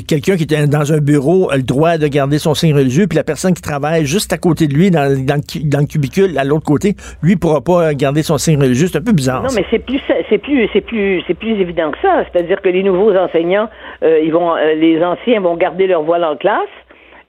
quelqu'un 0.00 0.36
qui 0.36 0.42
est 0.42 0.66
dans 0.66 0.92
un 0.92 0.98
bureau 0.98 1.50
a 1.50 1.56
le 1.56 1.62
droit 1.62 1.98
de 1.98 2.06
garder 2.06 2.38
son 2.38 2.54
signe 2.54 2.74
religieux, 2.74 3.06
puis 3.06 3.16
la 3.16 3.24
personne 3.24 3.54
qui 3.54 3.62
travaille 3.62 4.04
juste 4.04 4.32
à 4.32 4.38
côté 4.38 4.66
de 4.68 4.74
lui, 4.74 4.90
dans, 4.90 5.08
dans, 5.24 5.40
le, 5.80 5.86
cubicule, 5.86 6.36
à 6.38 6.44
l'autre 6.44 6.64
côté, 6.64 6.94
lui 7.22 7.36
pourra 7.36 7.60
pas 7.62 7.94
garder 7.94 8.22
son 8.22 8.38
signe 8.38 8.60
religieux. 8.60 8.88
C'est 8.88 8.98
un 8.98 9.02
peu 9.02 9.12
bizarre. 9.12 9.42
Non, 9.42 9.50
mais 9.54 9.64
c'est 9.70 9.78
plus, 9.78 10.00
c'est 10.28 10.38
plus, 10.38 10.68
c'est 10.72 10.80
plus, 10.80 11.22
c'est 11.26 11.34
plus 11.34 11.60
évident 11.60 11.90
que 11.90 11.98
ça. 12.02 12.24
C'est-à-dire 12.30 12.60
que 12.60 12.68
les 12.68 12.82
nouveaux 12.82 13.14
enseignants, 13.16 13.68
euh, 14.02 14.20
ils 14.22 14.32
vont, 14.32 14.54
euh, 14.54 14.74
les 14.74 15.02
anciens 15.02 15.40
vont 15.40 15.56
garder 15.56 15.86
leur 15.86 16.02
voile 16.02 16.24
en 16.24 16.36
classe 16.36 16.68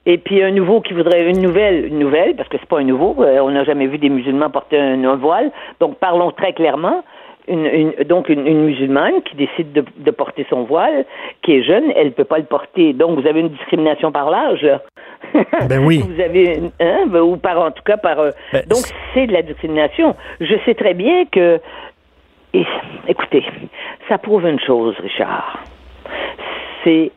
et 0.04 0.18
puis 0.18 0.42
un 0.42 0.50
nouveau 0.50 0.80
qui 0.80 0.94
voudrait 0.94 1.30
une 1.30 1.40
nouvelle, 1.40 1.86
une 1.86 1.98
nouvelle, 1.98 2.34
parce 2.34 2.48
que 2.48 2.56
c'est 2.58 2.68
pas 2.68 2.80
un 2.80 2.84
nouveau, 2.84 3.16
euh, 3.20 3.38
on 3.40 3.50
n'a 3.50 3.62
jamais 3.64 3.86
vu 3.86 3.98
des 3.98 4.08
musulmans 4.08 4.50
porter 4.50 4.78
un, 4.78 5.16
voile. 5.16 5.52
Donc 5.78 5.98
parlons 5.98 6.32
très 6.32 6.52
clairement. 6.52 7.04
Une, 7.48 7.92
donc 8.06 8.28
une, 8.28 8.64
musulmane 8.64 9.20
qui 9.22 9.34
décide 9.34 9.72
de, 9.72 9.84
de, 9.96 10.10
porter 10.12 10.46
son 10.48 10.62
voile, 10.62 11.04
qui 11.42 11.56
est 11.56 11.64
jeune, 11.64 11.90
elle 11.96 12.12
peut 12.12 12.24
pas 12.24 12.38
le 12.38 12.44
porter. 12.44 12.92
Donc 12.92 13.18
vous 13.18 13.26
avez 13.26 13.40
une 13.40 13.48
discrimination 13.48 14.12
par 14.12 14.30
l'âge. 14.30 14.66
Ben 15.68 15.78
oui. 15.84 16.02
vous 16.04 16.20
avez 16.20 16.60
hein, 16.80 17.04
ben, 17.06 17.20
ou 17.20 17.36
par 17.36 17.58
en 17.58 17.70
tout 17.70 17.82
cas 17.84 17.96
par. 17.96 18.18
Euh, 18.18 18.30
ben, 18.52 18.64
donc 18.66 18.80
c'est 19.14 19.26
de 19.26 19.32
la 19.32 19.42
discrimination. 19.42 20.14
Je 20.40 20.54
sais 20.64 20.74
très 20.74 20.94
bien 20.94 21.24
que. 21.26 21.60
Et, 22.54 22.66
écoutez, 23.08 23.44
ça 24.08 24.18
prouve 24.18 24.46
une 24.46 24.60
chose, 24.60 24.94
Richard. 25.00 25.62
C'est 26.84 27.10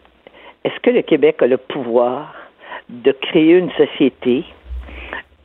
est-ce 0.63 0.79
que 0.81 0.91
le 0.91 1.01
Québec 1.01 1.41
a 1.41 1.47
le 1.47 1.57
pouvoir 1.57 2.44
de 2.89 3.11
créer 3.11 3.57
une 3.57 3.71
société 3.71 4.45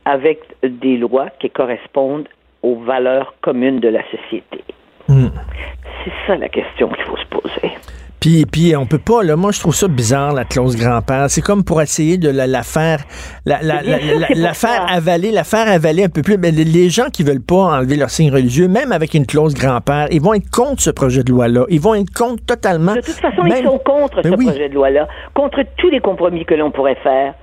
avec 0.05 0.39
des 0.63 0.97
lois 0.97 1.29
qui 1.39 1.49
correspondent 1.49 2.27
aux 2.63 2.75
valeurs 2.75 3.35
communes 3.41 3.79
de 3.79 3.89
la 3.89 4.03
société. 4.09 4.63
Hmm. 5.07 5.29
C'est 6.03 6.13
ça 6.27 6.37
la 6.37 6.49
question 6.49 6.89
qu'il 6.89 7.03
faut 7.03 7.17
se 7.17 7.25
poser. 7.25 7.71
Puis, 8.21 8.45
puis 8.45 8.75
on 8.75 8.85
peut 8.85 8.99
pas, 8.99 9.23
là, 9.23 9.35
moi 9.35 9.51
je 9.51 9.59
trouve 9.59 9.73
ça 9.73 9.87
bizarre, 9.87 10.31
la 10.31 10.45
clause 10.45 10.77
grand-père. 10.77 11.25
C'est 11.27 11.41
comme 11.41 11.63
pour 11.63 11.81
essayer 11.81 12.19
de 12.19 12.29
la, 12.29 12.61
faire, 12.61 12.99
la, 13.47 13.63
la, 13.63 13.81
la, 13.81 14.53
faire 14.53 14.85
avaler, 14.87 15.31
la 15.31 15.43
faire 15.43 15.67
avaler 15.67 16.03
un 16.03 16.09
peu 16.09 16.21
plus. 16.21 16.37
Mais 16.37 16.51
les 16.51 16.89
gens 16.91 17.09
qui 17.11 17.23
veulent 17.23 17.41
pas 17.41 17.55
enlever 17.55 17.95
leur 17.95 18.11
signe 18.11 18.31
religieux, 18.31 18.67
même 18.67 18.91
avec 18.91 19.15
une 19.15 19.25
clause 19.25 19.55
grand-père, 19.55 20.07
ils 20.11 20.21
vont 20.21 20.35
être 20.35 20.51
contre 20.51 20.83
ce 20.83 20.91
projet 20.91 21.23
de 21.23 21.31
loi-là. 21.31 21.65
Ils 21.69 21.81
vont 21.81 21.95
être 21.95 22.13
contre 22.13 22.45
totalement. 22.45 22.93
De 22.93 23.01
toute 23.01 23.15
façon, 23.15 23.43
ils 23.43 23.63
sont 23.63 23.79
contre 23.79 24.21
ben 24.21 24.31
ce 24.31 24.45
projet 24.45 24.69
de 24.69 24.75
loi-là, 24.75 25.07
contre 25.33 25.63
tous 25.77 25.89
les 25.89 25.99
compromis 25.99 26.45
que 26.45 26.53
l'on 26.53 26.69
pourrait 26.69 26.97
faire. 27.01 27.33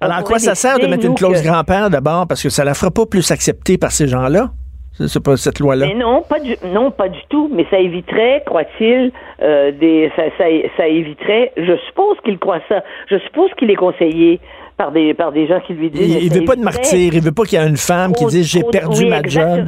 Alors, 0.00 0.16
à 0.16 0.22
quoi 0.22 0.38
ça 0.38 0.54
sert 0.54 0.78
de 0.78 0.86
mettre 0.86 1.04
une 1.04 1.14
clause 1.14 1.42
grand-père 1.42 1.90
d'abord? 1.90 2.26
Parce 2.26 2.42
que 2.42 2.48
ça 2.48 2.64
la 2.64 2.72
fera 2.72 2.90
pas 2.90 3.04
plus 3.04 3.30
accepter 3.30 3.76
par 3.76 3.92
ces 3.92 4.08
gens-là? 4.08 4.50
C'est 4.96 5.22
pas 5.22 5.36
cette 5.36 5.58
loi-là? 5.58 5.86
Mais 5.86 5.94
non, 5.94 6.22
pas 6.22 6.38
du, 6.38 6.56
non, 6.64 6.90
pas 6.92 7.08
du 7.08 7.18
tout. 7.28 7.50
Mais 7.52 7.66
ça 7.70 7.78
éviterait, 7.78 8.42
croit-il, 8.46 9.10
euh, 9.42 9.72
des, 9.72 10.10
ça, 10.14 10.22
ça, 10.38 10.44
ça, 10.76 10.86
éviterait. 10.86 11.52
Je 11.56 11.76
suppose 11.88 12.16
qu'il 12.24 12.38
croit 12.38 12.60
ça. 12.68 12.82
Je 13.08 13.18
suppose 13.18 13.50
qu'il 13.58 13.70
est 13.70 13.76
conseillé 13.76 14.40
par 14.76 14.92
des, 14.92 15.12
par 15.14 15.32
des 15.32 15.48
gens 15.48 15.60
qui 15.60 15.74
lui 15.74 15.90
disent. 15.90 16.16
Il, 16.16 16.24
il 16.24 16.32
veut 16.32 16.44
pas 16.44 16.56
de 16.56 16.62
martyr. 16.62 17.12
Il 17.12 17.20
veut 17.20 17.32
pas 17.32 17.42
qu'il 17.42 17.58
y 17.58 17.62
ait 17.62 17.68
une 17.68 17.76
femme 17.76 18.12
qui 18.12 18.24
dise 18.26 18.48
j'ai 18.48 18.62
perdu 18.62 19.06
ma 19.06 19.22
job. 19.22 19.66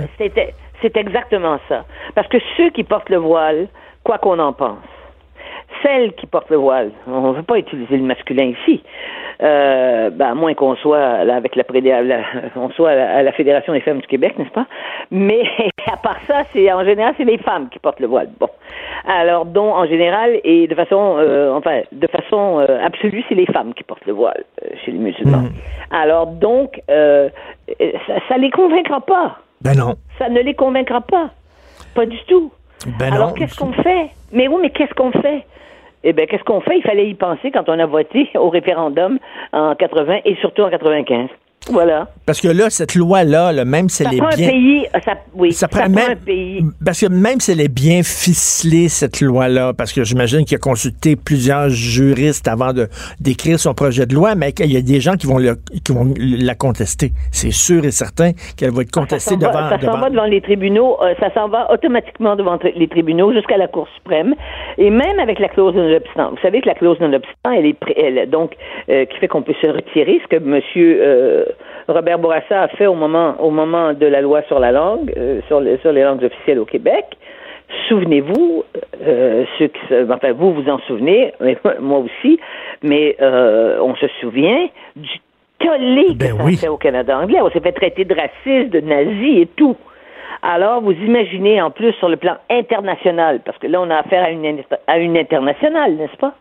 C'est 0.83 0.97
exactement 0.97 1.59
ça. 1.69 1.85
Parce 2.15 2.29
que 2.29 2.39
ceux 2.57 2.71
qui 2.71 2.85
portent 2.85 3.09
le 3.09 3.17
voile, 3.17 3.69
quoi 4.05 4.19
qu'on 4.19 4.39
en 4.39 4.53
pense, 4.53 4.79
celles 5.83 6.13
qui 6.15 6.27
portent 6.27 6.51
le 6.51 6.57
voile, 6.59 6.91
on 7.07 7.33
ne 7.33 7.37
veut 7.37 7.43
pas 7.43 7.59
utiliser 7.59 7.97
le 7.97 8.05
masculin 8.05 8.53
ici, 8.63 8.83
euh, 9.43 10.11
ben, 10.11 10.31
à 10.31 10.35
moins 10.35 10.55
qu'on 10.55 10.77
soit 10.77 11.25
là, 11.25 11.37
avec 11.37 11.57
la, 11.57 11.65
la 12.03 12.21
on 12.57 12.71
soit 12.71 12.91
à 12.91 13.23
la, 13.23 13.33
Fédération 13.33 13.73
des 13.73 13.81
femmes 13.81 14.01
du 14.01 14.07
Québec, 14.07 14.39
n'est-ce 14.39 14.51
pas? 14.51 14.67
Mais 15.11 15.43
à 15.93 15.97
part 15.97 16.19
ça, 16.27 16.43
c'est 16.53 16.73
en 16.73 16.85
général 16.85 17.15
c'est 17.17 17.25
les 17.25 17.39
femmes 17.39 17.69
qui 17.69 17.79
portent 17.79 18.01
le 18.01 18.07
voile. 18.07 18.29
Bon, 18.41 18.49
alors 19.07 19.45
dont 19.45 19.73
en 19.73 19.87
général 19.87 20.41
et 20.45 20.67
de 20.67 20.75
façon, 20.75 21.17
euh, 21.19 21.53
enfin 21.53 21.83
de 21.93 22.07
façon 22.07 22.61
euh, 22.61 22.85
absolue, 22.85 23.25
c'est 23.29 23.35
les 23.35 23.47
femmes 23.47 23.75
qui 23.75 23.85
portent 23.85 24.07
le 24.07 24.15
voile 24.15 24.45
euh, 24.65 24.69
chez 24.85 24.93
les 24.93 24.99
musulmans. 24.99 25.43
Mhm. 25.43 25.53
Alors 25.91 26.27
donc 26.29 26.81
ça, 26.89 28.15
ça 28.29 28.39
les 28.39 28.51
convaincra 28.51 29.01
pas. 29.01 29.39
Ben 29.61 29.75
non. 29.77 29.95
Ça 30.19 30.29
ne 30.29 30.41
les 30.41 30.55
convaincra 30.55 31.01
pas, 31.01 31.31
pas 31.95 32.07
du 32.07 32.19
tout. 32.27 32.53
Ben 32.99 33.13
Alors 33.13 33.35
qu'est-ce 33.35 33.59
qu'on 33.59 33.73
fait? 33.73 34.11
Mais 34.33 34.49
oui, 34.49 34.57
mais 34.63 34.71
qu'est-ce 34.71 34.95
qu'on 34.95 35.13
fait? 35.13 35.45
Eh 36.09 36.13
bien, 36.13 36.27
qu'est-ce 36.27 36.45
qu'on 36.45 36.61
fait? 36.61 36.79
Il 36.79 36.83
fallait 36.83 37.09
y 37.09 37.15
penser 37.15 37.51
quand 37.51 37.69
on 37.69 37.79
a 37.81 37.87
voté 37.87 38.31
au 38.37 38.49
référendum 38.49 39.19
en 39.53 39.75
80 39.75 40.21
et 40.25 40.37
surtout 40.37 40.63
en 40.63 40.71
95. 40.71 41.29
Voilà. 41.71 42.09
Parce 42.27 42.41
que 42.41 42.49
là, 42.49 42.71
cette 42.71 42.95
loi-là, 42.95 43.65
même 43.65 43.89
si 43.89 44.03
elle 44.03 44.15
est 44.15 44.21
bien. 44.21 44.29
Un 44.29 44.51
pays, 44.51 44.87
ça, 45.05 45.15
oui, 45.35 45.53
ça, 45.53 45.69
prend, 45.69 45.89
même, 45.89 46.13
un 46.13 46.17
pays. 46.17 46.65
Parce 46.85 47.01
que 47.01 47.07
même 47.07 47.41
si 47.41 47.53
elle 47.53 47.61
est 47.61 47.73
bien 47.73 48.03
ficelée, 48.03 48.89
cette 48.89 49.21
loi-là, 49.21 49.73
parce 49.73 49.93
que 49.93 50.05
j'imagine 50.05 50.45
qu'il 50.45 50.57
a 50.57 50.61
consulté 50.61 51.17
plusieurs 51.17 51.69
juristes 51.69 52.47
avant 52.49 52.73
de 52.73 52.89
d'écrire 53.21 53.59
son 53.59 53.75
projet 53.75 54.07
de 54.07 54.15
loi, 54.15 54.35
mais 54.35 54.51
il 54.61 54.73
y 54.73 54.77
a 54.77 54.81
des 54.81 55.01
gens 55.01 55.15
qui 55.15 55.27
vont, 55.27 55.39
le, 55.39 55.57
qui 55.85 55.93
vont 55.93 56.15
la 56.19 56.55
contester. 56.55 57.13
C'est 57.33 57.53
sûr 57.53 57.85
et 57.85 57.91
certain 57.91 58.33
qu'elle 58.57 58.71
va 58.71 58.83
être 58.83 58.91
ah, 58.97 59.01
contestée 59.01 59.37
devant. 59.37 59.53
ça 59.53 59.81
s'en 59.81 59.99
va 59.99 60.11
devant 60.11 60.25
les 60.25 60.41
tribunaux, 60.41 60.99
euh, 61.03 61.15
ça 61.19 61.33
s'en 61.35 61.49
va 61.49 61.73
automatiquement 61.73 62.37
devant 62.37 62.59
les 62.63 62.89
tribunaux 62.89 63.33
jusqu'à 63.33 63.57
la 63.57 63.69
Cour 63.69 63.89
suprême. 63.97 64.35
Et 64.79 64.91
même 64.91 65.19
avec 65.19 65.39
la 65.39 65.49
clause 65.49 65.75
non-obstant. 65.75 66.31
Vous 66.31 66.41
savez 66.43 66.61
que 66.61 66.69
la 66.69 66.75
clause 66.75 66.99
non-obstant, 67.01 67.51
elle 67.51 67.67
est, 67.67 67.77
elle, 67.97 68.31
donc, 68.31 68.53
euh, 68.89 69.05
qui 69.07 69.19
fait 69.19 69.29
qu'on 69.29 69.43
peut 69.43 69.55
se 69.61 69.67
retirer, 69.67 70.21
ce 70.23 70.37
que 70.37 70.43
monsieur. 70.43 70.99
Euh, 71.01 71.45
Robert 71.89 72.19
Bourassa 72.19 72.63
a 72.63 72.69
fait 72.69 72.87
au 72.87 72.95
moment, 72.95 73.35
au 73.39 73.51
moment 73.51 73.93
de 73.93 74.07
la 74.07 74.21
loi 74.21 74.43
sur 74.43 74.59
la 74.59 74.73
langue, 74.73 75.13
euh, 75.17 75.41
sur, 75.47 75.61
les, 75.61 75.79
sur 75.79 75.93
les 75.93 76.03
langues 76.03 76.25
officielles 76.25 76.59
au 76.59 76.65
Québec. 76.65 77.05
Souvenez-vous, 77.89 78.65
euh, 79.07 79.45
ceux 79.59 79.69
qui, 79.69 79.81
enfin 80.11 80.33
vous 80.33 80.53
vous 80.53 80.69
en 80.69 80.79
souvenez, 80.81 81.33
moi 81.81 81.99
aussi, 81.99 82.39
mais 82.83 83.17
euh, 83.21 83.79
on 83.81 83.95
se 83.97 84.07
souvient 84.21 84.69
du 84.95 85.21
tollé 85.59 86.07
que 86.09 86.13
Ben 86.15 86.37
ça 86.37 86.45
oui. 86.45 86.55
a 86.55 86.57
fait 86.59 86.69
au 86.69 86.77
Canada 86.77 87.19
anglais. 87.19 87.41
On 87.41 87.51
s'est 87.51 87.61
fait 87.61 87.73
traiter 87.73 88.05
de 88.05 88.15
raciste, 88.15 88.73
de 88.73 88.81
nazi 88.81 89.41
et 89.41 89.47
tout. 89.47 89.77
Alors, 90.43 90.81
vous 90.81 90.93
imaginez 90.93 91.61
en 91.63 91.71
plus 91.71 91.93
sur 91.95 92.09
le 92.09 92.17
plan 92.17 92.37
international, 92.51 93.41
parce 93.45 93.59
que 93.59 93.67
là, 93.67 93.81
on 93.81 93.91
a 93.91 93.97
affaire 93.97 94.25
à 94.25 94.31
une, 94.31 94.63
à 94.87 94.99
une 94.99 95.17
internationale, 95.17 95.95
n'est-ce 95.95 96.17
pas? 96.19 96.35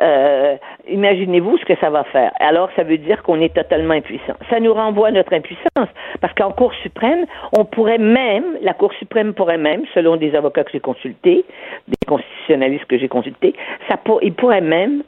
Euh, 0.00 0.56
imaginez-vous 0.88 1.56
ce 1.58 1.64
que 1.64 1.76
ça 1.80 1.88
va 1.90 2.04
faire. 2.04 2.32
Alors, 2.40 2.68
ça 2.74 2.82
veut 2.82 2.98
dire 2.98 3.22
qu'on 3.22 3.40
est 3.40 3.54
totalement 3.54 3.94
impuissant. 3.94 4.34
Ça 4.50 4.58
nous 4.58 4.74
renvoie 4.74 5.08
à 5.08 5.10
notre 5.12 5.32
impuissance, 5.32 5.88
parce 6.20 6.34
qu'en 6.34 6.50
Cour 6.50 6.72
suprême, 6.82 7.26
on 7.56 7.64
pourrait 7.64 7.98
même, 7.98 8.44
la 8.60 8.74
Cour 8.74 8.92
suprême 8.94 9.34
pourrait 9.34 9.58
même, 9.58 9.84
selon 9.94 10.16
des 10.16 10.34
avocats 10.34 10.64
que 10.64 10.72
j'ai 10.72 10.80
consultés, 10.80 11.44
des 11.86 12.06
constitutionnalistes 12.06 12.86
que 12.86 12.98
j'ai 12.98 13.08
consultés, 13.08 13.54
ça 13.88 13.96
pour, 13.96 14.22
ils 14.22 14.34
pourraient 14.34 14.60
même 14.60 15.02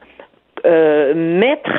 euh, 0.65 1.15
mettre 1.15 1.71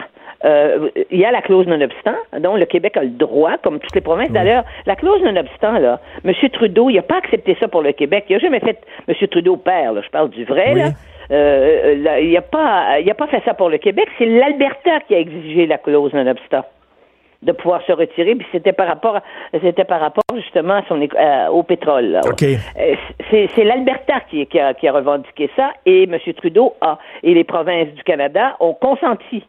euh, 0.46 0.90
il 1.10 1.20
y 1.20 1.26
a 1.26 1.32
la 1.32 1.42
clause 1.42 1.66
non-obstant, 1.66 2.16
donc 2.40 2.60
le 2.60 2.66
Québec 2.66 2.96
a 2.98 3.04
le 3.04 3.10
droit, 3.10 3.58
comme 3.58 3.80
toutes 3.80 3.96
les 3.96 4.02
provinces. 4.02 4.30
D'ailleurs, 4.32 4.66
la 4.86 4.96
clause 4.96 5.22
non-obstant, 5.24 5.80
là, 5.80 6.00
M. 6.24 6.34
Trudeau, 6.52 6.90
il 6.90 6.96
n'a 6.96 7.02
pas 7.02 7.18
accepté 7.18 7.58
ça 7.60 7.68
pour 7.68 7.82
le 7.82 7.92
Québec. 7.92 8.26
Il 8.30 8.34
n'a 8.34 8.40
jamais 8.40 8.60
fait, 8.60 8.80
M. 9.08 9.16
Trudeau 9.30 9.58
père, 9.58 9.94
là, 9.94 10.02
je 10.04 10.10
parle 10.10 10.30
du 10.30 10.44
vrai, 10.44 10.74
Oui. 10.74 10.80
là. 10.82 10.90
Euh, 11.32 12.20
il 12.22 12.32
n'a 12.32 12.42
pas, 12.42 13.00
il 13.00 13.10
a 13.10 13.14
pas 13.14 13.28
fait 13.28 13.42
ça 13.46 13.54
pour 13.54 13.70
le 13.70 13.78
Québec. 13.78 14.08
C'est 14.18 14.26
l'Alberta 14.26 15.00
qui 15.08 15.16
a 15.16 15.20
exigé 15.20 15.66
la 15.66 15.78
clause 15.78 16.14
non-obstant 16.14 16.64
de 17.44 17.52
pouvoir 17.52 17.84
se 17.84 17.92
retirer, 17.92 18.34
puis 18.36 18.48
c'était 18.52 18.74
par 18.74 18.88
rapport, 18.88 19.20
c'était 19.62 19.84
par 19.84 20.00
rapport 20.00 20.24
justement 20.36 20.76
à 20.76 20.84
son, 20.88 21.00
euh, 21.00 21.48
au 21.50 21.62
pétrole. 21.64 22.20
Euh, 22.80 22.96
C'est, 23.30 23.48
c'est 23.54 23.64
l'Alberta 23.64 24.22
qui, 24.30 24.46
qui, 24.48 24.60
a, 24.60 24.74
qui 24.74 24.88
a 24.88 24.92
revendiqué 24.92 25.50
ça 25.56 25.72
et 25.86 26.04
M. 26.04 26.18
Trudeau 26.36 26.74
a 26.82 26.98
et 27.22 27.34
les 27.34 27.44
provinces 27.44 27.90
du 27.90 28.04
Canada 28.04 28.56
ont 28.60 28.74
consenti 28.74 29.44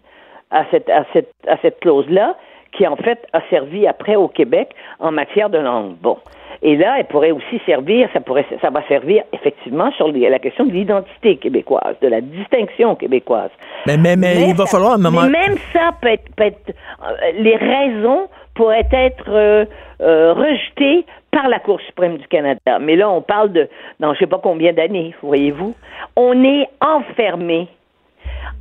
à 0.50 0.64
cette, 0.70 0.90
à 0.90 1.04
cette, 1.12 1.32
à 1.46 1.56
cette 1.62 1.80
clause-là 1.80 2.36
qui 2.72 2.86
en 2.86 2.96
fait 2.96 3.26
a 3.32 3.40
servi 3.50 3.86
après 3.86 4.16
au 4.16 4.28
Québec 4.28 4.70
en 4.98 5.10
matière 5.10 5.50
de 5.50 5.58
langue. 5.58 5.94
Bon. 6.00 6.18
Et 6.60 6.76
là, 6.76 6.96
elle 6.98 7.04
pourrait 7.06 7.30
aussi 7.30 7.60
servir, 7.66 8.08
ça 8.12 8.20
pourrait, 8.20 8.44
ça 8.60 8.70
va 8.70 8.82
servir 8.88 9.22
effectivement 9.32 9.92
sur 9.92 10.08
la 10.08 10.38
question 10.40 10.66
de 10.66 10.72
l'identité 10.72 11.36
québécoise, 11.36 11.94
de 12.02 12.08
la 12.08 12.20
distinction 12.20 12.96
québécoise. 12.96 13.50
Mais, 13.86 13.96
mais, 13.96 14.16
mais, 14.16 14.48
il 14.48 14.56
va 14.56 14.66
falloir 14.66 14.94
un 14.94 14.98
moment. 14.98 15.22
Mais 15.22 15.46
même 15.46 15.56
ça 15.72 15.90
peut 16.00 16.08
être, 16.08 16.24
peut 16.34 16.44
être- 16.44 16.70
euh, 16.70 17.12
les 17.38 17.54
raisons 17.54 18.28
pourraient 18.54 18.88
être 18.92 19.28
euh, 19.28 19.64
euh, 20.00 20.32
rejetées 20.32 21.06
par 21.30 21.48
la 21.48 21.60
Cour 21.60 21.80
suprême 21.82 22.16
du 22.16 22.26
Canada. 22.26 22.78
Mais 22.80 22.96
là, 22.96 23.08
on 23.08 23.20
parle 23.22 23.52
de, 23.52 23.68
dans 24.00 24.12
je 24.14 24.18
sais 24.20 24.26
pas 24.26 24.40
combien 24.42 24.72
d'années, 24.72 25.14
voyez-vous. 25.22 25.74
On 26.16 26.42
est 26.42 26.68
enfermé, 26.80 27.68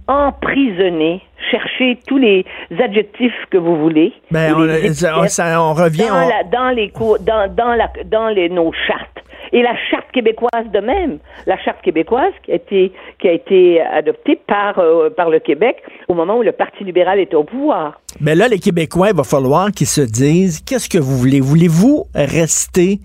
emprisonné, 0.07 1.21
cherchez 1.51 1.99
tous 2.07 2.17
les 2.17 2.45
adjectifs 2.79 3.33
que 3.51 3.57
vous 3.57 3.77
voulez. 3.77 4.13
Ben, 4.31 4.53
on, 4.55 4.93
ça- 4.93 5.27
ça- 5.27 5.59
revient. 5.59 6.07
dans, 6.07 6.15
on- 6.25 6.27
la- 6.29 6.43
dans 6.43 6.69
les 6.69 6.89
cours, 6.89 7.19
dans, 7.19 7.53
dans, 7.53 7.73
la, 7.73 7.89
dans 8.05 8.29
les, 8.29 8.49
nos 8.49 8.71
chartes. 8.87 9.23
Et 9.53 9.61
la 9.61 9.75
charte 9.89 10.11
québécoise 10.11 10.65
de 10.73 10.79
même, 10.79 11.19
la 11.45 11.57
charte 11.59 11.81
québécoise 11.81 12.33
qui 12.43 12.51
a 12.51 12.55
été, 12.55 12.91
qui 13.19 13.27
a 13.29 13.31
été 13.31 13.79
adoptée 13.81 14.37
par, 14.45 14.77
euh, 14.79 15.09
par 15.09 15.29
le 15.29 15.39
Québec 15.39 15.77
au 16.09 16.13
moment 16.15 16.37
où 16.37 16.41
le 16.43 16.51
Parti 16.51 16.83
libéral 16.83 17.19
était 17.19 17.35
au 17.35 17.45
pouvoir. 17.45 17.99
Mais 18.19 18.35
là, 18.35 18.49
les 18.49 18.59
Québécois, 18.59 19.09
il 19.11 19.15
va 19.15 19.23
falloir 19.23 19.71
qu'ils 19.71 19.87
se 19.87 20.01
disent 20.01 20.59
qu'est-ce 20.61 20.89
que 20.89 20.97
vous 20.97 21.15
voulez? 21.17 21.39
Voulez-vous 21.39 22.05
rester 22.13 22.99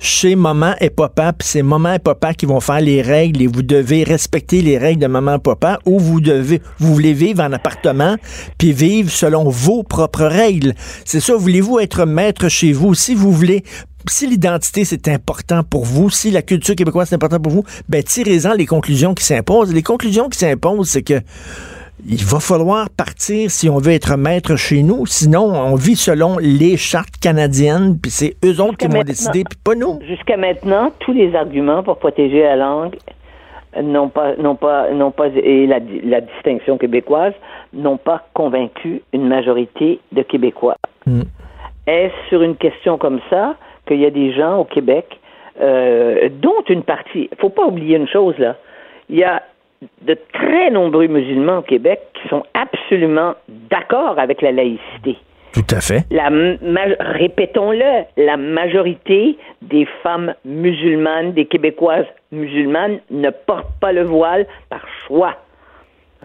chez 0.00 0.36
maman 0.36 0.74
et 0.80 0.90
papa, 0.90 1.32
puis 1.32 1.48
c'est 1.48 1.62
maman 1.62 1.94
et 1.94 1.98
papa 1.98 2.34
qui 2.34 2.46
vont 2.46 2.60
faire 2.60 2.80
les 2.80 3.02
règles 3.02 3.42
et 3.42 3.46
vous 3.46 3.62
devez 3.62 4.04
respecter 4.04 4.62
les 4.62 4.78
règles 4.78 5.02
de 5.02 5.06
maman 5.06 5.36
et 5.36 5.40
papa, 5.40 5.78
ou 5.84 5.98
vous 5.98 6.20
devez, 6.20 6.60
vous 6.78 6.94
voulez 6.94 7.12
vivre 7.12 7.42
en 7.42 7.52
appartement, 7.52 8.16
puis 8.58 8.72
vivre 8.72 9.10
selon 9.10 9.48
vos 9.48 9.82
propres 9.82 10.24
règles. 10.24 10.74
C'est 11.04 11.20
ça, 11.20 11.34
voulez-vous 11.36 11.78
être 11.80 12.04
maître 12.04 12.48
chez 12.48 12.72
vous? 12.72 12.94
Si 12.94 13.14
vous 13.14 13.32
voulez 13.32 13.64
si 14.08 14.26
l'identité 14.26 14.84
c'est 14.84 15.08
important 15.08 15.62
pour 15.64 15.84
vous, 15.84 16.08
si 16.08 16.30
la 16.30 16.42
culture 16.42 16.74
québécoise 16.74 17.08
c'est 17.08 17.16
important 17.16 17.40
pour 17.40 17.52
vous, 17.52 17.64
ben 17.88 18.02
tirez-en 18.02 18.54
les 18.54 18.66
conclusions 18.66 19.14
qui 19.14 19.24
s'imposent. 19.24 19.72
Les 19.72 19.82
conclusions 19.82 20.28
qui 20.28 20.38
s'imposent, 20.38 20.88
c'est 20.88 21.02
que 21.02 21.20
il 22.06 22.24
va 22.24 22.40
falloir 22.40 22.88
partir 22.90 23.50
si 23.50 23.68
on 23.68 23.78
veut 23.78 23.92
être 23.92 24.16
maître 24.16 24.56
chez 24.56 24.82
nous. 24.82 25.06
Sinon, 25.06 25.52
on 25.52 25.74
vit 25.74 25.96
selon 25.96 26.38
les 26.38 26.76
chartes 26.76 27.16
canadiennes, 27.20 27.98
puis 28.00 28.10
c'est 28.10 28.36
eux 28.44 28.60
autres 28.60 28.76
qui 28.76 28.86
vont 28.86 29.02
décider, 29.02 29.44
puis 29.44 29.58
pas 29.62 29.74
nous. 29.74 30.00
Jusqu'à 30.06 30.36
maintenant, 30.36 30.92
tous 31.00 31.12
les 31.12 31.34
arguments 31.34 31.82
pour 31.82 31.98
protéger 31.98 32.42
la 32.42 32.56
langue 32.56 32.96
n'ont 33.80 34.08
pas, 34.08 34.36
n'ont 34.36 34.54
pas, 34.54 34.90
n'ont 34.90 35.10
pas, 35.10 35.28
et 35.28 35.66
la, 35.66 35.80
la 36.04 36.20
distinction 36.20 36.78
québécoise 36.78 37.34
n'ont 37.72 37.98
pas 37.98 38.26
convaincu 38.34 39.02
une 39.12 39.28
majorité 39.28 40.00
de 40.12 40.22
Québécois. 40.22 40.76
Mm. 41.06 41.22
Est-ce 41.86 42.28
sur 42.28 42.42
une 42.42 42.56
question 42.56 42.98
comme 42.98 43.20
ça 43.30 43.56
qu'il 43.86 44.00
y 44.00 44.06
a 44.06 44.10
des 44.10 44.32
gens 44.32 44.58
au 44.58 44.64
Québec, 44.64 45.18
euh, 45.60 46.28
dont 46.40 46.62
une 46.68 46.82
partie, 46.82 47.28
faut 47.38 47.48
pas 47.48 47.66
oublier 47.66 47.96
une 47.96 48.08
chose 48.08 48.36
là, 48.38 48.56
il 49.08 49.16
y 49.16 49.24
a 49.24 49.42
de 50.02 50.16
très 50.32 50.70
nombreux 50.70 51.06
musulmans 51.06 51.58
au 51.58 51.62
Québec 51.62 52.00
qui 52.14 52.28
sont 52.28 52.42
absolument 52.54 53.34
d'accord 53.48 54.18
avec 54.18 54.42
la 54.42 54.52
laïcité. 54.52 55.16
Tout 55.52 55.74
à 55.74 55.80
fait. 55.80 56.04
La 56.10 56.28
répétons-le, 57.00 58.04
la 58.16 58.36
majorité 58.36 59.38
des 59.62 59.86
femmes 60.02 60.34
musulmanes, 60.44 61.32
des 61.32 61.46
Québécoises 61.46 62.06
musulmanes, 62.32 63.00
ne 63.10 63.30
portent 63.30 63.80
pas 63.80 63.92
le 63.92 64.02
voile 64.02 64.46
par 64.68 64.86
choix. 65.06 65.36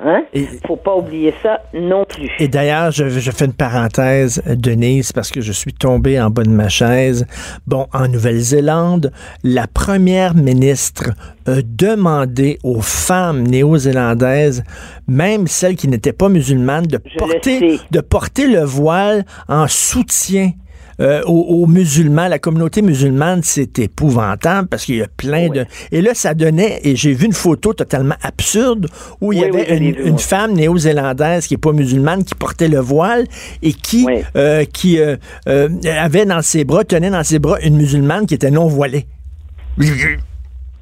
Hein? 0.01 0.23
Et- 0.33 0.47
Faut 0.65 0.75
pas 0.75 0.95
oublier 0.95 1.33
ça 1.43 1.61
non 1.73 2.03
plus. 2.05 2.31
Et 2.39 2.47
d'ailleurs, 2.47 2.91
je, 2.91 3.07
je 3.09 3.31
fais 3.31 3.45
une 3.45 3.53
parenthèse, 3.53 4.41
Denise, 4.47 5.11
parce 5.11 5.29
que 5.29 5.39
je 5.41 5.51
suis 5.51 5.73
tombé 5.73 6.19
en 6.19 6.29
bas 6.31 6.43
de 6.43 6.49
ma 6.49 6.67
chaise. 6.67 7.25
Bon, 7.67 7.85
en 7.93 8.07
Nouvelle-Zélande, 8.07 9.11
la 9.43 9.67
première 9.67 10.33
ministre 10.35 11.11
a 11.45 11.61
demandé 11.63 12.57
aux 12.63 12.81
femmes 12.81 13.43
néo-zélandaises, 13.43 14.63
même 15.07 15.45
celles 15.47 15.75
qui 15.75 15.87
n'étaient 15.87 16.13
pas 16.13 16.29
musulmanes, 16.29 16.87
de 16.87 16.99
Je 17.05 17.17
porter, 17.17 17.79
de 17.91 17.99
porter 18.01 18.47
le 18.47 18.63
voile 18.63 19.25
en 19.47 19.67
soutien. 19.67 20.51
Euh, 20.99 21.21
aux, 21.25 21.63
aux 21.63 21.67
musulmans, 21.67 22.27
la 22.27 22.39
communauté 22.39 22.81
musulmane, 22.81 23.41
c'est 23.43 23.79
épouvantable 23.79 24.67
parce 24.67 24.85
qu'il 24.85 24.95
y 24.97 25.01
a 25.01 25.07
plein 25.07 25.49
Oui. 25.49 25.59
de... 25.59 25.65
Et 25.91 26.01
là, 26.01 26.13
ça 26.13 26.33
donnait, 26.33 26.79
et 26.83 26.95
j'ai 26.95 27.13
vu 27.13 27.25
une 27.25 27.33
photo 27.33 27.73
totalement 27.73 28.15
absurde 28.21 28.87
où 29.21 29.33
il 29.33 29.39
y 29.39 29.45
oui, 29.45 29.47
avait 29.61 29.77
une, 29.77 29.91
vu, 29.93 30.01
une 30.03 30.09
moi. 30.11 30.17
femme 30.19 30.53
néo-zélandaise 30.53 31.47
qui 31.47 31.55
est 31.55 31.57
pas 31.57 31.71
musulmane, 31.71 32.23
qui 32.23 32.35
portait 32.35 32.67
le 32.67 32.79
voile 32.79 33.25
et 33.61 33.73
qui, 33.73 34.07
euh, 34.35 34.65
qui 34.65 34.99
euh, 34.99 35.15
euh, 35.47 35.69
avait 35.99 36.25
dans 36.25 36.41
ses 36.41 36.63
bras, 36.63 36.83
tenait 36.83 37.09
dans 37.09 37.23
ses 37.23 37.39
bras 37.39 37.59
une 37.61 37.75
musulmane 37.77 38.25
qui 38.25 38.35
était 38.35 38.51
non 38.51 38.67
voilée. 38.67 39.05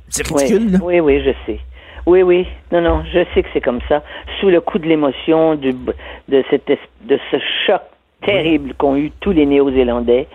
C'est 0.09 0.27
ridicule, 0.27 0.73
là. 0.73 0.79
oui, 0.83 0.99
oui, 0.99 1.21
je 1.23 1.31
sais. 1.45 1.59
Oui, 2.05 2.23
oui. 2.23 2.47
Non, 2.71 2.81
non, 2.81 3.03
je 3.13 3.23
sais 3.33 3.43
que 3.43 3.49
c'est 3.53 3.61
comme 3.61 3.79
ça. 3.87 4.03
Sous 4.39 4.49
le 4.49 4.59
coup 4.59 4.79
de 4.79 4.87
l'émotion, 4.87 5.55
du, 5.55 5.71
de, 5.71 6.43
cette, 6.49 6.67
de 6.67 7.19
ce 7.29 7.37
choc 7.65 7.81
terrible 8.25 8.73
qu'ont 8.75 8.95
eu 8.95 9.11
tous 9.19 9.31
les 9.31 9.45
Néo-Zélandais, 9.45 10.27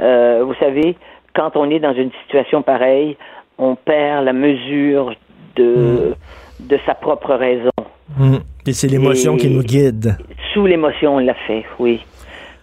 euh, 0.00 0.42
vous 0.44 0.54
savez, 0.54 0.96
quand 1.34 1.56
on 1.56 1.70
est 1.70 1.80
dans 1.80 1.94
une 1.94 2.10
situation 2.22 2.62
pareille, 2.62 3.16
on 3.58 3.74
perd 3.74 4.24
la 4.24 4.32
mesure 4.32 5.14
de, 5.56 6.14
de 6.60 6.78
sa 6.86 6.94
propre 6.94 7.34
raison. 7.34 7.70
Mm. 8.16 8.36
Et 8.66 8.72
c'est 8.72 8.88
l'émotion 8.88 9.36
qui 9.36 9.48
nous 9.48 9.62
guide. 9.62 10.16
Sous 10.52 10.66
l'émotion, 10.66 11.16
on 11.16 11.18
l'a 11.18 11.34
fait, 11.34 11.64
oui. 11.78 12.04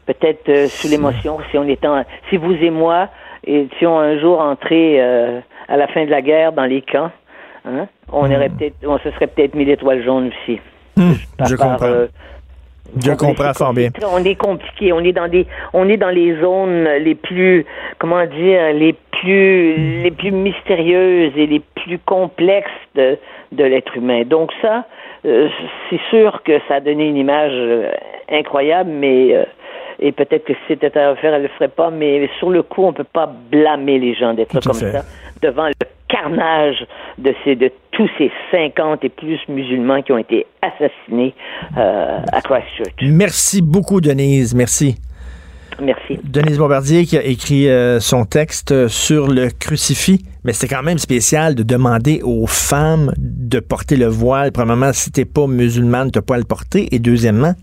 Peut-être 0.06 0.50
euh, 0.50 0.68
sous 0.68 0.88
l'émotion, 0.88 1.38
si 1.52 1.58
on 1.58 1.66
est 1.66 1.86
en, 1.86 2.04
si 2.30 2.38
vous 2.38 2.54
et 2.54 2.72
moi 2.72 3.10
étions 3.46 4.00
un 4.00 4.20
jour 4.20 4.40
entrés 4.40 5.00
euh, 5.00 5.40
à 5.68 5.78
la 5.78 5.88
fin 5.88 6.06
de 6.06 6.10
la 6.10 6.22
guerre 6.22 6.52
dans 6.52 6.66
les 6.66 6.82
camps, 6.82 7.12
hein, 7.66 7.88
on 8.12 8.26
aurait 8.26 8.50
peut-être, 8.50 8.76
on 8.86 8.98
se 9.00 9.12
serait 9.12 9.28
peut-être 9.28 9.56
mis 9.56 9.66
l'étoile 9.66 10.04
jaune 10.04 10.30
aussi. 10.30 10.60
Hmm, 10.98 11.14
je 11.48 11.56
par, 11.56 11.78
comprends. 11.78 12.06
Je 13.04 13.12
on- 13.12 13.16
comprends 13.16 13.54
fort 13.54 13.74
bien. 13.74 13.90
On 14.12 14.24
est 14.24 14.36
compliqué, 14.36 14.92
on 14.94 15.00
est 15.02 15.12
dans 15.12 15.28
des, 15.28 15.46
on 15.74 15.88
est 15.90 15.98
dans 15.98 16.10
les 16.10 16.40
zones 16.42 16.84
les 17.00 17.16
plus, 17.16 17.66
comment 17.98 18.26
dire, 18.26 18.74
les 18.74 18.94
plus, 19.12 20.02
les 20.04 20.12
plus 20.12 20.32
mystérieuses 20.32 21.34
et 21.36 21.48
les 21.48 21.62
plus 21.76 22.00
complexes 22.00 22.70
de, 22.96 23.18
de 23.52 23.64
l'être 23.64 23.96
humain. 23.98 24.24
Donc 24.26 24.52
ça, 24.62 24.86
euh, 25.26 25.50
c'est 25.90 26.00
sûr 26.10 26.42
que 26.44 26.60
ça 26.68 26.76
a 26.76 26.80
donné 26.80 27.08
une 27.10 27.18
image 27.18 27.52
euh, 27.54 27.92
incroyable, 28.32 28.90
mais 28.92 29.36
euh, 29.36 29.44
et 30.02 30.14
peut-être 30.14 30.46
que 30.46 30.54
si 30.54 30.60
c'était 30.70 30.98
à 30.98 31.10
refaire, 31.10 31.34
elle 31.34 31.42
le 31.42 31.48
ferait 31.50 31.68
pas. 31.68 31.90
Mais 31.92 32.30
sur 32.40 32.50
le 32.50 32.64
coup, 32.64 32.86
on 32.86 32.94
peut 32.94 33.04
pas 33.04 33.30
blâmer 33.52 34.00
les 34.00 34.14
gens 34.16 34.34
d'être 34.34 34.54
comme 34.62 34.74
ça 34.74 35.04
devant 35.42 35.68
le 35.68 35.74
carnage 36.08 36.86
de 37.18 37.34
ces 37.44 37.56
de 37.56 37.72
tous 37.92 38.10
ces 38.18 38.32
50 38.52 39.04
et 39.04 39.10
plus 39.10 39.40
musulmans 39.48 40.02
qui 40.02 40.12
ont 40.12 40.18
été 40.18 40.46
assassinés 40.62 41.34
euh, 41.78 42.20
à 42.32 42.42
Christchurch. 42.42 42.96
Merci 43.02 43.62
beaucoup, 43.62 44.02
Denise. 44.02 44.56
Merci. 44.56 44.96
Merci. 45.82 46.20
Denise 46.24 46.58
Bombardier 46.58 47.06
qui 47.06 47.18
a 47.18 47.24
écrit 47.24 47.70
euh, 47.70 48.00
son 48.00 48.26
texte 48.26 48.88
sur 48.88 49.28
le 49.28 49.50
crucifix, 49.50 50.26
mais 50.44 50.52
c'est 50.52 50.68
quand 50.68 50.84
même 50.84 50.98
spécial 50.98 51.56
de 51.56 51.64
demander 51.64 52.22
aux 52.24 52.48
femmes 52.48 53.14
de 53.18 53.60
porter 53.60 53.96
le 53.96 54.08
voile. 54.08 54.52
Premièrement, 54.52 54.92
si 54.92 55.12
t'es 55.12 55.26
pas 55.26 55.48
musulmane, 55.48 56.12
t'as 56.12 56.22
pas 56.22 56.36
à 56.36 56.38
le 56.38 56.44
porter. 56.44 56.94
Et 56.94 57.00
deuxièmement, 57.00 57.54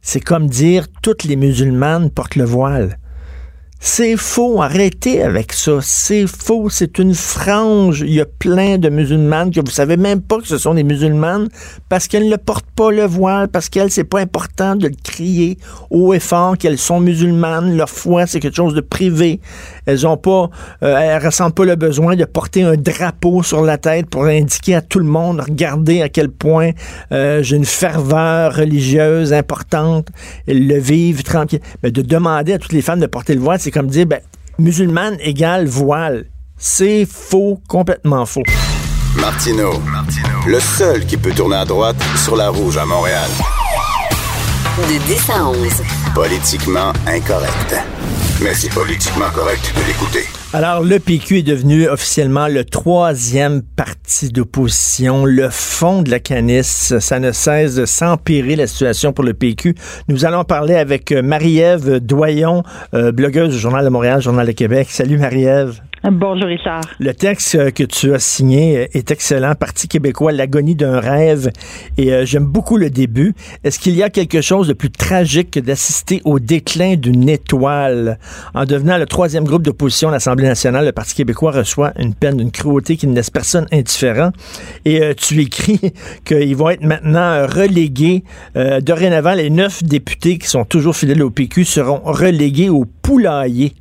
c'est 0.00 0.20
comme 0.20 0.46
dire 0.46 0.86
toutes 1.02 1.24
les 1.24 1.36
musulmanes 1.36 2.10
portent 2.10 2.36
le 2.36 2.44
voile. 2.44 2.96
C'est 3.84 4.16
faux, 4.16 4.62
arrêtez 4.62 5.24
avec 5.24 5.52
ça. 5.52 5.80
C'est 5.82 6.28
faux, 6.28 6.70
c'est 6.70 7.00
une 7.00 7.14
frange. 7.14 8.02
Il 8.02 8.12
y 8.12 8.20
a 8.20 8.26
plein 8.26 8.78
de 8.78 8.88
musulmanes 8.88 9.50
que 9.50 9.58
vous 9.58 9.72
savez 9.72 9.96
même 9.96 10.22
pas 10.22 10.38
que 10.38 10.46
ce 10.46 10.56
sont 10.56 10.74
des 10.74 10.84
musulmanes 10.84 11.48
parce 11.88 12.06
qu'elles 12.06 12.28
ne 12.28 12.36
portent 12.36 12.70
pas 12.76 12.92
le 12.92 13.04
voile, 13.04 13.48
parce 13.48 13.68
qu'elles, 13.68 13.90
c'est 13.90 14.04
pas 14.04 14.20
important 14.20 14.76
de 14.76 14.86
le 14.86 14.94
crier 15.02 15.58
haut 15.90 16.14
et 16.14 16.20
fort 16.20 16.56
qu'elles 16.56 16.78
sont 16.78 17.00
musulmanes. 17.00 17.76
Leur 17.76 17.90
foi, 17.90 18.28
c'est 18.28 18.38
quelque 18.38 18.54
chose 18.54 18.74
de 18.74 18.82
privé. 18.82 19.40
Elles 19.86 20.06
ont 20.06 20.16
pas, 20.16 20.50
euh, 20.82 20.96
elles 20.96 21.24
ressentent 21.24 21.54
pas 21.54 21.64
le 21.64 21.76
besoin 21.76 22.16
de 22.16 22.24
porter 22.24 22.62
un 22.62 22.76
drapeau 22.76 23.42
sur 23.42 23.62
la 23.62 23.78
tête 23.78 24.08
pour 24.08 24.24
indiquer 24.24 24.76
à 24.76 24.80
tout 24.80 24.98
le 24.98 25.04
monde, 25.04 25.40
regardez 25.40 26.02
à 26.02 26.08
quel 26.08 26.30
point 26.30 26.70
euh, 27.12 27.42
j'ai 27.42 27.56
une 27.56 27.64
ferveur 27.64 28.54
religieuse 28.54 29.32
importante. 29.32 30.08
Elles 30.46 30.66
le 30.66 30.78
vivent 30.78 31.22
tranquille. 31.22 31.60
Mais 31.82 31.90
de 31.90 32.02
demander 32.02 32.54
à 32.54 32.58
toutes 32.58 32.72
les 32.72 32.82
femmes 32.82 33.00
de 33.00 33.06
porter 33.06 33.34
le 33.34 33.40
voile, 33.40 33.58
c'est 33.60 33.70
comme 33.70 33.88
dire, 33.88 34.06
ben, 34.06 34.20
musulmane 34.58 35.16
égale 35.20 35.66
voile. 35.66 36.26
C'est 36.56 37.06
faux, 37.10 37.60
complètement 37.68 38.24
faux. 38.24 38.44
Martino, 39.16 39.72
le 40.46 40.60
seul 40.60 41.04
qui 41.04 41.16
peut 41.16 41.32
tourner 41.32 41.56
à 41.56 41.64
droite 41.64 41.96
sur 42.16 42.36
la 42.36 42.48
rouge 42.48 42.78
à 42.78 42.86
Montréal. 42.86 43.28
De 44.78 45.06
10 45.06 45.30
à 45.30 45.48
11. 45.48 45.82
Politiquement 46.14 46.92
incorrect. 47.06 47.74
Mais 48.42 48.54
c'est 48.54 48.74
politiquement 48.74 49.30
correct 49.32 49.72
de 49.76 49.86
l'écouter. 49.86 50.24
Alors, 50.52 50.82
le 50.82 50.98
PQ 50.98 51.38
est 51.38 51.42
devenu 51.42 51.86
officiellement 51.86 52.48
le 52.48 52.64
troisième 52.64 53.62
parti 53.62 54.30
d'opposition, 54.30 55.24
le 55.24 55.48
fond 55.48 56.02
de 56.02 56.10
la 56.10 56.18
canisse. 56.18 56.98
Ça 56.98 57.20
ne 57.20 57.30
cesse 57.30 57.76
de 57.76 57.86
s'empirer 57.86 58.56
la 58.56 58.66
situation 58.66 59.12
pour 59.12 59.24
le 59.24 59.32
PQ. 59.32 59.76
Nous 60.08 60.24
allons 60.24 60.42
parler 60.42 60.74
avec 60.74 61.12
euh, 61.12 61.22
Marie-Ève 61.22 62.00
Doyon, 62.00 62.64
euh, 62.94 63.12
blogueuse 63.12 63.50
du 63.50 63.58
Journal 63.58 63.84
de 63.84 63.90
Montréal, 63.90 64.20
Journal 64.20 64.46
de 64.46 64.52
Québec. 64.52 64.88
Salut 64.90 65.18
Marie-Ève. 65.18 65.80
Bonjour 66.10 66.48
Richard. 66.48 66.80
Le 66.98 67.14
texte 67.14 67.54
euh, 67.54 67.70
que 67.70 67.84
tu 67.84 68.12
as 68.12 68.18
signé 68.18 68.88
est 68.92 69.12
excellent. 69.12 69.54
Parti 69.54 69.86
québécois, 69.86 70.32
l'agonie 70.32 70.74
d'un 70.74 70.98
rêve. 70.98 71.52
Et 71.96 72.12
euh, 72.12 72.26
j'aime 72.26 72.44
beaucoup 72.44 72.76
le 72.76 72.90
début. 72.90 73.34
Est-ce 73.62 73.78
qu'il 73.78 73.94
y 73.94 74.02
a 74.02 74.10
quelque 74.10 74.40
chose 74.40 74.66
de 74.66 74.72
plus 74.72 74.90
tragique 74.90 75.52
que 75.52 75.60
d'assister 75.60 76.20
au 76.24 76.40
déclin 76.40 76.96
d'une 76.96 77.28
étoile? 77.28 78.18
En 78.52 78.64
devenant 78.64 78.98
le 78.98 79.06
troisième 79.06 79.44
groupe 79.44 79.62
d'opposition 79.62 80.08
à 80.08 80.12
l'Assemblée 80.12 80.48
nationale, 80.48 80.86
le 80.86 80.90
Parti 80.90 81.14
québécois 81.14 81.52
reçoit 81.52 81.92
une 81.96 82.14
peine 82.14 82.38
d'une 82.38 82.50
cruauté 82.50 82.96
qui 82.96 83.06
ne 83.06 83.14
laisse 83.14 83.30
personne 83.30 83.68
indifférent. 83.70 84.32
Et 84.84 85.00
euh, 85.04 85.14
tu 85.14 85.40
écris 85.40 85.92
qu'ils 86.24 86.56
vont 86.56 86.70
être 86.70 86.82
maintenant 86.82 87.46
relégués. 87.46 88.24
dorénavant, 88.80 89.34
les 89.34 89.50
neuf 89.50 89.84
députés 89.84 90.38
qui 90.38 90.48
sont 90.48 90.64
toujours 90.64 90.96
fidèles 90.96 91.22
au 91.22 91.30
PQ 91.30 91.64
seront 91.64 92.00
relégués 92.04 92.70
au 92.70 92.86
poulailler. 92.86 93.74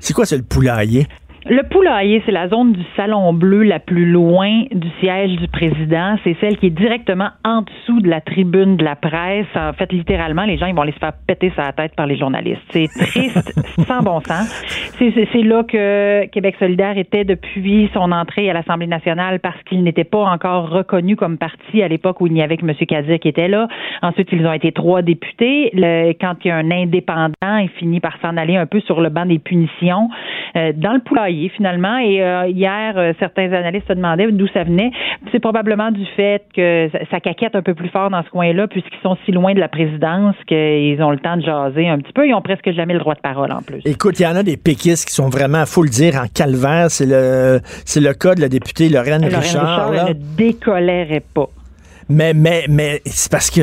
C'est 0.00 0.14
quoi, 0.14 0.24
c'est 0.24 0.38
le 0.38 0.42
poulailler? 0.42 1.06
Le 1.48 1.62
poulailler, 1.62 2.20
c'est 2.26 2.32
la 2.32 2.48
zone 2.48 2.72
du 2.72 2.82
salon 2.96 3.32
bleu 3.32 3.62
la 3.62 3.78
plus 3.78 4.06
loin 4.10 4.64
du 4.72 4.88
siège 5.00 5.36
du 5.36 5.46
président. 5.46 6.16
C'est 6.24 6.36
celle 6.40 6.56
qui 6.56 6.66
est 6.66 6.70
directement 6.70 7.28
en 7.44 7.62
dessous 7.62 8.00
de 8.00 8.08
la 8.08 8.20
tribune 8.20 8.76
de 8.76 8.84
la 8.84 8.96
presse. 8.96 9.46
En 9.54 9.72
fait, 9.72 9.92
littéralement, 9.92 10.44
les 10.44 10.58
gens 10.58 10.66
ils 10.66 10.74
vont 10.74 10.82
aller 10.82 10.90
se 10.90 10.98
faire 10.98 11.12
péter 11.28 11.52
sa 11.54 11.72
tête 11.72 11.94
par 11.94 12.08
les 12.08 12.16
journalistes. 12.16 12.62
C'est 12.70 12.88
triste, 12.88 13.54
sans 13.86 14.02
bon 14.02 14.18
sens. 14.20 14.48
C'est 14.98 15.42
là 15.42 15.62
que 15.62 16.26
Québec 16.26 16.56
solidaire 16.58 16.98
était 16.98 17.24
depuis 17.24 17.90
son 17.94 18.10
entrée 18.10 18.50
à 18.50 18.52
l'Assemblée 18.52 18.88
nationale 18.88 19.38
parce 19.38 19.62
qu'il 19.68 19.84
n'était 19.84 20.02
pas 20.02 20.24
encore 20.24 20.68
reconnu 20.68 21.14
comme 21.14 21.38
parti 21.38 21.80
à 21.80 21.86
l'époque 21.86 22.20
où 22.20 22.26
il 22.26 22.32
n'y 22.32 22.42
avait 22.42 22.56
que 22.56 22.66
M. 22.66 22.74
Kadir 22.74 23.20
qui 23.20 23.28
était 23.28 23.46
là. 23.46 23.68
Ensuite, 24.02 24.30
ils 24.32 24.44
ont 24.44 24.52
été 24.52 24.72
trois 24.72 25.02
députés. 25.02 25.70
Le, 25.74 26.12
quand 26.20 26.34
il 26.44 26.48
y 26.48 26.50
a 26.50 26.56
un 26.56 26.72
indépendant, 26.72 27.58
il 27.58 27.70
finit 27.78 28.00
par 28.00 28.18
s'en 28.20 28.36
aller 28.36 28.56
un 28.56 28.66
peu 28.66 28.80
sur 28.80 29.00
le 29.00 29.10
banc 29.10 29.26
des 29.26 29.38
punitions. 29.38 30.08
Euh, 30.56 30.72
dans 30.74 30.94
le 30.94 31.00
poulailler, 31.00 31.35
finalement. 31.56 31.98
Et 31.98 32.22
euh, 32.22 32.48
hier, 32.48 32.94
euh, 32.96 33.12
certains 33.18 33.52
analystes 33.52 33.88
se 33.88 33.92
demandaient 33.92 34.30
d'où 34.30 34.46
ça 34.48 34.64
venait. 34.64 34.90
C'est 35.32 35.40
probablement 35.40 35.90
du 35.90 36.04
fait 36.16 36.42
que 36.54 36.88
ça, 37.10 37.20
caquette 37.20 37.54
un 37.54 37.62
peu 37.62 37.74
plus 37.74 37.88
fort 37.88 38.10
dans 38.10 38.22
ce 38.22 38.30
coin-là, 38.30 38.68
puisqu'ils 38.68 39.00
sont 39.02 39.16
si 39.24 39.32
loin 39.32 39.54
de 39.54 39.60
la 39.60 39.68
présidence 39.68 40.34
qu'ils 40.46 41.02
ont 41.02 41.10
le 41.10 41.18
temps 41.18 41.36
de 41.36 41.42
jaser 41.42 41.88
un 41.88 41.98
petit 41.98 42.12
peu. 42.12 42.26
Ils 42.26 42.34
ont 42.34 42.42
presque 42.42 42.70
jamais 42.72 42.94
le 42.94 43.00
droit 43.00 43.14
de 43.14 43.20
parole 43.20 43.52
en 43.52 43.62
plus. 43.62 43.80
Écoute, 43.84 44.20
il 44.20 44.24
y 44.24 44.26
en 44.26 44.36
a 44.36 44.42
des 44.42 44.56
péquistes 44.56 45.08
qui 45.08 45.14
sont 45.14 45.28
vraiment, 45.28 45.64
faut 45.66 45.82
le 45.82 45.88
dire, 45.88 46.14
en 46.16 46.26
calvaire. 46.32 46.90
C'est 46.90 47.06
le, 47.06 47.60
c'est 47.84 48.00
le 48.00 48.12
cas 48.12 48.34
de 48.34 48.40
la 48.40 48.48
députée 48.48 48.88
Lorraine, 48.88 49.22
Lorraine 49.22 49.40
Richard. 49.40 49.92
elle 49.94 50.16
ne 50.16 50.36
décolérait 50.36 51.22
pas. 51.34 51.48
Mais, 52.08 52.34
mais, 52.34 52.64
mais 52.68 53.00
c'est 53.04 53.30
parce 53.30 53.50
que 53.50 53.62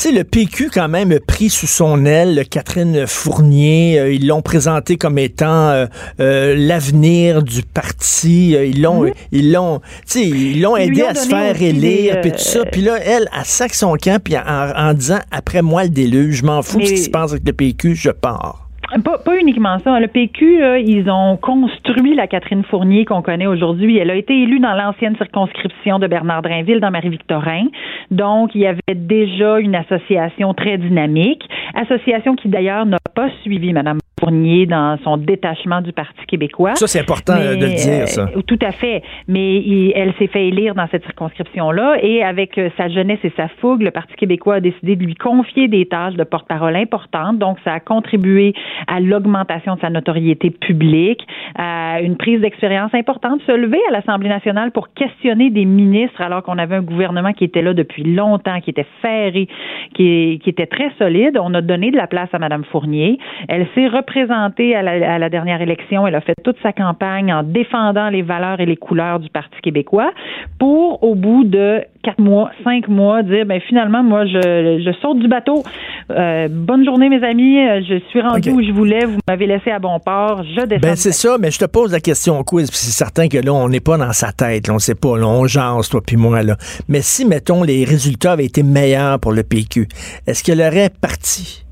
sais, 0.00 0.12
le 0.12 0.24
PQ, 0.24 0.70
quand 0.72 0.88
même, 0.88 1.12
a 1.12 1.20
pris 1.20 1.50
sous 1.50 1.66
son 1.66 2.06
aile 2.06 2.44
Catherine 2.48 3.06
Fournier. 3.06 3.98
Euh, 3.98 4.12
ils 4.12 4.26
l'ont 4.26 4.40
présenté 4.40 4.96
comme 4.96 5.18
étant 5.18 5.68
euh, 5.68 5.86
euh, 6.20 6.54
l'avenir 6.56 7.42
du 7.42 7.62
parti. 7.62 8.52
ils 8.52 8.80
l'ont, 8.80 9.02
mhm. 9.02 9.12
ils 9.32 9.52
l'ont, 9.52 9.80
ils 10.14 10.60
l'ont 10.60 10.76
aidé 10.76 11.02
à 11.02 11.14
se 11.14 11.28
faire 11.28 11.60
élire, 11.60 12.20
puis 12.22 12.32
tout 12.32 12.38
ça. 12.38 12.64
Puis 12.64 12.80
là, 12.80 12.98
elle, 13.04 13.28
elle 13.36 13.44
sac 13.44 13.74
son 13.74 13.94
camp, 13.96 14.22
puis 14.22 14.36
en, 14.38 14.94
disant, 14.94 15.20
après 15.30 15.60
moi 15.60 15.82
le 15.82 15.90
déluge, 15.90 16.36
je 16.36 16.44
m'en 16.44 16.62
fous 16.62 16.80
de 16.80 16.86
ce 16.86 16.92
qui 16.92 17.02
se 17.02 17.10
passe 17.10 17.32
avec 17.32 17.46
le 17.46 17.52
PQ, 17.52 17.94
je 17.94 18.10
pars. 18.10 18.69
Pas, 19.04 19.18
pas, 19.18 19.38
uniquement 19.38 19.78
ça. 19.78 20.00
Le 20.00 20.08
PQ, 20.08 20.80
ils 20.84 21.08
ont 21.08 21.36
construit 21.36 22.14
la 22.16 22.26
Catherine 22.26 22.64
Fournier 22.64 23.04
qu'on 23.04 23.22
connaît 23.22 23.46
aujourd'hui. 23.46 23.98
Elle 23.98 24.10
a 24.10 24.16
été 24.16 24.34
élue 24.34 24.58
dans 24.58 24.74
l'ancienne 24.74 25.16
circonscription 25.16 26.00
de 26.00 26.08
Bernard 26.08 26.42
Drainville, 26.42 26.80
dans 26.80 26.90
Marie-Victorin. 26.90 27.66
Donc, 28.10 28.54
il 28.54 28.62
y 28.62 28.66
avait 28.66 28.80
déjà 28.94 29.60
une 29.60 29.76
association 29.76 30.54
très 30.54 30.76
dynamique, 30.76 31.48
association 31.74 32.34
qui 32.34 32.48
d'ailleurs 32.48 32.84
n'a 32.84 32.98
pas 33.14 33.28
suivi 33.42 33.72
Mme 33.72 33.98
Fournier 34.20 34.66
dans 34.66 34.98
son 35.02 35.16
détachement 35.16 35.80
du 35.80 35.92
Parti 35.92 36.24
québécois. 36.26 36.74
Ça, 36.74 36.86
c'est 36.86 37.00
important 37.00 37.34
de 37.34 37.54
le 37.54 37.74
dire, 37.74 38.08
ça. 38.08 38.28
Euh, 38.36 38.42
tout 38.42 38.58
à 38.62 38.72
fait. 38.72 39.02
Mais 39.26 39.90
elle 39.94 40.12
s'est 40.18 40.26
fait 40.26 40.48
élire 40.48 40.74
dans 40.74 40.86
cette 40.90 41.04
circonscription-là 41.04 41.96
et 42.02 42.22
avec 42.22 42.58
euh, 42.58 42.68
sa 42.76 42.88
jeunesse 42.88 43.18
et 43.24 43.32
sa 43.36 43.48
fougue, 43.60 43.82
le 43.82 43.90
Parti 43.90 44.14
québécois 44.14 44.56
a 44.56 44.60
décidé 44.60 44.96
de 44.96 45.04
lui 45.04 45.14
confier 45.14 45.68
des 45.68 45.86
tâches 45.86 46.14
de 46.14 46.24
porte-parole 46.24 46.76
importantes. 46.76 47.38
Donc, 47.38 47.58
ça 47.64 47.72
a 47.72 47.80
contribué 47.80 48.54
à 48.86 49.00
l'augmentation 49.00 49.76
de 49.76 49.80
sa 49.80 49.90
notoriété 49.90 50.50
publique, 50.50 51.26
à 51.56 52.00
une 52.02 52.16
prise 52.16 52.40
d'expérience 52.40 52.94
importante, 52.94 53.40
se 53.46 53.52
lever 53.52 53.80
à 53.88 53.92
l'Assemblée 53.92 54.28
nationale 54.28 54.70
pour 54.70 54.92
questionner 54.92 55.50
des 55.50 55.64
ministres 55.64 56.20
alors 56.20 56.42
qu'on 56.42 56.58
avait 56.58 56.76
un 56.76 56.82
gouvernement 56.82 57.32
qui 57.32 57.44
était 57.44 57.62
là 57.62 57.74
depuis 57.74 58.02
longtemps, 58.02 58.60
qui 58.60 58.70
était 58.70 58.86
ferré, 59.00 59.48
qui, 59.94 60.40
qui 60.42 60.50
était 60.50 60.66
très 60.66 60.90
solide. 60.98 61.38
On 61.40 61.54
a 61.54 61.60
donné 61.60 61.90
de 61.90 61.96
la 61.96 62.06
place 62.06 62.28
à 62.32 62.38
Mme 62.38 62.64
Fournier. 62.64 63.18
Elle 63.48 63.66
s'est 63.74 63.88
présentée 64.10 64.74
à 64.74 64.82
la, 64.82 65.28
dernière 65.28 65.62
élection. 65.62 66.04
Elle 66.04 66.16
a 66.16 66.20
fait 66.20 66.34
toute 66.42 66.56
sa 66.64 66.72
campagne 66.72 67.32
en 67.32 67.44
défendant 67.44 68.08
les 68.08 68.22
valeurs 68.22 68.58
et 68.58 68.66
les 68.66 68.76
couleurs 68.76 69.20
du 69.20 69.30
Parti 69.30 69.56
québécois 69.62 70.10
pour, 70.58 71.04
au 71.04 71.14
bout 71.14 71.44
de 71.44 71.82
quatre 72.02 72.18
mois, 72.18 72.50
cinq 72.64 72.88
mois, 72.88 73.22
dire 73.22 73.46
ben 73.46 73.60
finalement, 73.60 74.02
moi, 74.02 74.26
je, 74.26 74.82
je 74.84 74.92
saute 75.00 75.20
du 75.20 75.28
bateau. 75.28 75.62
Euh, 76.10 76.48
bonne 76.50 76.84
journée, 76.84 77.08
mes 77.08 77.22
amis. 77.24 77.56
Je 77.88 78.00
suis 78.08 78.20
rendu 78.20 78.50
où 78.50 78.60
je 78.62 78.72
voulais. 78.72 79.04
Vous 79.04 79.20
m'avez 79.28 79.46
laissé 79.46 79.70
à 79.70 79.78
bon 79.78 80.00
port. 80.00 80.42
Je 80.42 80.66
descends. 80.66 80.80
Ben, 80.80 80.96
c'est 80.96 81.12
ça, 81.12 81.36
mais 81.38 81.52
je 81.52 81.60
te 81.60 81.66
pose 81.66 81.92
la 81.92 82.00
question 82.00 82.40
au 82.40 82.42
quiz, 82.42 82.68
c'est 82.72 82.90
certain 82.90 83.28
que 83.28 83.38
là, 83.38 83.52
on 83.52 83.68
n'est 83.68 83.80
pas 83.80 83.96
dans 83.96 84.12
sa 84.12 84.32
tête. 84.32 84.66
Là, 84.66 84.74
on 84.74 84.80
sait 84.80 84.96
pas. 84.96 85.16
Là, 85.16 85.28
on 85.28 85.46
jase, 85.46 85.88
toi 85.88 86.00
puis 86.04 86.16
moi. 86.16 86.42
Là. 86.42 86.56
Mais 86.88 87.00
si, 87.00 87.24
mettons, 87.24 87.62
les 87.62 87.84
résultats 87.84 88.32
avaient 88.32 88.46
été 88.46 88.64
meilleurs 88.64 89.20
pour 89.20 89.30
le 89.30 89.44
PQ, 89.44 89.86
est-ce 90.26 90.42
qu'elle 90.42 90.60
aurait 90.60 90.90
parti? 91.00 91.64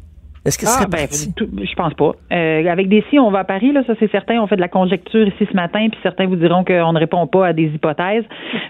Est-ce 0.49 0.59
que 0.59 0.65
ah, 0.67 0.87
ben, 0.89 1.07
je 1.11 1.75
pense 1.75 1.93
pas. 1.93 2.13
Euh, 2.33 2.67
avec 2.67 2.89
des 2.89 3.05
si, 3.11 3.19
on 3.19 3.31
va 3.31 3.41
à 3.41 3.45
Paris, 3.45 3.71
là, 3.73 3.83
ça 3.87 3.93
c'est 4.01 4.11
certain. 4.11 4.41
On 4.41 4.47
fait 4.47 4.57
de 4.57 4.63
la 4.63 4.69
conjecture 4.69 5.29
ici 5.29 5.47
ce 5.51 5.55
matin, 5.55 5.89
puis 5.91 6.01
certains 6.03 6.27
vous 6.27 6.37
diront 6.37 6.65
qu'on 6.65 6.93
ne 6.95 6.99
répond 6.99 7.27
pas 7.27 7.49
à 7.49 7.53
des 7.53 7.67
hypothèses. 7.67 8.25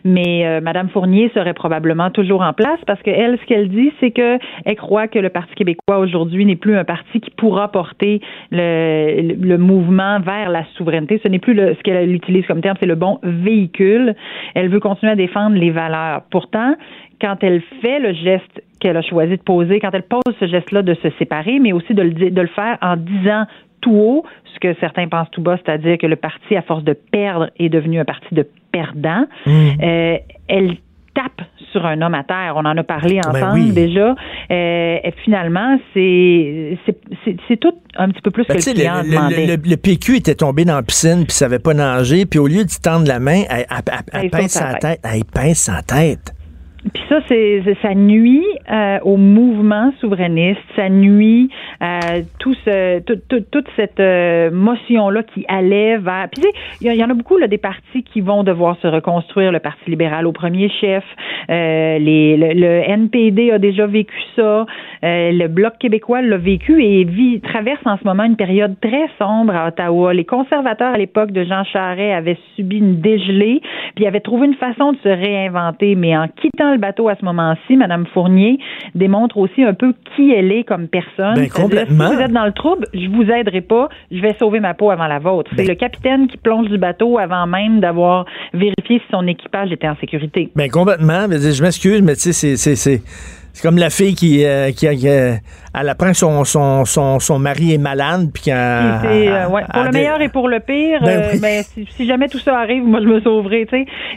Mais 0.05 0.45
euh, 0.45 0.61
Madame 0.61 0.89
Fournier 0.89 1.31
serait 1.35 1.55
probablement 1.55 2.11
toujours 2.11 2.43
en 2.43 2.53
place 2.53 2.81
parce 2.87 3.01
qu'elle, 3.03 3.39
ce 3.39 3.47
qu'elle 3.47 3.69
dit, 3.69 3.93
c'est 4.01 4.11
que 4.11 4.39
elle 4.65 4.77
croit 4.77 5.07
que 5.07 5.21
le 5.21 5.29
Parti 5.29 5.55
québécois 5.55 5.99
aujourd'hui 5.99 6.45
n'est 6.45 6.57
plus 6.57 6.77
un 6.77 6.85
parti 6.85 7.21
qui 7.21 7.31
pourra 7.31 7.71
porter 7.71 8.21
le, 8.51 9.35
le, 9.35 9.59
mouvement 9.59 10.19
vers 10.19 10.51
la 10.51 10.65
souveraineté. 10.77 11.21
Ce 11.23 11.29
n'est 11.29 11.39
plus 11.39 11.55
le, 11.55 11.75
ce 11.75 11.83
qu'elle 11.83 12.13
utilise 12.13 12.45
comme 12.47 12.61
terme, 12.61 12.77
c'est 12.81 12.87
le 12.87 12.97
bon 12.97 13.21
véhicule. 13.23 14.17
Elle 14.55 14.69
veut 14.69 14.81
continuer 14.81 15.13
à 15.13 15.17
défendre 15.17 15.57
les 15.57 15.71
valeurs. 15.71 16.23
Pourtant, 16.31 16.75
quand 17.21 17.37
elle 17.43 17.63
fait 17.83 17.99
le 17.99 18.13
geste 18.15 18.63
qu'elle 18.81 18.97
a 18.97 19.03
choisi 19.03 19.37
de 19.37 19.43
poser, 19.43 19.81
quand 19.81 19.91
elle 19.93 20.03
pose 20.05 20.23
ce 20.39 20.47
geste-là 20.47 20.83
de 20.83 20.95
se 20.95 21.09
séparer, 21.19 21.59
mais 21.59 21.73
aussi 21.73 21.95
de 21.95 22.03
le, 22.03 22.31
de 22.31 22.41
le 22.41 22.49
faire 22.49 22.79
en 22.83 22.97
disant 22.97 23.45
tout 23.81 23.95
haut 23.95 24.25
ce 24.55 24.59
que 24.61 24.75
certains 24.81 25.09
pensent 25.09 25.31
tout 25.31 25.43
bas, 25.43 25.57
c'est-à-dire 25.65 25.99
que 25.99 26.07
le 26.07 26.17
parti, 26.17 26.57
à 26.57 26.63
force 26.63 26.83
de 26.85 26.93
perdre, 26.95 27.51
est 27.59 27.69
devenu 27.69 28.01
un 28.01 28.05
parti 28.05 28.35
de 28.35 28.47
perdants. 28.73 29.27
Mmh. 29.47 29.51
Euh, 29.83 30.17
elle 30.49 30.77
tape 31.15 31.47
sur 31.73 31.85
un 31.87 32.01
homme 32.03 32.15
à 32.15 32.23
terre. 32.25 32.55
On 32.57 32.65
en 32.65 32.77
a 32.77 32.83
parlé 32.85 33.21
Ben 33.23 33.31
ensemble 33.31 33.61
oui. 33.61 33.73
déjà. 33.73 34.15
Euh, 34.51 34.97
et 35.03 35.13
finalement, 35.25 35.79
c'est 35.95 37.57
tout 37.61 37.75
un 37.97 38.09
petit 38.11 38.21
peu 38.23 38.31
plus 38.31 38.45
Ben, 38.47 38.57
que 38.57 38.69
le 38.69 38.75
client 38.75 39.03
le, 39.05 39.11
demandait. 39.11 39.47
le- 39.47 39.57
le- 39.57 39.71
le 39.71 39.77
PQ 39.77 40.17
était 40.17 40.35
tombé 40.35 40.65
dans 40.65 40.77
la 40.77 40.83
piscine 40.83 41.25
puis 41.25 41.33
savait 41.35 41.59
pas 41.59 41.75
nager, 41.75 42.27
puis 42.27 42.39
au 42.39 42.47
lieu 42.47 42.65
de 42.65 42.83
tendre 42.83 43.07
la 43.09 43.19
main, 43.19 43.43
elle, 43.51 43.67
elle- 43.71 43.77
elle- 43.87 43.99
elle 44.13 44.21
Elle 44.25 44.31
pince 44.31 44.53
sa 44.53 44.73
sa 44.73 44.79
tête. 44.79 45.01
Elle 45.05 45.25
pince 45.25 45.59
sa 45.59 45.83
tête. 45.83 46.35
Puis 46.95 47.03
ça, 47.09 47.19
c'est 47.29 47.63
ça 47.83 47.93
nuit 47.95 48.45
euh, 48.71 48.99
au 49.03 49.17
mouvement 49.17 49.93
souverainiste, 50.01 50.61
ça 50.77 50.89
nuit 50.89 51.51
à 51.81 51.99
tout 52.39 52.55
ce, 52.65 53.01
tout- 53.01 53.21
tout- 53.29 53.45
toute 53.51 53.67
cette 53.75 53.99
euh, 53.99 54.51
motion-là 54.53 55.25
qui 55.25 55.45
allait 55.49 55.99
vers. 55.99 56.29
Puis 56.31 56.45
il 56.81 56.95
y 56.95 57.05
en 57.05 57.11
a 57.11 57.15
beaucoup 57.15 57.37
là, 57.37 57.49
des 57.49 57.59
partis 57.59 58.05
qui 58.05 58.21
vont 58.21 58.45
devoir 58.45 58.77
se 58.81 58.87
reconstruire. 58.87 59.51
Le 59.51 59.59
Parti 59.59 59.91
libéral 59.91 60.27
au 60.27 60.33
premier 60.33 60.69
chef, 60.69 61.03
euh, 61.51 61.99
les, 61.99 62.37
le, 62.37 62.53
le 62.55 62.89
NPD 62.89 63.51
a 63.51 63.59
déjà 63.59 63.87
vécu 63.87 64.15
ça, 64.37 64.65
euh, 65.05 65.31
le 65.33 65.49
Bloc 65.49 65.75
québécois 65.79 66.23
l'a 66.23 66.37
vécu 66.37 66.83
et 66.83 67.05
vit, 67.05 67.41
traverse 67.41 67.81
en 67.85 67.97
ce 67.99 68.05
moment 68.05 68.25
une 68.25 68.37
période 68.37 68.75
très 68.81 69.07
sombre 69.19 69.55
à 69.55 69.69
Ottawa. 69.69 70.13
Les 70.15 70.25
conservateurs 70.25 70.95
à 70.95 70.99
l'époque 70.99 71.33
de 71.33 71.45
Jean 71.45 71.65
Charest 71.65 72.15
avaient 72.17 72.39
subi 72.57 72.79
une 72.79 73.01
dégelée, 73.01 73.61
puis 73.95 74.07
avaient 74.07 74.21
trouvé 74.21 74.47
une 74.47 74.55
façon 74.55 74.93
de 74.93 74.99
se 74.99 75.09
réinventer, 75.09 75.95
mais 75.95 76.17
en 76.17 76.27
quittant 76.29 76.73
le 76.73 76.79
bateau 76.79 77.09
à 77.09 77.15
ce 77.17 77.25
moment-ci, 77.25 77.77
Mme 77.77 78.07
Fournier 78.13 78.59
démontre 78.95 79.37
aussi 79.39 79.63
un 79.63 79.75
peu 79.75 79.95
qui 80.17 80.33
elle 80.33 80.51
est 80.53 80.65
comme 80.65 80.89
personne. 80.89 81.35
Ben, 81.35 81.49
complètement. 81.49 82.09
Si 82.11 82.17
vous 82.17 82.21
êtes 82.23 82.33
dans 82.33 82.47
le 82.47 82.53
trouble, 82.53 82.87
je 82.95 83.09
vous 83.09 83.23
aiderai 83.31 83.61
pas, 83.61 83.89
je 84.11 84.21
vais 84.21 84.35
sauver 84.39 84.61
ma 84.61 84.75
peau 84.75 84.91
avant 84.91 85.07
la 85.07 85.19
vôtre. 85.19 85.51
C'est 85.57 85.63
Ben- 85.65 85.69
le 85.69 85.75
capitaine 85.75 86.27
qui 86.29 86.37
plonge 86.37 86.69
du 86.69 86.79
bateau 86.79 87.19
avant 87.19 87.47
même 87.47 87.81
d'avoir 87.81 88.25
vérifié 88.53 88.99
si 88.99 89.03
son 89.11 89.27
équipage 89.27 89.73
était 89.73 89.89
en 89.89 89.97
sécurité. 89.97 90.51
Ben 90.57 90.71
complètement. 90.71 91.27
Je 91.31 91.63
m'excuse, 91.63 92.03
mais 92.03 92.15
tu 92.15 92.33
sais, 92.33 92.57
c'est- 92.57 93.03
c'est- 93.59 93.69
comme 93.69 93.79
la 93.79 93.91
fille 93.91 94.15
qui, 94.15 94.45
euh, 94.45 94.69
qui, 94.71 94.89
qui, 94.97 95.09
euh, 95.09 95.33
elle 95.79 95.89
apprend 95.89 96.09
que 96.11 96.17
son, 96.17 96.45
son, 96.45 96.85
son, 96.85 97.19
son 97.19 97.39
mari 97.39 97.75
est 97.75 97.79
malade, 97.79 98.31
puis 98.33 98.51
euh, 98.51 99.49
ouais, 99.49 99.63
pour 99.73 99.83
le 99.85 99.91
meilleur 99.91 100.21
et 100.21 100.29
pour 100.29 100.49
le 100.49 100.61
pire, 100.61 101.01
Ben 101.03 101.21
euh, 101.21 101.29
oui. 101.33 101.39
ben, 101.41 101.63
si, 101.63 101.87
si 101.91 102.07
jamais 102.07 102.29
tout 102.29 102.39
ça 102.39 102.59
arrive, 102.59 102.85
moi 102.85 103.01
je 103.03 103.07
me 103.07 103.21
sauverai. 103.21 103.67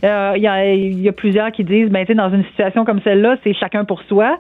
Euh, 0.04 0.34
il 0.36 0.42
y, 0.44 0.48
a, 0.48 0.66
il 0.74 1.02
y 1.02 1.10
a 1.10 1.12
plusieurs 1.12 1.52
qui 1.52 1.64
disent, 1.64 1.90
ben 1.90 2.06
dans 2.16 2.32
une 2.34 2.44
situation 2.46 2.86
comme 2.86 3.02
celle-là, 3.04 3.38
c'est 3.44 3.54
chacun 3.54 3.86
pour 3.86 4.02
soi. 4.04 4.38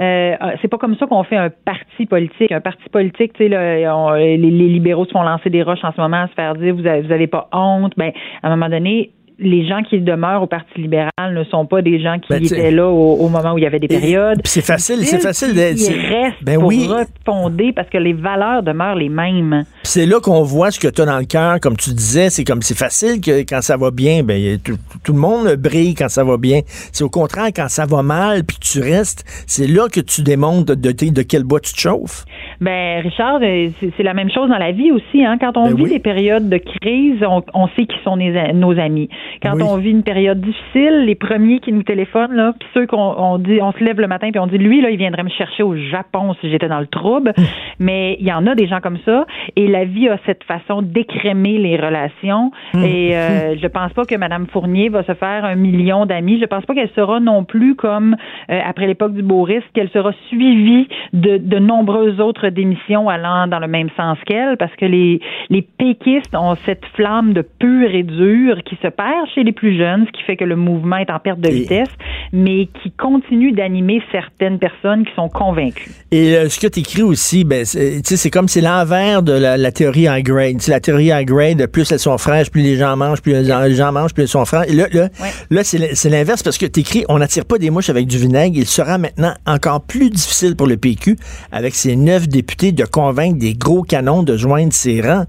Euh, 0.00 0.02
euh, 0.40 0.50
c'est 0.62 0.68
pas 0.68 0.78
comme 0.78 0.96
ça 0.96 1.06
qu'on 1.06 1.24
fait 1.24 1.36
un 1.36 1.50
parti 1.50 2.06
politique. 2.06 2.52
Un 2.52 2.60
parti 2.60 2.88
politique, 2.90 3.32
tu 3.32 3.48
sais, 3.48 3.48
les, 3.48 4.36
les 4.36 4.50
libéraux 4.68 5.04
se 5.06 5.10
font 5.10 5.22
lancer 5.22 5.50
des 5.50 5.62
roches 5.62 5.82
en 5.82 5.92
ce 5.92 6.00
moment 6.00 6.22
à 6.22 6.28
se 6.28 6.34
faire 6.34 6.54
dire, 6.54 6.74
vous 6.74 6.86
avez, 6.86 7.02
vous 7.02 7.12
avez 7.12 7.26
pas 7.26 7.48
honte. 7.52 7.92
Ben, 7.96 8.12
à 8.42 8.46
un 8.46 8.50
moment 8.50 8.68
donné. 8.68 9.10
Les 9.40 9.68
gens 9.68 9.82
qui 9.88 10.00
demeurent 10.00 10.42
au 10.42 10.46
Parti 10.48 10.80
libéral 10.80 11.10
ne 11.32 11.44
sont 11.44 11.64
pas 11.64 11.80
des 11.80 12.00
gens 12.02 12.18
qui 12.18 12.26
Ben, 12.30 12.44
étaient 12.44 12.72
là 12.72 12.88
au, 12.88 13.14
au 13.14 13.28
moment 13.28 13.52
où 13.52 13.58
il 13.58 13.62
y 13.62 13.66
avait 13.68 13.78
des 13.78 13.86
périodes. 13.86 14.40
c'est 14.44 14.64
facile, 14.64 15.04
c'est 15.04 15.20
facile 15.20 15.50
Ils 15.50 15.54
d'être- 15.54 15.78
c'est- 15.78 15.92
restent 15.92 16.42
Ben 16.42 16.58
pour 16.58 16.68
oui. 16.68 16.88
refonder 16.88 17.72
parce 17.72 17.88
que 17.88 17.98
les 17.98 18.14
valeurs 18.14 18.64
demeurent 18.64 18.96
les 18.96 19.08
mêmes. 19.08 19.64
C'est 19.84 20.06
là 20.06 20.18
qu'on 20.20 20.42
voit 20.42 20.72
ce 20.72 20.80
que 20.80 20.88
tu 20.88 21.02
as 21.02 21.06
dans 21.06 21.18
le 21.18 21.24
cœur, 21.24 21.60
comme 21.60 21.76
tu 21.76 21.90
disais, 21.90 22.30
c'est 22.30 22.42
comme 22.42 22.62
c'est 22.62 22.76
facile 22.76 23.20
que 23.20 23.42
quand 23.42 23.62
ça 23.62 23.76
va 23.76 23.92
bien, 23.92 24.24
ben 24.24 24.58
tout, 24.58 24.76
tout 25.04 25.12
le 25.12 25.20
monde 25.20 25.54
brille 25.54 25.94
quand 25.94 26.08
ça 26.08 26.24
va 26.24 26.36
bien. 26.36 26.62
C'est 26.92 27.04
au 27.04 27.08
contraire 27.10 27.48
quand 27.54 27.68
ça 27.68 27.86
va 27.86 28.02
mal 28.02 28.42
puis 28.44 28.56
tu 28.60 28.80
restes, 28.80 29.24
c'est 29.46 29.68
là 29.68 29.88
que 29.88 30.00
tu 30.00 30.22
démontres 30.22 30.74
de, 30.74 30.90
de, 30.90 31.10
de 31.10 31.22
quel 31.22 31.44
bois 31.44 31.60
tu 31.60 31.72
te 31.74 31.78
chauffes. 31.80 32.24
Ben 32.60 33.00
Richard, 33.02 33.38
euh, 33.42 33.68
c'est 33.96 34.02
la 34.02 34.14
même 34.14 34.30
chose 34.30 34.48
dans 34.48 34.58
la 34.58 34.72
vie 34.72 34.90
aussi. 34.90 35.24
Hein? 35.24 35.38
Quand 35.40 35.56
on 35.56 35.68
Ben 35.68 35.76
vit 35.76 35.82
oui. 35.84 35.90
des 35.90 35.98
périodes 36.00 36.48
de 36.48 36.58
crise, 36.58 37.22
on, 37.22 37.42
on 37.54 37.68
sait 37.68 37.86
qui 37.86 37.96
sont 38.04 38.16
les- 38.16 38.52
nos 38.52 38.78
amis. 38.78 39.08
Quand 39.42 39.54
Oui. 39.54 39.62
on 39.62 39.76
vit 39.76 39.90
une 39.90 40.02
période 40.02 40.40
difficile, 40.40 41.04
les 41.06 41.14
premiers 41.14 41.60
qui 41.60 41.72
nous 41.72 41.82
téléphonent, 41.84 42.34
là, 42.34 42.52
puis 42.58 42.68
ceux 42.74 42.86
qu'on 42.86 43.14
on 43.16 43.38
dit, 43.38 43.58
on 43.62 43.72
se 43.72 43.84
lève 43.84 44.00
le 44.00 44.08
matin 44.08 44.30
puis 44.30 44.40
on 44.40 44.46
dit, 44.48 44.58
lui 44.58 44.80
là, 44.80 44.90
il 44.90 44.96
viendrait 44.96 45.22
me 45.22 45.28
chercher 45.28 45.62
au 45.62 45.76
Japon 45.76 46.34
si 46.40 46.50
j'étais 46.50 46.68
dans 46.68 46.80
le 46.80 46.86
trouble. 46.86 47.32
Mais 47.78 48.16
il 48.18 48.26
y 48.26 48.32
en 48.32 48.46
a 48.46 48.54
des 48.56 48.66
gens 48.66 48.80
comme 48.80 48.98
ça, 49.04 49.24
et 49.54 49.68
la 49.68 49.84
vie 49.84 50.08
a 50.08 50.18
cette 50.26 50.42
façon 50.44 50.82
d'écrémer 50.82 51.58
les 51.58 51.76
relations. 51.76 52.50
Hum. 52.74 52.82
Et 52.84 53.16
euh, 53.16 53.54
je 53.62 53.66
pense 53.68 53.92
pas 53.92 54.04
que 54.04 54.16
Madame 54.16 54.46
Fournier 54.48 54.88
va 54.88 55.04
se 55.04 55.14
faire 55.14 55.44
un 55.44 55.54
million 55.54 56.06
d'amis. 56.06 56.38
Je 56.40 56.46
pense 56.46 56.64
pas 56.66 56.74
qu'elle 56.74 56.90
sera 56.96 57.20
non 57.20 57.44
plus 57.44 57.76
comme 57.76 58.16
euh, 58.50 58.60
après 58.66 58.86
l'époque 58.88 59.14
du 59.14 59.22
risque, 59.42 59.68
qu'elle 59.74 59.90
sera 59.90 60.12
suivie 60.28 60.88
de, 61.12 61.36
de 61.36 61.58
nombreuses 61.58 62.18
autres 62.20 62.47
démissions 62.50 63.08
allant 63.08 63.46
dans 63.46 63.58
le 63.58 63.68
même 63.68 63.88
sens 63.96 64.18
qu'elle, 64.26 64.56
parce 64.58 64.74
que 64.76 64.84
les, 64.84 65.20
les 65.50 65.62
péquistes 65.62 66.34
ont 66.34 66.56
cette 66.66 66.84
flamme 66.94 67.32
de 67.32 67.42
pur 67.42 67.90
et 67.90 68.02
dur 68.02 68.58
qui 68.64 68.76
se 68.82 68.88
perd 68.88 69.26
chez 69.34 69.42
les 69.44 69.52
plus 69.52 69.76
jeunes, 69.76 70.06
ce 70.06 70.12
qui 70.12 70.22
fait 70.24 70.36
que 70.36 70.44
le 70.44 70.56
mouvement 70.56 70.96
est 70.96 71.10
en 71.10 71.18
perte 71.18 71.40
de 71.40 71.48
Et- 71.48 71.52
vitesse, 71.52 71.88
mais 72.32 72.68
qui 72.82 72.90
continue 72.92 73.52
d'animer 73.52 74.02
certaines 74.12 74.58
personnes 74.58 75.04
qui 75.04 75.12
sont 75.14 75.28
convaincues. 75.28 75.90
Et 76.10 76.36
euh, 76.36 76.48
ce 76.48 76.58
que 76.60 76.66
tu 76.66 76.80
écris 76.80 77.02
aussi, 77.02 77.44
ben, 77.44 77.64
c'est 77.64 78.30
comme 78.30 78.48
c'est 78.48 78.60
l'envers 78.60 79.22
de 79.22 79.32
la, 79.32 79.56
la 79.56 79.72
théorie 79.72 80.06
high 80.08 80.24
grade. 80.24 80.56
La 80.68 80.80
théorie 80.80 81.06
high 81.12 81.26
grade, 81.26 81.66
plus 81.68 81.90
elles 81.92 81.98
sont 81.98 82.16
fraîches, 82.18 82.50
plus 82.50 82.62
les 82.62 82.76
gens 82.76 82.96
mangent, 82.96 83.22
plus 83.22 83.32
les 83.32 83.74
gens, 83.74 83.92
mangent, 83.92 84.14
plus 84.14 84.22
elles 84.22 84.28
sont 84.28 84.44
fraîches. 84.44 84.70
Et 84.70 84.74
là, 84.74 84.86
là, 84.92 85.08
Ouais. 85.20 85.28
là 85.50 85.64
c'est 85.64 86.08
l'inverse 86.10 86.42
parce 86.42 86.58
que 86.58 86.66
tu 86.66 86.80
écris 86.80 87.04
on 87.08 87.18
n'attire 87.18 87.44
pas 87.44 87.58
des 87.58 87.70
mouches 87.70 87.90
avec 87.90 88.06
du 88.06 88.18
vinaigre. 88.18 88.56
Il 88.56 88.66
sera 88.66 88.98
maintenant 88.98 89.32
encore 89.46 89.82
plus 89.86 90.10
difficile 90.10 90.56
pour 90.56 90.66
le 90.66 90.76
PQ, 90.76 91.16
avec 91.52 91.74
ses 91.74 91.96
neuf 91.96 92.28
députés, 92.40 92.72
de 92.72 92.84
convaincre 92.84 93.38
des 93.38 93.54
gros 93.54 93.82
canons 93.82 94.22
de 94.22 94.36
joindre 94.36 94.72
ses 94.72 95.00
rangs. 95.00 95.26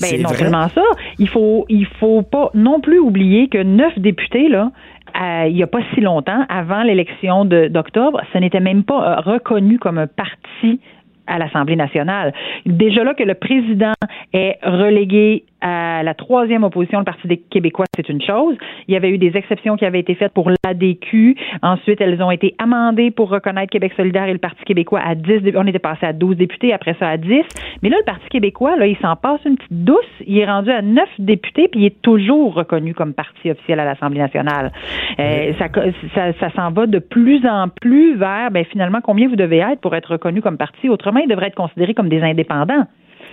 Ben, 0.00 0.22
non 0.22 0.28
vrai. 0.28 0.38
seulement 0.38 0.68
ça, 0.68 0.82
il 1.18 1.28
faut 1.28 1.66
il 1.68 1.86
faut 1.98 2.22
pas 2.22 2.50
non 2.54 2.80
plus 2.80 2.98
oublier 2.98 3.48
que 3.48 3.62
neuf 3.62 3.98
députés 3.98 4.48
là. 4.48 4.70
euh, 5.20 5.46
il 5.48 5.54
n'y 5.54 5.62
a 5.62 5.66
pas 5.66 5.80
si 5.94 6.00
longtemps, 6.00 6.44
avant 6.48 6.82
l'élection 6.82 7.44
d'octobre, 7.44 8.20
ce 8.32 8.38
n'était 8.38 8.60
même 8.60 8.84
pas 8.84 9.00
euh, 9.02 9.32
reconnu 9.32 9.78
comme 9.78 9.98
un 9.98 10.06
parti 10.06 10.80
à 11.26 11.38
l'Assemblée 11.38 11.76
nationale. 11.76 12.32
Déjà 12.66 13.02
là 13.02 13.14
que 13.14 13.22
le 13.22 13.34
président 13.34 13.94
est 14.32 14.58
relégué 14.62 15.44
à 15.66 16.02
la 16.02 16.12
troisième 16.14 16.62
opposition, 16.62 16.98
le 16.98 17.04
Parti 17.06 17.26
des 17.26 17.38
Québécois, 17.38 17.86
c'est 17.96 18.08
une 18.10 18.20
chose. 18.20 18.54
Il 18.86 18.92
y 18.94 18.96
avait 18.98 19.08
eu 19.10 19.16
des 19.18 19.34
exceptions 19.36 19.76
qui 19.76 19.86
avaient 19.86 20.00
été 20.00 20.14
faites 20.14 20.32
pour 20.34 20.50
l'ADQ. 20.50 21.36
Ensuite, 21.62 22.00
elles 22.02 22.22
ont 22.22 22.30
été 22.30 22.54
amendées 22.58 23.10
pour 23.10 23.30
reconnaître 23.30 23.70
Québec 23.70 23.92
solidaire 23.96 24.26
et 24.28 24.32
le 24.34 24.38
Parti 24.38 24.62
québécois 24.64 25.00
à 25.04 25.14
10. 25.14 25.40
dé- 25.40 25.54
On 25.56 25.66
était 25.66 25.78
passé 25.78 26.04
à 26.04 26.12
12 26.12 26.36
députés, 26.36 26.72
après 26.74 26.94
ça 27.00 27.08
à 27.08 27.16
10. 27.16 27.42
Mais 27.82 27.88
là, 27.88 27.96
le 27.98 28.04
Parti 28.04 28.28
québécois, 28.28 28.76
là, 28.76 28.86
il 28.86 28.96
s'en 28.98 29.16
passe 29.16 29.40
une 29.46 29.56
petite 29.56 29.84
douce. 29.84 30.04
Il 30.26 30.38
est 30.38 30.44
rendu 30.46 30.70
à 30.70 30.82
9 30.82 31.08
députés, 31.18 31.68
puis 31.68 31.80
il 31.80 31.86
est 31.86 32.02
toujours 32.02 32.52
reconnu 32.54 32.92
comme 32.92 33.14
parti 33.14 33.50
officiel 33.50 33.80
à 33.80 33.86
l'Assemblée 33.86 34.20
nationale. 34.20 34.70
Euh, 35.18 35.52
ça 35.58 35.68
ça, 36.14 36.32
ça 36.34 36.50
s'en 36.50 36.70
va 36.72 36.86
de 36.86 36.98
plus 36.98 37.46
en 37.46 37.68
plus 37.68 38.16
vers, 38.16 38.50
ben, 38.50 38.64
finalement, 38.66 38.98
combien 39.02 39.28
vous 39.28 39.36
devez 39.36 39.58
être 39.58 39.80
pour 39.80 39.94
être 39.94 40.12
reconnu 40.12 40.42
comme 40.42 40.58
parti? 40.58 40.88
Autrement, 40.90 41.20
ils 41.20 41.28
devraient 41.28 41.46
être 41.46 41.54
considérés 41.54 41.94
comme 41.94 42.08
des 42.10 42.20
indépendants. 42.22 42.84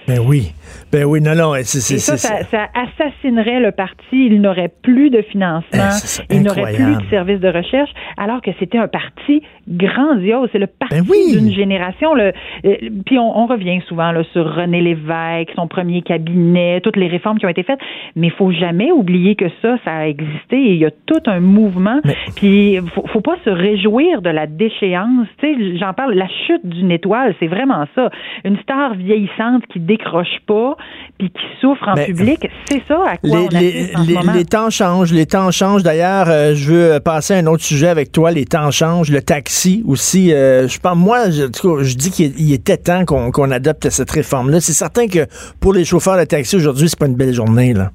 Ben 0.07 0.19
oui. 0.19 0.51
Ben 0.91 1.05
oui, 1.05 1.21
non, 1.21 1.35
non. 1.35 1.53
C'est, 1.63 1.79
ça, 1.99 2.17
ça, 2.17 2.43
ça 2.45 2.67
assassinerait 2.73 3.59
le 3.59 3.71
parti. 3.71 3.95
Il 4.25 4.41
n'aurait 4.41 4.71
plus 4.81 5.09
de 5.09 5.21
financement. 5.21 5.89
Eh, 6.29 6.35
il 6.35 6.43
n'aurait 6.43 6.73
plus 6.73 6.95
de 6.97 7.09
services 7.09 7.39
de 7.39 7.47
recherche, 7.47 7.89
alors 8.17 8.41
que 8.41 8.51
c'était 8.59 8.77
un 8.77 8.87
parti 8.87 9.41
grandiose. 9.69 10.49
C'est 10.51 10.59
le 10.59 10.67
parti 10.67 10.95
Ben 10.95 11.05
oui. 11.09 11.37
d'une 11.37 11.51
génération. 11.53 12.13
Le, 12.13 12.33
euh, 12.65 12.75
puis 13.05 13.17
on, 13.19 13.37
on 13.37 13.45
revient 13.45 13.79
souvent 13.87 14.11
là, 14.11 14.23
sur 14.33 14.53
René 14.55 14.81
Lévesque, 14.81 15.51
son 15.55 15.67
premier 15.67 16.01
cabinet, 16.01 16.81
toutes 16.81 16.97
les 16.97 17.07
réformes 17.07 17.37
qui 17.39 17.45
ont 17.45 17.49
été 17.49 17.63
faites. 17.63 17.79
Mais 18.15 18.27
il 18.27 18.33
faut 18.33 18.51
jamais 18.51 18.91
oublier 18.91 19.35
que 19.35 19.45
ça, 19.61 19.77
ça 19.85 19.91
a 19.97 20.07
existé. 20.07 20.55
Et 20.57 20.73
il 20.73 20.77
y 20.79 20.85
a 20.85 20.91
tout 21.05 21.21
un 21.27 21.39
mouvement. 21.39 21.99
Mais- 22.03 22.15
Puis 22.35 22.77
faut, 22.93 23.05
faut 23.07 23.21
pas 23.21 23.35
se 23.45 23.49
réjouir 23.49 24.21
de 24.21 24.29
la 24.29 24.47
déchéance. 24.47 25.27
J'en 25.79 25.93
parle. 25.93 26.13
La 26.15 26.27
chute 26.47 26.65
d'une 26.65 26.91
étoile, 26.91 27.35
c'est 27.39 27.47
vraiment 27.47 27.85
ça. 27.95 28.09
Une 28.43 28.57
star 28.59 28.95
vieillissante 28.95 29.65
qui 29.67 29.79
décroche 29.91 30.39
pas, 30.47 30.75
puis 31.17 31.29
qui 31.29 31.41
souffre 31.59 31.87
en 31.87 31.95
Mais- 31.95 32.05
public, 32.07 32.47
c'est 32.69 32.81
ça 32.87 32.95
à 33.07 33.17
quoi 33.17 33.29
Les, 33.29 33.37
on 33.37 33.47
les, 33.49 33.87
ce 33.95 34.07
les- 34.07 34.13
moment. 34.15 34.33
les 34.33 34.45
temps 34.45 34.69
changent, 34.69 35.11
les 35.11 35.25
temps 35.25 35.51
changent. 35.51 35.83
D'ailleurs, 35.83 36.27
euh, 36.29 36.53
je 36.55 36.71
veux 36.71 36.99
passer 36.99 37.33
à 37.33 37.37
un 37.37 37.45
autre 37.47 37.63
sujet 37.63 37.87
avec 37.87 38.11
toi. 38.11 38.31
Les 38.31 38.45
temps 38.45 38.71
changent. 38.71 39.09
Le 39.11 39.21
taxi 39.21 39.83
aussi. 39.87 40.33
euh, 40.33 40.67
je 40.67 40.79
pense, 40.79 40.95
moi, 40.97 41.29
je, 41.29 41.43
je 41.83 41.95
dis 41.95 42.11
qu'il 42.11 42.33
il 42.37 42.53
était 42.53 42.77
temps 42.77 43.05
qu'on 43.05 43.31
qu'on 43.31 43.51
adopte 43.51 43.89
cette 43.89 44.11
réforme-là. 44.11 44.59
C'est 44.61 44.73
certain 44.73 45.07
que 45.07 45.25
pour 45.59 45.73
les 45.73 45.85
chauffeurs 45.85 46.17
de 46.17 46.23
taxi 46.23 46.55
aujourd'hui, 46.55 46.87
c'est 46.89 46.97
pas 46.99 47.05
une 47.07 47.15
belle 47.15 47.33
journée 47.33 47.73
là. 47.73 47.91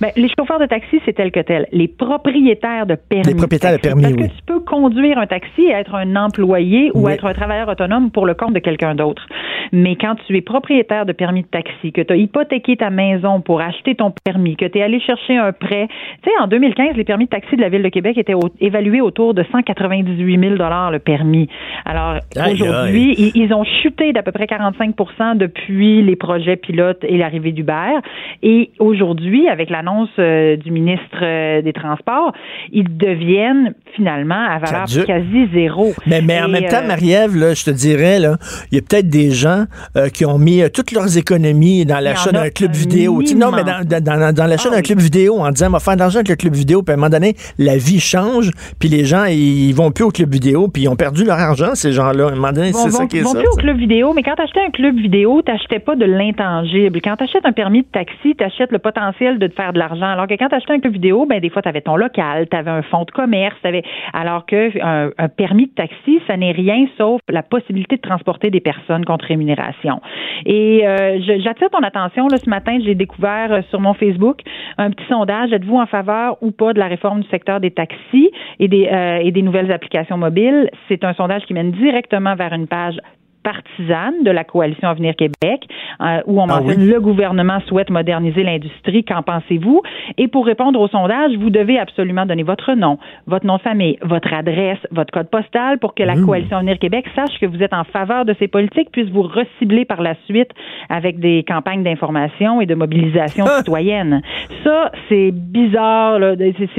Ben, 0.00 0.10
les 0.16 0.28
chauffeurs 0.38 0.58
de 0.58 0.66
taxi, 0.66 1.00
c'est 1.04 1.12
tel 1.12 1.30
que 1.30 1.40
tel. 1.40 1.66
Les 1.72 1.88
propriétaires 1.88 2.86
de 2.86 2.94
permis. 2.94 3.26
Les 3.28 3.34
propriétaires 3.34 3.72
de 3.72 3.76
taxi. 3.76 3.88
permis, 3.88 4.02
Parce 4.02 4.14
oui. 4.14 4.28
que 4.28 4.34
tu 4.36 4.42
peux 4.46 4.60
conduire 4.60 5.18
un 5.18 5.26
taxi 5.26 5.62
et 5.62 5.70
être 5.70 5.94
un 5.94 6.16
employé 6.16 6.90
ou 6.94 7.06
Oui. 7.06 7.12
être 7.12 7.24
un 7.26 7.32
travailleur 7.34 7.68
autonome 7.68 8.10
pour 8.10 8.26
le 8.26 8.34
compte 8.34 8.52
de 8.54 8.58
quelqu'un 8.58 8.94
d'autre. 8.94 9.26
Mais 9.72 9.96
quand 9.96 10.14
tu 10.26 10.36
es 10.36 10.40
propriétaire 10.40 11.04
de 11.04 11.12
permis 11.12 11.42
de 11.42 11.48
taxi, 11.48 11.92
que 11.92 12.00
tu 12.00 12.12
as 12.12 12.16
hypothéqué 12.16 12.76
ta 12.76 12.90
maison 12.90 13.40
pour 13.40 13.60
acheter 13.60 13.94
ton 13.94 14.12
permis, 14.24 14.56
que 14.56 14.64
tu 14.64 14.78
es 14.78 14.82
allé 14.82 14.98
chercher 15.00 15.36
un 15.36 15.52
prêt, 15.52 15.88
tu 16.22 16.30
sais, 16.30 16.36
en 16.40 16.46
2015, 16.46 16.96
les 16.96 17.04
permis 17.04 17.24
de 17.26 17.30
taxi 17.30 17.54
de 17.56 17.60
la 17.60 17.68
Ville 17.68 17.82
de 17.82 17.88
Québec 17.88 18.16
étaient 18.16 18.34
au- 18.34 18.50
évalués 18.60 19.00
autour 19.00 19.34
de 19.34 19.44
198 19.52 20.38
000 20.40 20.54
le 20.90 20.98
permis. 20.98 21.48
Alors, 21.84 22.16
aujourd'hui, 22.50 23.14
ils, 23.18 23.32
ils 23.34 23.52
ont 23.54 23.64
chuté 23.82 24.12
d'à 24.12 24.22
peu 24.22 24.32
près 24.32 24.44
45% 24.46 25.36
depuis 25.36 26.02
les 26.02 26.16
projets 26.16 26.56
pilotes 26.56 27.04
et 27.04 27.16
l'arrivée 27.18 27.52
d'Uber. 27.52 27.98
Et 28.42 28.70
aujourd'hui, 28.78 29.48
avec 29.48 29.67
l'annonce 29.72 30.08
euh, 30.18 30.56
du 30.56 30.70
ministre 30.70 31.18
euh, 31.22 31.62
des 31.62 31.72
Transports, 31.72 32.32
ils 32.72 32.96
deviennent 32.96 33.74
finalement 33.94 34.44
à 34.48 34.58
valeur 34.58 34.86
quasi 35.06 35.48
zéro. 35.52 35.92
Mais, 36.06 36.20
mais 36.22 36.40
en 36.40 36.48
même 36.48 36.64
temps, 36.66 36.82
euh, 36.82 36.86
Marie-Ève, 36.88 37.32
je 37.54 37.64
te 37.64 37.70
dirais, 37.70 38.18
là, 38.18 38.36
il 38.70 38.76
y 38.76 38.78
a 38.78 38.82
peut-être 38.82 39.08
des 39.08 39.30
gens 39.30 39.64
qui 40.14 40.24
ont 40.24 40.38
mis 40.38 40.62
toutes 40.72 40.92
leurs 40.92 41.16
économies 41.18 41.84
dans 41.84 41.98
l'achat 42.00 42.32
d'un 42.32 42.50
club 42.50 42.72
vidéo. 42.72 43.20
Tu 43.22 43.28
sais, 43.28 43.34
non, 43.34 43.50
mais 43.52 43.64
dans, 43.64 43.84
dans, 43.84 44.02
dans- 44.02 44.34
dans 44.34 44.46
l'achat 44.46 44.68
Ah 44.68 44.74
d'un 44.74 44.76
oui. 44.78 44.82
club 44.82 44.98
vidéo 44.98 45.38
en 45.40 45.50
disant, 45.50 45.66
on 45.68 45.70
va 45.70 45.80
faire 45.80 45.94
de 45.94 46.00
l'argent 46.00 46.18
avec 46.18 46.28
le 46.28 46.36
club 46.36 46.54
vidéo, 46.54 46.82
puis 46.82 46.92
à 46.92 46.94
un 46.94 46.96
moment 46.96 47.10
donné, 47.10 47.34
la 47.58 47.76
vie 47.76 48.00
change, 48.00 48.50
puis 48.78 48.88
les 48.88 49.04
gens, 49.04 49.24
ils 49.24 49.72
vont 49.72 49.90
plus 49.90 50.04
au 50.04 50.10
club 50.10 50.30
vidéo, 50.32 50.68
puis 50.68 50.82
ils 50.82 50.88
ont 50.88 50.96
perdu 50.96 51.24
leur 51.24 51.38
argent, 51.38 51.74
ces 51.74 51.92
gens-là. 51.92 52.26
À 52.28 52.32
un 52.32 52.34
moment 52.34 52.52
donné, 52.52 52.72
c'est 52.72 52.90
ça 52.90 53.06
qui 53.06 53.18
est 53.18 53.22
vont 53.22 53.32
ça. 53.32 53.38
plus 53.38 53.48
au 53.48 53.56
club 53.56 53.76
vidéo, 53.78 54.12
mais 54.14 54.22
quand 54.22 54.34
tu 54.36 54.42
achetais 54.42 54.60
un 54.66 54.70
club 54.70 54.96
vidéo, 54.96 55.42
tu 55.44 55.50
n'achetais 55.52 55.78
pas 55.78 55.96
de 55.96 56.04
l'intangible. 56.04 57.00
Quand 57.02 57.16
tu 57.16 57.24
achètes 57.24 57.44
un 57.44 57.52
permis 57.52 57.82
de 57.82 57.86
taxi, 57.92 58.34
tu 58.36 58.44
achètes 58.44 58.70
le 58.72 58.78
potentiel 58.78 59.38
de 59.38 59.46
te 59.46 59.54
faire 59.58 59.72
de 59.72 59.78
l'argent. 59.78 60.10
Alors 60.14 60.26
que 60.28 60.34
quand 60.34 60.48
tu 60.48 60.54
achetais 60.54 60.72
un 60.72 60.80
club 60.80 60.94
vidéo, 61.00 61.26
ben 61.26 61.40
des 61.40 61.50
fois, 61.50 61.62
tu 61.62 61.68
avais 61.68 61.80
ton 61.90 61.96
local, 61.96 62.46
tu 62.50 62.56
avais 62.56 62.70
un 62.70 62.82
fonds 62.90 63.04
de 63.04 63.10
commerce, 63.20 63.56
t'avais- 63.62 63.82
alors 64.12 64.46
que 64.50 64.62
un, 64.92 65.28
permis 65.28 65.66
de 65.66 65.74
taxi, 65.82 66.20
ça 66.26 66.36
n'est 66.36 66.52
rien 66.64 66.86
sauf 66.96 67.20
la 67.28 67.42
possibilité 67.42 67.96
de 67.96 68.04
transporter 68.10 68.50
des 68.50 68.60
personnes 68.60 69.04
contre 69.04 69.24
rémunération. 69.26 70.00
Et 70.46 70.86
euh, 70.86 71.18
j'attire 71.44 71.70
ton 71.70 71.82
attention, 71.90 72.28
là, 72.28 72.36
ce 72.38 72.48
matin, 72.48 72.78
j'ai 72.84 72.94
découvert 72.94 73.52
euh, 73.52 73.60
sur 73.70 73.80
mon 73.80 73.94
Facebook 73.94 74.38
un 74.78 74.90
petit 74.90 75.06
sondage. 75.08 75.52
Êtes-vous 75.52 75.76
en 75.76 75.86
faveur 75.86 76.36
ou 76.42 76.50
pas 76.52 76.72
de 76.72 76.78
la 76.78 76.86
réforme 76.86 77.20
du 77.20 77.28
secteur 77.28 77.60
des 77.60 77.72
taxis 77.72 78.30
et 78.60 78.68
des, 78.68 78.86
euh, 78.86 79.18
et 79.26 79.30
des 79.32 79.42
nouvelles 79.42 79.72
applications 79.72 80.16
mobiles? 80.16 80.70
C'est 80.88 81.02
un 81.04 81.14
sondage 81.14 81.42
qui 81.46 81.54
mène 81.54 81.72
directement 81.72 82.34
vers 82.36 82.52
une 82.52 82.68
page 82.68 82.96
partisane 83.42 84.22
de 84.24 84.30
la 84.30 84.44
coalition 84.44 84.88
Avenir 84.88 85.14
Québec, 85.16 85.66
euh, 86.00 86.20
où 86.26 86.40
on 86.40 86.44
Ah 86.44 86.60
mentionne 86.60 86.82
oui? 86.82 86.88
le 86.90 87.00
gouvernement 87.00 87.60
souhaite 87.66 87.90
moderniser 87.90 88.42
l'industrie. 88.42 89.04
Qu'en 89.04 89.22
pensez-vous? 89.22 89.82
Et 90.16 90.28
pour 90.28 90.46
répondre 90.46 90.80
au 90.80 90.88
sondage, 90.88 91.32
vous 91.38 91.50
devez 91.50 91.78
absolument 91.78 92.26
donner 92.26 92.42
votre 92.42 92.74
nom, 92.74 92.98
votre 93.26 93.46
nom 93.46 93.56
de 93.56 93.62
famille, 93.62 93.98
votre 94.02 94.32
adresse, 94.32 94.78
votre 94.90 95.12
code 95.12 95.30
postal 95.30 95.78
pour 95.78 95.94
que 95.94 96.02
la 96.02 96.16
Mmh. 96.16 96.26
coalition 96.26 96.56
Avenir 96.58 96.78
Québec 96.78 97.06
sache 97.14 97.38
que 97.40 97.46
vous 97.46 97.62
êtes 97.62 97.72
en 97.74 97.84
faveur 97.84 98.24
de 98.24 98.34
ces 98.38 98.48
politiques, 98.48 98.90
puisse 98.90 99.08
vous 99.10 99.22
recibler 99.22 99.84
par 99.84 100.02
la 100.02 100.14
suite 100.26 100.50
avec 100.88 101.18
des 101.20 101.44
campagnes 101.46 101.82
d'information 101.82 102.60
et 102.60 102.66
de 102.66 102.74
mobilisation 102.74 103.44
Ah! 103.48 103.58
citoyenne. 103.58 104.20
Ça, 104.64 104.90
c'est 105.08 105.30
bizarre. 105.32 106.18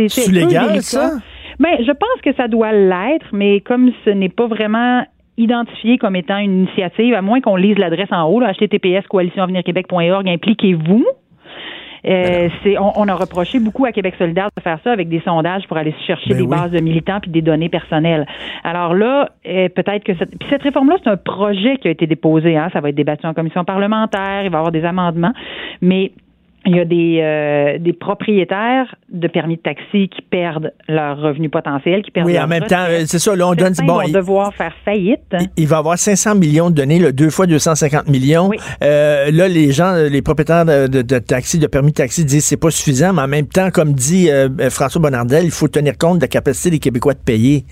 C'est, 0.10 0.32
légal, 0.32 0.82
ça? 0.82 1.12
Ben, 1.60 1.76
je 1.80 1.92
pense 1.92 2.22
que 2.24 2.34
ça 2.36 2.48
doit 2.48 2.72
l'être, 2.72 3.26
mais 3.34 3.60
comme 3.62 3.92
ce 4.06 4.10
n'est 4.10 4.30
pas 4.30 4.48
vraiment 4.48 5.04
identifié 5.40 5.98
comme 5.98 6.16
étant 6.16 6.38
une 6.38 6.64
initiative, 6.64 7.14
à 7.16 7.22
moins 7.22 7.42
qu'on 7.42 7.56
lise 7.56 7.78
l'adresse 7.78 8.12
en 8.12 8.24
haut, 8.24 8.40
là, 8.40 8.52
https 8.54 9.08
coalitionavenirquebec.org, 9.08 10.30
impliquez-vous. 10.30 11.06
Euh, 12.06 12.48
c'est, 12.64 12.78
on, 12.78 12.98
on 12.98 13.08
a 13.08 13.14
reproché 13.14 13.60
beaucoup 13.60 13.86
à 13.86 13.92
Québec 13.92 14.16
solidaire 14.18 14.50
de 14.56 14.62
faire 14.62 14.80
ça 14.84 14.92
avec 14.92 15.10
des 15.10 15.20
sondages 15.20 15.68
pour 15.68 15.78
aller 15.78 15.94
chercher 16.08 16.30
Ben 16.30 16.38
des 16.38 16.44
oui. 16.44 16.48
bases 16.48 16.72
de 16.72 16.80
militants 16.80 17.20
puis 17.20 17.30
des 17.30 17.42
données 17.42 17.68
personnelles. 17.68 18.26
Alors 18.64 18.94
là, 18.94 19.30
euh, 19.46 19.68
peut-être 19.70 20.04
que 20.04 20.16
cette, 20.16 20.38
puis 20.38 20.48
cette 20.50 20.64
réforme-là, 20.64 20.96
c'est 21.04 21.10
un 21.10 21.18
projet 21.18 21.78
qui 21.78 21.90
a 21.90 21.92
été 21.92 22.08
déposé. 22.08 22.56
Hein, 22.56 22.70
ça 22.72 22.80
va 22.80 22.90
être 22.90 22.96
débattu 22.96 23.26
en 23.26 23.34
commission 23.34 23.66
parlementaire, 23.66 24.44
il 24.44 24.50
va 24.50 24.58
y 24.58 24.60
avoir 24.60 24.72
des 24.72 24.86
amendements, 24.86 25.34
mais 25.82 26.14
il 26.66 26.76
y 26.76 26.80
a 26.80 26.86
des, 26.86 27.20
euh, 27.22 27.78
des 27.80 27.94
propriétaires 27.94 28.94
de 29.10 29.28
permis 29.28 29.56
de 29.56 29.62
taxi 29.62 30.10
qui 30.10 30.22
perdent 30.30 30.74
leur 30.88 31.20
revenu 31.20 31.50
potentiel, 31.50 32.02
qui 32.02 32.12
perdent 32.12 32.28
Oui, 32.28 32.34
leur 32.34 32.44
en 32.44 32.48
même 32.48 32.64
temps, 32.66 32.86
c'est 33.06 33.18
ça, 33.20 33.36
là, 33.36 33.48
on 33.48 33.54
donne, 33.56 33.74
bon, 33.86 33.94
vont 33.96 34.02
il- 34.02 34.14
devoir 34.14 34.54
faire 34.54 34.74
faillite. 34.86 35.22
Il- 35.40 35.48
Il 35.58 35.68
va 35.68 35.78
avoir 35.78 35.98
500 35.98 36.36
millions 36.36 36.70
de 36.70 36.76
données, 36.76 37.12
deux 37.14 37.30
fois 37.30 37.46
250 37.48 38.08
millions. 38.10 38.48
Oui. 38.50 38.58
Euh, 38.84 39.32
là, 39.32 39.48
les 39.48 39.72
gens, 39.72 39.94
les 40.10 40.22
propriétaires 40.22 40.66
de, 40.66 40.88
de, 40.88 41.02
de 41.02 41.20
taxis, 41.20 41.60
de 41.60 41.68
permis 41.68 41.92
de 41.92 41.96
taxi 41.98 42.26
disent 42.26 42.46
c'est 42.46 42.60
pas 42.60 42.72
suffisant, 42.72 43.14
mais 43.14 43.22
en 43.22 43.28
même 43.28 43.48
temps, 43.48 43.70
comme 43.72 43.94
dit 43.94 44.30
euh, 44.30 44.50
François 44.70 45.02
Bonnardel, 45.02 45.46
il 45.46 45.52
faut 45.52 45.68
tenir 45.68 45.98
compte 45.98 46.18
de 46.18 46.22
la 46.24 46.28
capacité 46.28 46.70
des 46.70 46.80
Québécois 46.80 47.14
de 47.14 47.20
payer. 47.20 47.64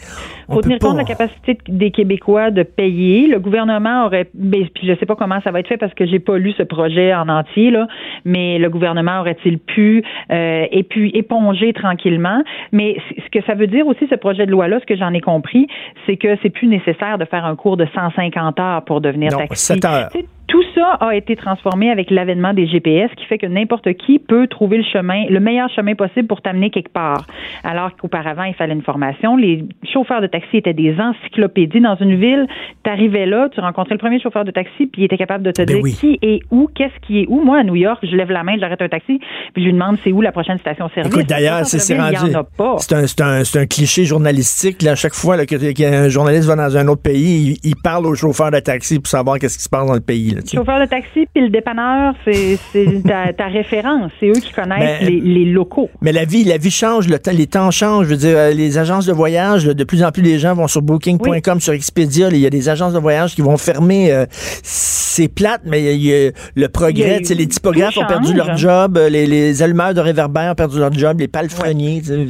Il 0.49 0.53
faut 0.55 0.61
tenir 0.61 0.79
compte 0.79 0.93
de 0.93 0.99
la 0.99 1.03
capacité 1.03 1.57
des 1.67 1.91
Québécois 1.91 2.51
de 2.51 2.63
payer. 2.63 3.27
Le 3.27 3.39
gouvernement 3.39 4.05
aurait, 4.05 4.29
ben, 4.33 4.65
puis 4.73 4.87
je 4.87 4.93
sais 4.97 5.05
pas 5.05 5.15
comment 5.15 5.39
ça 5.43 5.51
va 5.51 5.59
être 5.59 5.67
fait 5.67 5.77
parce 5.77 5.93
que 5.93 6.05
j'ai 6.05 6.19
pas 6.19 6.37
lu 6.37 6.53
ce 6.57 6.63
projet 6.63 7.13
en 7.13 7.27
entier 7.27 7.69
là, 7.69 7.87
mais 8.23 8.57
le 8.57 8.69
gouvernement 8.77 9.19
aurait-il 9.19 9.59
pu 9.59 10.03
euh, 10.31 10.65
et 10.71 10.83
puis 10.83 11.11
éponger 11.13 11.73
tranquillement. 11.73 12.43
Mais 12.71 12.97
ce 13.17 13.29
que 13.31 13.43
ça 13.45 13.53
veut 13.53 13.67
dire 13.67 13.87
aussi 13.87 14.07
ce 14.09 14.15
projet 14.15 14.45
de 14.45 14.51
loi 14.51 14.67
là, 14.67 14.79
ce 14.79 14.85
que 14.85 14.95
j'en 14.95 15.13
ai 15.13 15.21
compris, 15.21 15.67
c'est 16.05 16.17
que 16.17 16.37
c'est 16.41 16.49
plus 16.49 16.67
nécessaire 16.67 17.17
de 17.17 17.25
faire 17.25 17.45
un 17.45 17.55
cours 17.55 17.77
de 17.77 17.87
150 17.93 18.59
heures 18.59 18.85
pour 18.85 19.01
devenir 19.01 19.31
Non, 19.31 19.39
taxi. 19.39 19.65
7 19.65 19.85
heures. 19.85 20.09
Tout 20.47 20.63
ça 20.75 20.97
a 21.01 21.13
été 21.15 21.35
transformé 21.35 21.91
avec 21.91 22.09
l'avènement 22.09 22.53
des 22.53 22.67
GPS, 22.67 23.11
qui 23.17 23.25
fait 23.25 23.37
que 23.37 23.47
n'importe 23.47 23.93
qui 23.93 24.17
peut 24.17 24.47
trouver 24.47 24.77
le 24.77 24.83
chemin, 24.83 25.25
le 25.29 25.39
meilleur 25.41 25.69
chemin 25.69 25.93
possible 25.95 26.27
pour 26.27 26.41
t'amener 26.41 26.69
quelque 26.69 26.91
part. 26.91 27.27
Alors 27.65 27.95
qu'auparavant, 27.97 28.43
il 28.43 28.53
fallait 28.53 28.73
une 28.73 28.81
formation. 28.81 29.35
Les 29.35 29.65
chauffeurs 29.91 30.21
de 30.21 30.27
taxi 30.27 30.57
étaient 30.57 30.73
des 30.73 30.95
encyclopédies. 30.99 31.81
Dans 31.81 31.97
une 31.97 32.15
ville, 32.15 32.47
tu 32.83 32.89
arrivais 32.89 33.25
là, 33.25 33.49
tu 33.53 33.59
rencontrais 33.59 33.95
le 33.95 33.99
premier 33.99 34.21
chauffeur 34.21 34.45
de 34.45 34.51
taxi, 34.51 34.85
puis 34.87 35.01
il 35.01 35.05
était 35.05 35.17
capable 35.17 35.43
de 35.43 35.51
te 35.51 35.63
Ben 35.63 35.65
dire 35.65 35.83
oui. 35.83 35.93
qui 35.93 36.17
est 36.21 36.39
où, 36.49 36.69
qu'est-ce 36.73 36.97
qui 37.05 37.21
est 37.21 37.25
où. 37.27 37.43
Moi, 37.43 37.59
à 37.59 37.63
New 37.63 37.75
York, 37.75 37.99
je 38.03 38.15
lève 38.15 38.31
la 38.31 38.43
main, 38.43 38.55
j'arrête 38.57 38.81
un 38.81 38.87
taxi, 38.89 39.19
puis 39.53 39.63
je 39.63 39.65
lui 39.65 39.73
demande 39.73 39.97
c'est 40.03 40.13
où 40.13 40.21
la 40.21 40.31
prochaine 40.31 40.57
station-service. 40.59 41.13
Écoute, 41.13 41.27
d'ailleurs, 41.27 41.65
c'est 41.65 41.79
c'est 41.79 41.97
rendu. 41.99 42.15
Il 42.23 42.31
y 42.31 42.35
en 42.35 42.39
a 42.39 42.43
pas. 42.43 42.75
C'est 42.79 42.95
un, 42.95 43.05
c'est 43.05 43.21
un, 43.21 43.43
c'est 43.43 43.59
un 43.59 43.65
cliché 43.65 44.05
journalistique. 44.05 44.81
Là, 44.81 44.91
à 44.91 44.95
chaque 44.95 45.13
fois 45.13 45.45
qu'un 45.45 46.07
journaliste 46.07 46.47
va 46.47 46.55
dans 46.55 46.77
un 46.77 46.87
autre 46.87 47.01
pays, 47.01 47.57
il, 47.63 47.69
il 47.69 47.75
parle 47.75 48.05
au 48.05 48.15
chauffeur 48.15 48.51
de 48.51 48.59
taxi 48.59 48.99
pour 48.99 49.07
savoir 49.07 49.39
qu'est-ce 49.39 49.57
qui 49.57 49.63
se 49.63 49.69
passe 49.69 49.85
dans 49.85 49.93
le 49.93 49.99
pays. 49.99 50.36
Là. 50.37 50.59
Chauffeur 50.59 50.79
de 50.79 50.85
taxi 50.85 51.27
puis 51.33 51.43
le 51.43 51.49
dépanneur, 51.49 52.13
c'est 52.25 52.57
ta, 53.07 53.33
ta 53.33 53.47
référence. 53.47 54.11
C'est 54.19 54.27
eux 54.29 54.33
qui 54.41 54.51
connaissent 54.53 55.01
Mais- 55.01 55.09
les, 55.09 55.19
les 55.19 55.45
locaux. 55.45 55.89
Mais 56.01 56.11
la 56.11 56.25
vie, 56.25 56.43
la 56.43 56.57
vie 56.57 56.71
change, 56.71 57.07
le 57.07 57.19
temps, 57.19 57.31
les 57.31 57.47
temps 57.47 57.71
changent. 57.71 58.05
Je 58.05 58.11
veux 58.11 58.17
dire, 58.17 58.37
euh, 58.37 58.51
les 58.51 58.77
agences 58.77 59.05
de 59.05 59.13
voyage, 59.13 59.65
là, 59.67 59.73
de 59.73 59.83
plus 59.83 60.03
en 60.03 60.11
plus 60.11 60.21
les 60.23 60.39
gens 60.39 60.53
vont 60.55 60.67
sur 60.67 60.81
Booking.com, 60.81 61.59
sur 61.59 61.73
Expedia. 61.73 62.29
Il 62.31 62.37
y 62.37 62.45
a 62.45 62.49
des 62.49 62.69
agences 62.69 62.93
de 62.93 62.99
voyage 62.99 63.35
qui 63.35 63.41
vont 63.41 63.57
fermer. 63.57 64.11
euh, 64.11 64.25
c'est 64.63 65.27
plate, 65.27 65.61
mais 65.65 65.95
il 65.95 66.03
y 66.03 66.13
a- 66.13 66.31
le 66.55 66.61
y 66.61 66.65
a 66.65 66.69
progrès. 66.69 67.17
eu- 67.17 67.21
tu 67.21 67.25
sais, 67.25 67.35
Les 67.35 67.47
typographes 67.47 67.97
ont 67.97 68.05
perdu 68.05 68.33
leur 68.33 68.55
job, 68.57 68.97
euh, 68.97 69.09
les, 69.09 69.25
les 69.27 69.61
allumeurs 69.63 69.93
de 69.93 70.01
réverbères 70.01 70.51
ont 70.51 70.55
perdu 70.55 70.79
leur 70.79 70.93
job, 70.93 71.19
les 71.19 71.27
palefreniers. 71.27 72.01
tu 72.01 72.07
sais. 72.07 72.27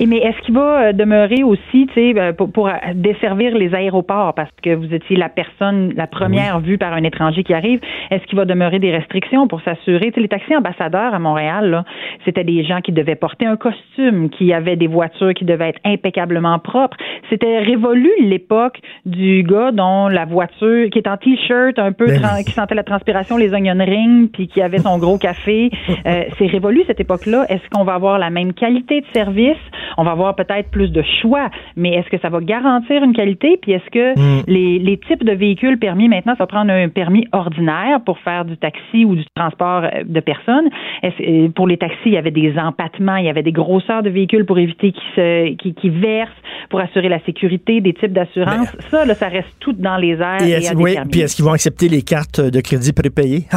Et 0.00 0.06
mais 0.06 0.18
est-ce 0.18 0.38
qu'il 0.42 0.54
va 0.54 0.88
euh, 0.88 0.92
demeurer 0.92 1.42
aussi, 1.42 1.86
tu 1.88 1.94
sais, 1.94 2.12
euh, 2.16 2.32
pour, 2.32 2.50
pour, 2.50 2.68
euh, 2.68 2.72
desservir 2.94 3.56
les 3.56 3.74
aéroports? 3.74 4.34
Parce 4.34 4.50
que 4.62 4.74
vous 4.74 4.92
étiez 4.94 5.16
la 5.16 5.28
personne, 5.28 5.92
la 5.96 6.06
première 6.06 6.60
vue 6.60 6.78
par 6.78 6.92
un 6.92 7.02
étranger 7.04 7.44
qui 7.44 7.54
arrive. 7.54 7.80
Est-ce 8.10 8.24
qu'il 8.24 8.36
va 8.36 8.44
demeurer 8.44 8.78
des 8.78 8.90
restrictions 8.90 9.48
pour 9.48 9.60
s'assurer, 9.62 10.06
tu 10.08 10.14
sais, 10.14 10.20
les 10.20 10.28
taxis 10.28 10.56
ambassadeurs 10.56 11.14
à 11.14 11.18
Montréal, 11.18 11.84
c'était 12.24 12.44
des 12.44 12.64
gens 12.64 12.80
qui 12.80 12.92
devaient 12.92 13.14
porter 13.14 13.46
un 13.46 13.56
costume, 13.56 14.30
qui 14.30 14.52
avaient 14.52 14.76
des 14.76 14.86
voitures 14.86 15.34
qui 15.34 15.44
devaient 15.44 15.70
être 15.70 15.80
impeccablement 15.84 16.58
propres. 16.58 16.96
C'était 17.30 17.58
révolu 17.58 18.10
l'époque 18.20 18.80
du 19.04 19.42
gars 19.42 19.72
dont 19.72 20.08
la 20.08 20.24
voiture, 20.24 20.90
qui 20.90 20.98
est 20.98 21.08
en 21.08 21.16
t-shirt, 21.16 21.78
un 21.78 21.92
peu, 21.92 22.06
Ben 22.06 22.42
qui 22.44 22.52
sentait 22.52 22.74
la 22.74 22.82
transpiration, 22.82 23.36
les 23.36 23.54
onion 23.54 23.76
rings, 23.78 24.28
puis 24.28 24.48
qui 24.48 24.62
avait 24.62 24.78
son 24.78 24.98
gros 24.98 25.18
café. 25.18 25.70
Euh, 26.06 26.24
c'est 26.38 26.46
révolu 26.46 26.84
cette 26.86 27.00
époque-là. 27.00 27.44
Est-ce 27.48 27.68
qu'on 27.70 27.84
va 27.84 27.94
avoir 27.94 28.18
la 28.18 28.30
même 28.30 28.52
qualité 28.52 29.00
de 29.00 29.06
service? 29.12 29.56
On 29.96 30.04
va 30.04 30.12
avoir 30.12 30.34
peut-être 30.36 30.70
plus 30.70 30.90
de 30.90 31.02
choix, 31.22 31.50
mais 31.76 31.90
est-ce 31.94 32.08
que 32.08 32.18
ça 32.20 32.28
va 32.28 32.40
garantir 32.40 33.02
une 33.02 33.12
qualité? 33.14 33.58
Puis 33.60 33.72
est-ce 33.72 33.90
que 33.90 34.08
Mm. 34.18 34.42
les, 34.46 34.78
les 34.78 34.96
types 34.98 35.24
de 35.24 35.32
véhicules 35.32 35.78
permis 35.78 36.08
maintenant, 36.08 36.32
ça 36.34 36.44
va 36.44 36.46
prendre 36.46 36.70
un 36.72 36.88
permis 36.88 37.26
ordinaire 37.32 38.00
pour 38.04 38.18
faire 38.20 38.44
du 38.44 38.56
taxi 38.56 39.04
ou 39.04 39.14
du 39.16 39.24
transport 39.34 39.84
euh, 39.84 40.02
de 40.04 40.20
personnes? 40.20 40.68
Est-ce- 41.02 41.22
euh, 41.22 41.48
pour 41.50 41.66
les 41.66 41.76
taxis, 41.76 41.98
il 42.06 42.12
y 42.12 42.16
avait 42.16 42.30
des 42.30 42.54
empattements, 42.58 43.16
il 43.16 43.26
y 43.26 43.28
avait 43.28 43.42
des 43.42 43.52
grosseurs 43.52 44.02
de 44.02 44.10
véhicules 44.10 44.44
pour 44.44 44.58
éviter 44.58 44.92
qu'ils 44.92 45.02
se, 45.16 45.54
qu'ils, 45.56 45.74
qu'ils 45.74 45.90
versent, 45.98 46.30
pour 46.70 46.80
assurer 46.80 47.08
la 47.08 47.20
sécurité, 47.24 47.80
des 47.80 47.92
types 47.94 48.12
d'assurance. 48.12 48.68
Ça, 48.90 49.04
là, 49.04 49.14
ça 49.14 49.28
reste 49.28 49.48
tout 49.60 49.72
dans 49.72 49.96
les 49.96 50.12
airs 50.20 50.42
Et 50.42 50.50
est-ce, 50.52 50.72
à 50.72 50.76
oui, 50.76 50.96
puis 51.10 51.20
est-ce 51.20 51.36
qu'ils 51.36 51.44
vont 51.44 51.52
accepter 51.52 51.88
les 51.88 52.02
cartes 52.02 52.40
de 52.40 52.60
crédit 52.60 52.92
prépayées? 52.92 53.44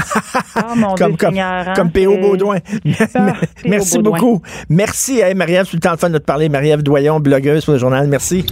Ah, 0.55 0.73
mon 0.75 0.95
comme, 0.95 1.09
Dieu 1.11 1.17
comme, 1.17 1.29
Seigneur, 1.29 1.69
hein, 1.69 1.73
comme 1.75 1.91
P.O. 1.91 2.17
Baudouin. 2.17 2.57
Ah. 3.15 3.33
Merci 3.65 3.99
beaucoup. 3.99 4.41
Merci, 4.69 5.19
hey, 5.21 5.33
Marie-Ève, 5.33 5.65
c'est 5.65 5.77
le 5.77 5.79
temps 5.79 5.91
de 6.11 6.17
te 6.17 6.25
parler. 6.25 6.49
Marie-Ève 6.49 6.83
Doyon, 6.83 7.19
blogueuse 7.19 7.65
pour 7.65 7.73
le 7.73 7.79
journal. 7.79 8.07
Merci. 8.07 8.45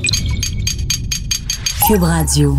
Cube 1.88 2.03
Radio. 2.03 2.55